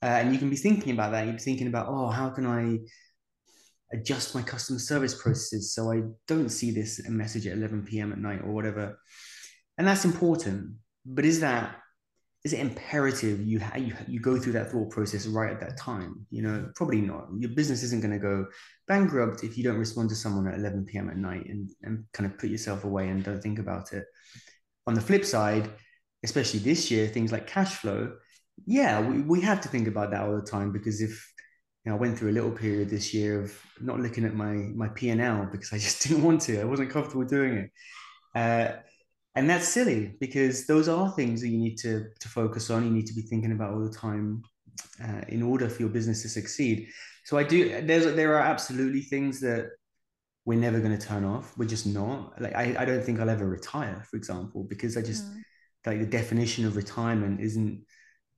uh, 0.03 0.06
and 0.06 0.34
you 0.34 0.39
can 0.39 0.49
be 0.49 0.58
thinking 0.58 0.93
about 0.93 1.12
that. 1.12 1.26
You'd 1.26 1.38
be 1.38 1.41
thinking 1.41 1.68
about, 1.68 1.88
oh, 1.89 2.10
how 2.10 2.30
can 2.30 2.45
I 2.45 2.80
adjust 3.93 4.36
my 4.36 4.41
customer 4.41 4.79
service 4.79 5.21
processes 5.21 5.73
so 5.73 5.91
I 5.91 6.01
don't 6.27 6.49
see 6.49 6.71
this 6.71 7.01
message 7.07 7.47
at 7.47 7.57
11 7.57 7.86
p.m. 7.86 8.11
at 8.11 8.17
night 8.17 8.41
or 8.43 8.51
whatever. 8.51 8.99
And 9.77 9.88
that's 9.88 10.05
important. 10.05 10.75
But 11.05 11.25
is 11.25 11.39
that 11.41 11.75
is 12.45 12.53
it 12.53 12.59
imperative 12.59 13.41
you, 13.41 13.59
ha- 13.59 13.75
you 13.75 13.93
you 14.07 14.19
go 14.19 14.39
through 14.39 14.53
that 14.53 14.71
thought 14.71 14.91
process 14.91 15.25
right 15.25 15.51
at 15.51 15.59
that 15.59 15.77
time 15.77 16.25
you 16.29 16.43
know 16.43 16.69
probably 16.75 17.01
not 17.01 17.27
your 17.39 17.49
business 17.49 17.81
isn't 17.81 18.01
going 18.01 18.13
to 18.13 18.19
go 18.19 18.45
bankrupt 18.88 19.43
if 19.43 19.57
you 19.57 19.63
don't 19.63 19.79
respond 19.79 20.07
to 20.07 20.15
someone 20.15 20.47
at 20.47 20.59
11 20.59 20.86
p.m 20.86 21.09
at 21.09 21.17
night 21.17 21.45
and, 21.47 21.71
and 21.81 22.05
kind 22.13 22.31
of 22.31 22.38
put 22.38 22.51
yourself 22.51 22.83
away 22.83 23.09
and 23.09 23.23
don't 23.23 23.41
think 23.41 23.57
about 23.57 23.91
it 23.93 24.05
on 24.86 24.93
the 24.93 25.01
flip 25.01 25.25
side 25.25 25.69
especially 26.23 26.59
this 26.59 26.91
year 26.91 27.07
things 27.07 27.31
like 27.31 27.47
cash 27.47 27.73
flow 27.77 28.13
yeah 28.67 29.01
we, 29.01 29.21
we 29.21 29.41
have 29.41 29.59
to 29.59 29.67
think 29.67 29.88
about 29.88 30.11
that 30.11 30.21
all 30.21 30.36
the 30.36 30.41
time 30.41 30.71
because 30.71 31.01
if 31.01 31.33
you 31.86 31.91
know, 31.91 31.97
I 31.97 31.99
went 31.99 32.17
through 32.17 32.31
a 32.31 32.33
little 32.33 32.51
period 32.51 32.89
this 32.89 33.13
year 33.13 33.41
of 33.41 33.57
not 33.79 33.99
looking 33.99 34.25
at 34.25 34.33
my 34.33 34.53
my 34.75 34.88
P 34.89 35.09
and 35.09 35.21
L 35.21 35.47
because 35.51 35.71
I 35.71 35.77
just 35.88 36.01
didn't 36.03 36.23
want 36.23 36.41
to. 36.41 36.61
I 36.61 36.65
wasn't 36.65 36.89
comfortable 36.89 37.25
doing 37.25 37.57
it. 37.57 37.71
Uh, 38.33 38.77
and 39.36 39.49
that's 39.49 39.67
silly 39.67 40.15
because 40.19 40.65
those 40.65 40.88
are 40.88 41.11
things 41.11 41.41
that 41.41 41.49
you 41.49 41.57
need 41.57 41.77
to 41.77 42.07
to 42.19 42.29
focus 42.29 42.69
on 42.69 42.86
you 42.86 42.91
need 42.91 43.05
to 43.05 43.13
be 43.13 43.21
thinking 43.21 43.51
about 43.51 43.73
all 43.73 43.83
the 43.83 43.93
time 43.93 44.41
uh, 45.03 45.21
in 45.27 45.43
order 45.43 45.69
for 45.69 45.83
your 45.83 45.89
business 45.89 46.21
to 46.21 46.29
succeed 46.29 46.88
so 47.23 47.38
i 47.38 47.43
do 47.43 47.81
there's 47.81 48.13
there 48.15 48.36
are 48.36 48.41
absolutely 48.41 49.01
things 49.01 49.39
that 49.39 49.69
we're 50.45 50.59
never 50.59 50.79
going 50.79 50.97
to 50.97 51.07
turn 51.07 51.23
off 51.23 51.57
we're 51.57 51.67
just 51.67 51.86
not 51.86 52.39
like 52.41 52.55
i, 52.55 52.75
I 52.79 52.86
don't 52.86 53.03
think 53.03 53.19
i'll 53.19 53.29
ever 53.29 53.47
retire 53.47 54.03
for 54.09 54.17
example 54.17 54.63
because 54.63 54.97
i 54.97 55.01
just 55.01 55.25
mm. 55.25 55.41
like 55.86 55.99
the 55.99 56.05
definition 56.05 56.65
of 56.65 56.75
retirement 56.75 57.41
isn't 57.41 57.83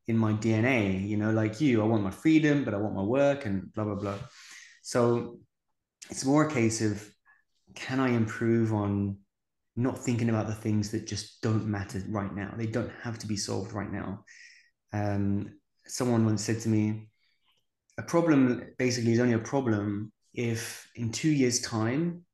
in 0.08 0.18
my 0.18 0.34
dna 0.34 1.08
you 1.08 1.18
know 1.18 1.32
like 1.32 1.60
you 1.60 1.82
i 1.82 1.86
want 1.86 2.03
my 2.03 2.12
freedom 2.12 2.64
but 2.64 2.74
i 2.74 2.78
want 2.78 2.95
my 2.95 3.01
work 3.01 3.45
and 3.45 3.72
blah 3.74 3.84
blah 3.84 3.95
blah 3.95 4.18
so 4.82 5.39
it's 6.10 6.26
more 6.26 6.47
a 6.47 6.51
case 6.51 6.82
of 6.82 7.10
can 7.76 7.99
i 7.99 8.10
improve 8.10 8.74
on 8.74 9.18
not 9.78 9.99
thinking 9.99 10.30
about 10.30 10.47
the 10.47 10.55
things 10.55 10.91
that 10.91 11.05
just 11.05 11.41
don't 11.41 11.68
matter 11.68 12.03
right 12.10 12.34
now. 12.36 12.51
They 12.58 12.66
don't 12.66 12.91
have 13.03 13.20
to 13.20 13.28
be 13.28 13.38
solved 13.38 13.74
right 13.74 13.91
now. 13.91 14.26
Um, 14.91 15.53
someone 15.86 16.26
once 16.26 16.43
said 16.43 16.60
to 16.62 16.70
me, 16.70 17.10
a 17.99 18.01
problem 18.01 18.64
basically 18.80 19.14
is 19.14 19.20
only 19.20 19.36
a 19.36 19.39
problem 19.39 20.12
if 20.34 20.89
in 20.95 21.12
two 21.12 21.30
years' 21.30 21.62
time 21.62 22.26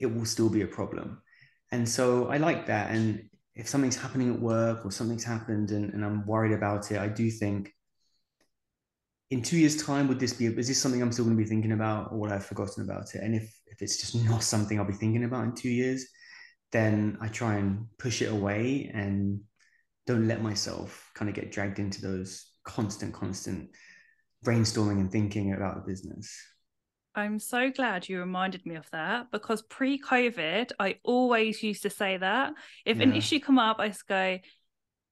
it 0.00 0.06
will 0.06 0.24
still 0.24 0.50
be 0.50 0.62
a 0.62 0.66
problem. 0.66 1.22
And 1.70 1.88
so 1.88 2.28
I 2.28 2.38
like 2.38 2.66
that. 2.66 2.90
And 2.90 3.28
if 3.58 3.68
something's 3.68 3.96
happening 3.96 4.32
at 4.32 4.40
work 4.40 4.86
or 4.86 4.92
something's 4.92 5.24
happened 5.24 5.72
and, 5.72 5.92
and 5.92 6.04
I'm 6.04 6.24
worried 6.24 6.52
about 6.52 6.90
it, 6.92 6.98
I 6.98 7.08
do 7.08 7.28
think 7.28 7.74
in 9.30 9.42
two 9.42 9.58
years' 9.58 9.82
time, 9.82 10.08
would 10.08 10.20
this 10.20 10.32
be 10.32 10.46
is 10.46 10.68
this 10.68 10.80
something 10.80 11.02
I'm 11.02 11.12
still 11.12 11.24
going 11.24 11.36
to 11.36 11.42
be 11.42 11.48
thinking 11.48 11.72
about 11.72 12.12
or 12.12 12.18
would 12.18 12.30
I 12.30 12.34
have 12.34 12.46
forgotten 12.46 12.84
about 12.84 13.14
it? 13.14 13.22
And 13.22 13.34
if 13.34 13.52
if 13.66 13.82
it's 13.82 13.98
just 13.98 14.14
not 14.24 14.44
something 14.44 14.78
I'll 14.78 14.86
be 14.86 14.94
thinking 14.94 15.24
about 15.24 15.44
in 15.44 15.54
two 15.54 15.68
years, 15.68 16.06
then 16.70 17.18
I 17.20 17.28
try 17.28 17.56
and 17.56 17.86
push 17.98 18.22
it 18.22 18.30
away 18.32 18.90
and 18.94 19.40
don't 20.06 20.28
let 20.28 20.40
myself 20.40 21.10
kind 21.14 21.28
of 21.28 21.34
get 21.34 21.52
dragged 21.52 21.80
into 21.80 22.00
those 22.00 22.52
constant, 22.64 23.12
constant 23.12 23.70
brainstorming 24.46 25.00
and 25.00 25.10
thinking 25.10 25.52
about 25.52 25.74
the 25.74 25.90
business. 25.90 26.32
I'm 27.18 27.40
so 27.40 27.70
glad 27.70 28.08
you 28.08 28.20
reminded 28.20 28.64
me 28.64 28.76
of 28.76 28.88
that 28.92 29.32
because 29.32 29.62
pre-COVID, 29.62 30.70
I 30.78 30.98
always 31.02 31.62
used 31.64 31.82
to 31.82 31.90
say 31.90 32.16
that 32.16 32.52
if 32.86 32.98
yeah. 32.98 33.02
an 33.02 33.12
issue 33.14 33.40
come 33.40 33.58
up, 33.58 33.80
I 33.80 33.88
just 33.88 34.06
go, 34.06 34.38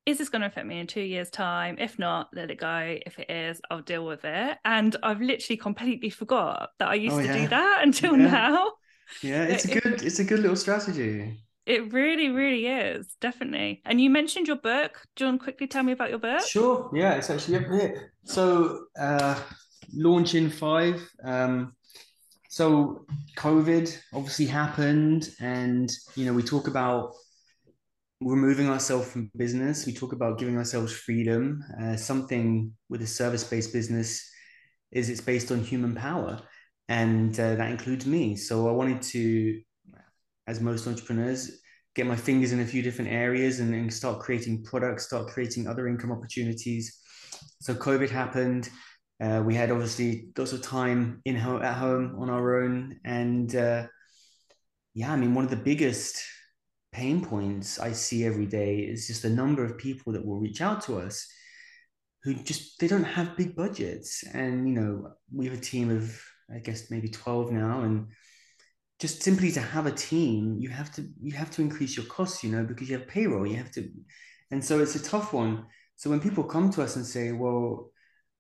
"Is 0.06 0.18
this 0.18 0.28
going 0.28 0.42
to 0.42 0.46
affect 0.46 0.68
me 0.68 0.78
in 0.78 0.86
two 0.86 1.00
years' 1.00 1.30
time? 1.30 1.76
If 1.80 1.98
not, 1.98 2.28
let 2.32 2.52
it 2.52 2.60
go. 2.60 2.96
If 3.04 3.18
it 3.18 3.28
is, 3.28 3.60
I'll 3.70 3.82
deal 3.82 4.06
with 4.06 4.24
it." 4.24 4.56
And 4.64 4.94
I've 5.02 5.20
literally 5.20 5.56
completely 5.56 6.10
forgot 6.10 6.70
that 6.78 6.88
I 6.88 6.94
used 6.94 7.16
oh, 7.16 7.22
to 7.22 7.26
yeah. 7.26 7.38
do 7.38 7.48
that 7.48 7.80
until 7.82 8.16
yeah. 8.16 8.30
now. 8.30 8.72
Yeah, 9.20 9.42
it's 9.42 9.64
a 9.64 9.80
good, 9.80 10.02
it's 10.02 10.20
a 10.20 10.24
good 10.24 10.40
little 10.40 10.56
strategy. 10.56 11.36
It 11.66 11.92
really, 11.92 12.28
really 12.28 12.66
is 12.68 13.16
definitely. 13.20 13.82
And 13.84 14.00
you 14.00 14.10
mentioned 14.10 14.46
your 14.46 14.58
book. 14.58 15.02
Do 15.16 15.24
you 15.24 15.30
want 15.30 15.40
to 15.40 15.44
quickly 15.44 15.66
tell 15.66 15.82
me 15.82 15.90
about 15.90 16.10
your 16.10 16.20
book? 16.20 16.46
Sure. 16.46 16.88
Yeah, 16.94 17.14
it's 17.14 17.30
actually 17.30 17.56
up 17.56 17.66
here. 17.66 18.12
So, 18.22 18.84
uh, 18.96 19.40
launch 19.92 20.36
in 20.36 20.50
five. 20.50 21.04
Um, 21.24 21.72
so 22.56 23.04
COVID 23.36 23.94
obviously 24.14 24.46
happened, 24.46 25.28
and 25.40 25.92
you 26.14 26.24
know 26.24 26.32
we 26.32 26.42
talk 26.42 26.68
about 26.68 27.12
removing 28.22 28.70
ourselves 28.70 29.10
from 29.10 29.30
business. 29.36 29.84
We 29.84 29.92
talk 29.92 30.14
about 30.14 30.38
giving 30.38 30.56
ourselves 30.56 30.90
freedom. 30.90 31.62
Uh, 31.78 31.96
something 31.96 32.72
with 32.88 33.02
a 33.02 33.06
service-based 33.06 33.74
business 33.74 34.26
is 34.90 35.10
it's 35.10 35.20
based 35.20 35.52
on 35.52 35.60
human 35.60 35.94
power, 35.94 36.40
and 36.88 37.38
uh, 37.38 37.56
that 37.56 37.70
includes 37.70 38.06
me. 38.06 38.36
So 38.36 38.70
I 38.70 38.72
wanted 38.72 39.02
to, 39.12 39.60
as 40.46 40.62
most 40.62 40.86
entrepreneurs, 40.86 41.60
get 41.94 42.06
my 42.06 42.16
fingers 42.16 42.52
in 42.52 42.60
a 42.60 42.66
few 42.72 42.80
different 42.80 43.10
areas 43.10 43.60
and, 43.60 43.74
and 43.74 43.92
start 43.92 44.20
creating 44.20 44.64
products, 44.64 45.04
start 45.04 45.26
creating 45.28 45.66
other 45.66 45.88
income 45.88 46.10
opportunities. 46.10 47.02
So 47.60 47.74
COVID 47.74 48.08
happened 48.08 48.70
uh, 49.20 49.42
we 49.44 49.54
had 49.54 49.70
obviously 49.70 50.28
lots 50.36 50.52
of 50.52 50.62
time 50.62 51.20
in 51.24 51.36
home 51.36 51.62
at 51.62 51.74
home 51.74 52.16
on 52.18 52.30
our 52.30 52.62
own, 52.62 53.00
and 53.04 53.54
uh, 53.56 53.86
yeah, 54.94 55.12
I 55.12 55.16
mean, 55.16 55.34
one 55.34 55.44
of 55.44 55.50
the 55.50 55.56
biggest 55.56 56.22
pain 56.92 57.24
points 57.24 57.78
I 57.78 57.92
see 57.92 58.24
every 58.24 58.46
day 58.46 58.78
is 58.80 59.06
just 59.06 59.22
the 59.22 59.30
number 59.30 59.64
of 59.64 59.78
people 59.78 60.12
that 60.12 60.24
will 60.24 60.40
reach 60.40 60.60
out 60.60 60.82
to 60.84 60.98
us 60.98 61.26
who 62.22 62.34
just 62.34 62.80
they 62.80 62.88
don't 62.88 63.04
have 63.04 63.36
big 63.36 63.54
budgets, 63.56 64.24
and 64.34 64.68
you 64.68 64.74
know, 64.74 65.12
we 65.32 65.46
have 65.46 65.58
a 65.58 65.60
team 65.60 65.90
of 65.90 66.20
I 66.54 66.58
guess 66.58 66.90
maybe 66.90 67.08
twelve 67.08 67.52
now, 67.52 67.82
and 67.82 68.08
just 68.98 69.22
simply 69.22 69.52
to 69.52 69.60
have 69.60 69.86
a 69.86 69.92
team, 69.92 70.56
you 70.58 70.68
have 70.70 70.90
to 70.92 71.06
you 71.22 71.32
have 71.32 71.50
to 71.52 71.62
increase 71.62 71.96
your 71.96 72.06
costs, 72.06 72.42
you 72.44 72.50
know, 72.50 72.64
because 72.64 72.88
you 72.88 72.98
have 72.98 73.08
payroll, 73.08 73.46
you 73.46 73.56
have 73.56 73.70
to, 73.72 73.88
and 74.50 74.64
so 74.64 74.80
it's 74.80 74.96
a 74.96 75.02
tough 75.02 75.32
one. 75.32 75.66
So 75.96 76.10
when 76.10 76.20
people 76.20 76.44
come 76.44 76.70
to 76.70 76.82
us 76.82 76.96
and 76.96 77.06
say, 77.06 77.32
well, 77.32 77.90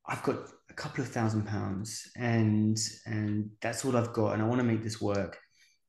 I've 0.06 0.22
got 0.22 0.38
couple 0.76 1.02
of 1.02 1.08
thousand 1.08 1.46
pounds 1.46 2.10
and 2.16 2.78
and 3.06 3.50
that's 3.62 3.84
all 3.84 3.96
I've 3.96 4.12
got 4.12 4.34
and 4.34 4.42
I 4.42 4.46
want 4.46 4.60
to 4.60 4.66
make 4.66 4.82
this 4.82 5.00
work. 5.00 5.38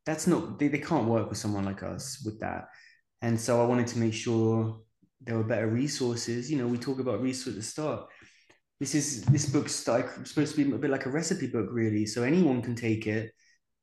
That's 0.06 0.28
not 0.28 0.58
they, 0.60 0.70
they 0.70 0.80
can't 0.80 1.08
work 1.08 1.30
with 1.30 1.38
someone 1.38 1.66
like 1.66 1.84
us 1.84 2.22
with 2.26 2.40
that. 2.40 2.70
And 3.22 3.40
so 3.40 3.62
I 3.62 3.66
wanted 3.66 3.88
to 3.88 4.00
make 4.00 4.14
sure 4.14 4.80
there 5.22 5.36
were 5.36 5.44
better 5.44 5.68
resources. 5.68 6.50
You 6.50 6.58
know, 6.58 6.68
we 6.68 6.78
talk 6.78 7.00
about 7.00 7.22
resources 7.22 7.56
at 7.56 7.60
the 7.60 7.64
start. 7.64 8.08
This 8.80 8.96
is 8.96 9.24
this 9.26 9.48
book's 9.50 9.74
supposed 9.74 10.56
to 10.56 10.64
be 10.64 10.72
a 10.72 10.78
bit 10.78 10.92
like 10.92 11.08
a 11.08 11.12
recipe 11.12 11.48
book, 11.48 11.68
really. 11.72 12.06
So 12.06 12.24
anyone 12.24 12.62
can 12.62 12.76
take 12.76 13.08
it 13.08 13.32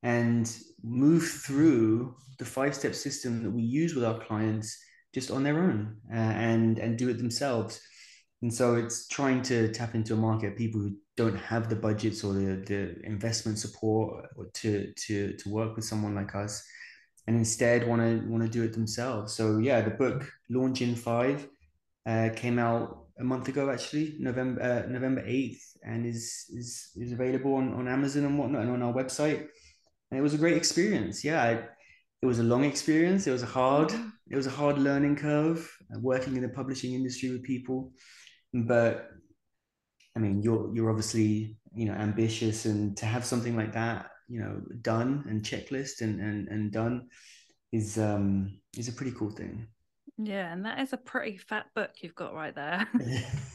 and 0.02 0.50
move 0.82 1.26
through 1.26 2.14
the 2.38 2.44
five-step 2.44 2.94
system 2.94 3.42
that 3.42 3.50
we 3.50 3.62
use 3.62 3.94
with 3.94 4.04
our 4.04 4.18
clients 4.18 4.78
just 5.14 5.30
on 5.30 5.42
their 5.42 5.58
own 5.58 5.96
uh, 6.12 6.16
and 6.16 6.78
and 6.78 6.98
do 6.98 7.08
it 7.08 7.18
themselves 7.18 7.80
and 8.44 8.52
so 8.52 8.74
it's 8.74 9.08
trying 9.08 9.40
to 9.40 9.72
tap 9.72 9.94
into 9.94 10.12
a 10.12 10.18
market 10.18 10.48
of 10.48 10.56
people 10.58 10.78
who 10.78 10.94
don't 11.16 11.34
have 11.34 11.70
the 11.70 11.76
budgets 11.76 12.22
or 12.22 12.34
the, 12.34 12.62
the 12.66 13.02
investment 13.06 13.58
support 13.58 14.26
to, 14.52 14.92
to, 14.92 15.32
to 15.32 15.48
work 15.48 15.74
with 15.74 15.86
someone 15.86 16.14
like 16.14 16.34
us 16.34 16.62
and 17.26 17.36
instead 17.36 17.88
want 17.88 18.02
to 18.02 18.28
want 18.28 18.42
to 18.42 18.48
do 18.50 18.62
it 18.62 18.74
themselves. 18.74 19.32
So 19.32 19.56
yeah, 19.56 19.80
the 19.80 19.92
book 19.92 20.30
Launch 20.50 20.82
in 20.82 20.94
Five 20.94 21.48
uh, 22.04 22.28
came 22.36 22.58
out 22.58 23.06
a 23.18 23.24
month 23.24 23.48
ago 23.48 23.70
actually, 23.70 24.16
November 24.20 24.60
uh, 24.60 24.92
November 24.92 25.22
eighth, 25.24 25.78
and 25.82 26.04
is 26.04 26.44
is 26.50 26.90
is 26.96 27.12
available 27.12 27.54
on, 27.54 27.72
on 27.72 27.88
Amazon 27.88 28.26
and 28.26 28.38
whatnot 28.38 28.60
and 28.60 28.72
on 28.72 28.82
our 28.82 28.92
website. 28.92 29.38
And 30.10 30.18
it 30.18 30.22
was 30.22 30.34
a 30.34 30.38
great 30.38 30.58
experience. 30.58 31.24
Yeah, 31.24 31.42
I, 31.42 31.50
it 32.20 32.26
was 32.26 32.40
a 32.40 32.42
long 32.52 32.64
experience. 32.64 33.26
It 33.26 33.32
was 33.32 33.42
a 33.42 33.46
hard 33.46 33.90
it 34.28 34.36
was 34.36 34.46
a 34.46 34.50
hard 34.50 34.76
learning 34.76 35.16
curve. 35.16 35.74
Uh, 35.90 35.98
working 36.00 36.36
in 36.36 36.42
the 36.42 36.48
publishing 36.50 36.92
industry 36.92 37.30
with 37.30 37.42
people 37.42 37.90
but 38.54 39.10
I 40.16 40.20
mean, 40.20 40.42
you're 40.42 40.74
you're 40.74 40.90
obviously 40.90 41.56
you 41.74 41.86
know 41.86 41.94
ambitious, 41.94 42.64
and 42.64 42.96
to 42.96 43.06
have 43.06 43.24
something 43.24 43.56
like 43.56 43.72
that, 43.72 44.10
you 44.28 44.40
know, 44.40 44.60
done 44.80 45.24
and 45.28 45.42
checklist 45.42 46.00
and 46.00 46.20
and 46.20 46.48
and 46.48 46.72
done 46.72 47.08
is 47.72 47.98
um 47.98 48.60
is 48.78 48.88
a 48.88 48.92
pretty 48.92 49.12
cool 49.12 49.30
thing. 49.30 49.66
Yeah, 50.16 50.52
and 50.52 50.64
that 50.64 50.78
is 50.78 50.92
a 50.92 50.96
pretty 50.96 51.38
fat 51.38 51.66
book 51.74 51.90
you've 52.00 52.14
got 52.14 52.34
right 52.34 52.54
there. 52.54 52.86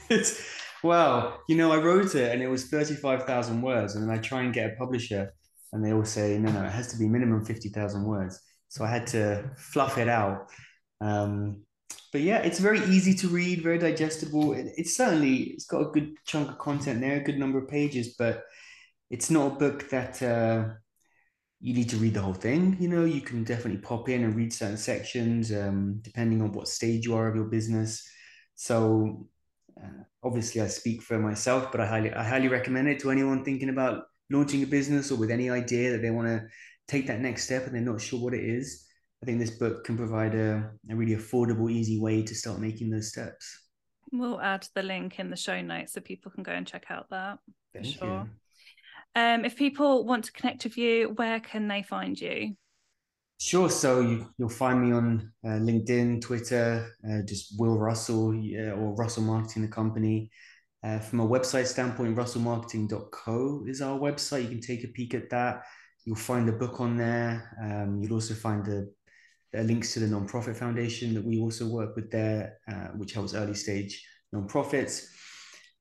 it's, 0.10 0.43
well, 0.84 1.41
you 1.47 1.56
know, 1.56 1.72
I 1.72 1.78
wrote 1.78 2.16
it 2.16 2.34
and 2.34 2.41
it 2.41 2.50
was 2.50 2.66
thirty 2.66 2.95
five 2.95 3.24
thousand 3.24 3.62
words, 3.62 3.95
and 3.95 4.04
then 4.04 4.16
I 4.16 4.20
try 4.22 4.41
and 4.41 4.54
get 4.54 4.74
a 4.74 4.76
publisher, 4.76 5.34
and 5.72 5.84
they 5.84 5.93
all 5.93 6.04
say 6.06 6.38
no, 6.38 6.52
no, 6.52 6.66
it 6.66 6.72
has 6.72 6.88
to 6.91 6.97
be 6.97 7.08
minimum 7.08 7.45
fifty 7.45 7.70
thousand 7.70 8.04
words. 8.04 8.39
So 8.68 8.84
I 8.84 8.89
had 8.89 9.08
to 9.08 9.50
fluff 9.58 9.97
it 9.97 10.10
out. 10.10 10.50
Um, 11.02 11.64
but 12.11 12.21
yeah, 12.21 12.37
it's 12.39 12.59
very 12.59 12.79
easy 12.85 13.13
to 13.15 13.27
read, 13.27 13.61
very 13.61 13.77
digestible. 13.77 14.53
It, 14.53 14.73
it's 14.77 14.95
certainly 14.95 15.35
it's 15.53 15.65
got 15.65 15.81
a 15.81 15.91
good 15.91 16.15
chunk 16.25 16.49
of 16.49 16.57
content 16.57 17.01
there, 17.01 17.17
a 17.17 17.23
good 17.23 17.37
number 17.37 17.59
of 17.59 17.67
pages, 17.67 18.15
but 18.17 18.43
it's 19.09 19.29
not 19.29 19.53
a 19.53 19.55
book 19.55 19.89
that 19.89 20.21
uh, 20.21 20.73
you 21.61 21.73
need 21.73 21.89
to 21.89 21.97
read 21.97 22.13
the 22.13 22.21
whole 22.21 22.33
thing. 22.33 22.77
You 22.79 22.87
know, 22.87 23.05
you 23.05 23.21
can 23.21 23.43
definitely 23.43 23.81
pop 23.81 24.09
in 24.09 24.23
and 24.23 24.35
read 24.35 24.53
certain 24.53 24.77
sections, 24.77 25.51
um, 25.51 25.99
depending 26.01 26.41
on 26.41 26.51
what 26.51 26.67
stage 26.67 27.05
you 27.05 27.15
are 27.15 27.27
of 27.27 27.35
your 27.35 27.45
business. 27.45 28.07
So 28.55 29.27
uh, 29.81 30.03
obviously, 30.23 30.61
I 30.61 30.67
speak 30.67 31.01
for 31.01 31.19
myself, 31.19 31.71
but 31.71 31.81
I 31.81 31.85
highly 31.85 32.13
I 32.13 32.23
highly 32.23 32.47
recommend 32.47 32.87
it 32.87 32.99
to 33.01 33.11
anyone 33.11 33.43
thinking 33.43 33.69
about 33.69 34.03
launching 34.31 34.63
a 34.63 34.67
business 34.67 35.11
or 35.11 35.15
with 35.15 35.31
any 35.31 35.49
idea 35.49 35.91
that 35.91 36.01
they 36.01 36.11
want 36.11 36.27
to 36.27 36.43
take 36.87 37.07
that 37.07 37.21
next 37.21 37.45
step 37.45 37.65
and 37.65 37.75
they're 37.75 37.81
not 37.81 38.01
sure 38.01 38.19
what 38.19 38.33
it 38.33 38.43
is. 38.43 38.88
I 39.22 39.26
think 39.26 39.39
this 39.39 39.51
book 39.51 39.84
can 39.84 39.97
provide 39.97 40.34
a, 40.34 40.72
a 40.89 40.95
really 40.95 41.15
affordable, 41.15 41.72
easy 41.72 41.99
way 41.99 42.24
to 42.24 42.36
start 42.36 42.59
making 42.59 42.89
those 42.89 43.09
steps. 43.09 43.65
We'll 44.11 44.39
add 44.39 44.67
the 44.76 44.84
link 44.84 45.20
in 45.20 45.30
the 45.30 45.36
show 45.36 45.61
notes 45.61 45.93
so 45.93 46.01
people 46.01 46.32
can 46.32 46.43
go 46.43 46.53
and 46.53 46.65
check 46.65 46.86
out 46.89 47.09
that. 47.09 47.39
Thank 47.74 47.86
sure. 47.86 48.28
You. 49.15 49.22
Um, 49.22 49.45
if 49.45 49.55
people 49.55 50.05
want 50.05 50.26
to 50.26 50.32
connect 50.32 50.63
with 50.63 50.78
you, 50.78 51.13
where 51.15 51.39
can 51.39 51.67
they 51.67 51.84
find 51.84 52.20
you? 52.20 52.55
Sure. 53.39 53.70
So 53.70 54.01
you, 54.01 54.28
will 54.38 54.49
find 54.49 54.82
me 54.82 54.91
on 54.91 55.32
uh, 55.45 55.59
LinkedIn, 55.59 56.22
Twitter, 56.22 56.95
uh, 57.09 57.22
just 57.26 57.59
Will 57.59 57.78
Russell 57.78 58.30
uh, 58.30 58.72
or 58.72 58.95
Russell 58.95 59.24
Marketing, 59.24 59.63
the 59.63 59.67
company. 59.67 60.30
Uh, 60.84 60.99
from 60.99 61.20
a 61.20 61.28
website 61.28 61.65
standpoint, 61.65 62.15
russellmarketing.co 62.15 63.65
is 63.67 63.82
our 63.82 63.99
website. 63.99 64.43
You 64.43 64.49
can 64.49 64.61
take 64.61 64.84
a 64.86 64.88
peek 64.88 65.13
at 65.13 65.30
that. 65.30 65.63
You'll 66.05 66.15
find 66.15 66.47
the 66.47 66.53
book 66.53 66.80
on 66.80 66.95
there. 66.97 67.55
Um, 67.61 67.99
you'll 68.01 68.13
also 68.13 68.34
find 68.34 68.65
the 68.65 68.91
are 69.56 69.64
links 69.64 69.93
to 69.93 70.00
the 70.00 70.06
nonprofit 70.06 70.56
foundation 70.56 71.14
that 71.14 71.24
we 71.24 71.39
also 71.39 71.68
work 71.68 71.95
with 71.95 72.12
there, 72.12 72.58
uh, 72.72 72.89
which 72.97 73.14
helps 73.14 73.34
early 73.34 73.54
stage 73.54 74.06
nonprofits. 74.34 75.06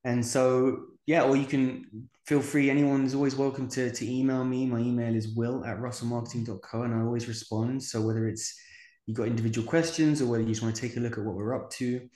And 0.05 0.25
so, 0.25 0.85
yeah, 1.07 1.23
or 1.23 1.37
you 1.37 1.45
can 1.45 2.09
feel 2.27 2.41
free, 2.41 2.71
anyone 2.71 3.05
is 3.05 3.15
always 3.15 3.37
welcome 3.37 3.69
to, 3.71 3.91
to 3.91 4.11
email 4.11 4.45
me. 4.45 4.67
My 4.67 4.79
email 4.79 5.15
is 5.15 5.35
will 5.35 5.65
at 5.65 5.79
russellmarketing.co 5.79 6.83
and 6.83 6.95
I 6.95 7.01
always 7.01 7.29
respond. 7.29 7.83
So 7.83 8.01
whether 8.01 8.29
it's 8.29 8.59
you've 9.07 9.17
got 9.17 9.27
individual 9.27 9.67
questions 9.67 10.21
or 10.21 10.27
whether 10.27 10.43
you 10.43 10.51
just 10.51 10.63
want 10.63 10.75
to 10.75 10.81
take 10.81 10.97
a 10.97 11.01
look 11.01 11.19
at 11.19 11.25
what 11.25 11.35
we're 11.35 11.55
up 11.55 11.71
to, 11.73 12.09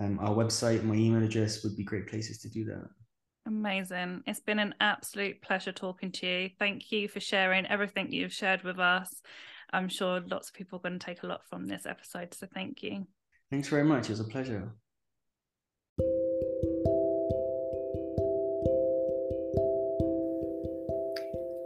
um, 0.00 0.18
our 0.18 0.34
website, 0.34 0.82
my 0.82 0.94
email 0.94 1.22
address 1.22 1.62
would 1.62 1.76
be 1.76 1.84
great 1.84 2.08
places 2.08 2.38
to 2.38 2.48
do 2.48 2.64
that. 2.64 2.88
Amazing. 3.46 4.22
It's 4.26 4.40
been 4.40 4.58
an 4.58 4.74
absolute 4.80 5.42
pleasure 5.42 5.72
talking 5.72 6.12
to 6.12 6.26
you. 6.26 6.50
Thank 6.58 6.92
you 6.92 7.08
for 7.08 7.20
sharing 7.20 7.66
everything 7.66 8.12
you've 8.12 8.32
shared 8.32 8.62
with 8.62 8.78
us. 8.78 9.22
I'm 9.72 9.88
sure 9.88 10.20
lots 10.28 10.48
of 10.48 10.54
people 10.54 10.78
are 10.78 10.82
going 10.82 10.98
to 10.98 11.04
take 11.04 11.22
a 11.22 11.26
lot 11.26 11.42
from 11.48 11.66
this 11.66 11.86
episode. 11.86 12.34
So 12.34 12.46
thank 12.52 12.82
you. 12.82 13.06
Thanks 13.50 13.68
very 13.68 13.84
much. 13.84 14.04
It 14.04 14.10
was 14.10 14.20
a 14.20 14.24
pleasure. 14.24 14.72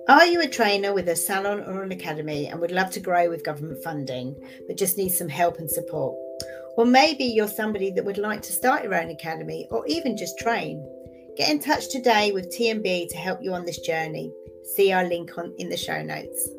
Are 0.07 0.26
you 0.26 0.42
a 0.42 0.48
trainer 0.48 0.92
with 0.92 1.09
a 1.09 1.16
salon 1.16 1.61
or 1.61 1.82
an 1.82 1.92
academy 1.92 2.46
and 2.46 2.61
would 2.61 2.70
love 2.70 2.90
to 2.90 3.00
grow 3.00 3.30
with 3.30 3.44
government 3.44 3.82
funding, 3.82 4.36
but 4.66 4.76
just 4.76 4.98
need 4.98 5.09
some 5.11 5.30
help 5.30 5.59
and 5.59 5.70
support? 5.70 6.18
Or 6.76 6.84
maybe 6.84 7.24
you're 7.24 7.48
somebody 7.48 7.90
that 7.92 8.05
would 8.05 8.18
like 8.18 8.42
to 8.42 8.52
start 8.52 8.82
your 8.82 8.94
own 8.94 9.09
academy 9.09 9.66
or 9.70 9.86
even 9.86 10.16
just 10.16 10.38
train. 10.38 10.86
Get 11.38 11.50
in 11.50 11.59
touch 11.59 11.88
today 11.88 12.32
with 12.32 12.55
TMB 12.55 13.09
to 13.09 13.16
help 13.16 13.42
you 13.42 13.55
on 13.55 13.64
this 13.64 13.78
journey. 13.78 14.30
See 14.74 14.92
our 14.92 15.05
link 15.05 15.38
on 15.38 15.55
in 15.59 15.70
the 15.70 15.76
show 15.76 16.02
notes. 16.02 16.50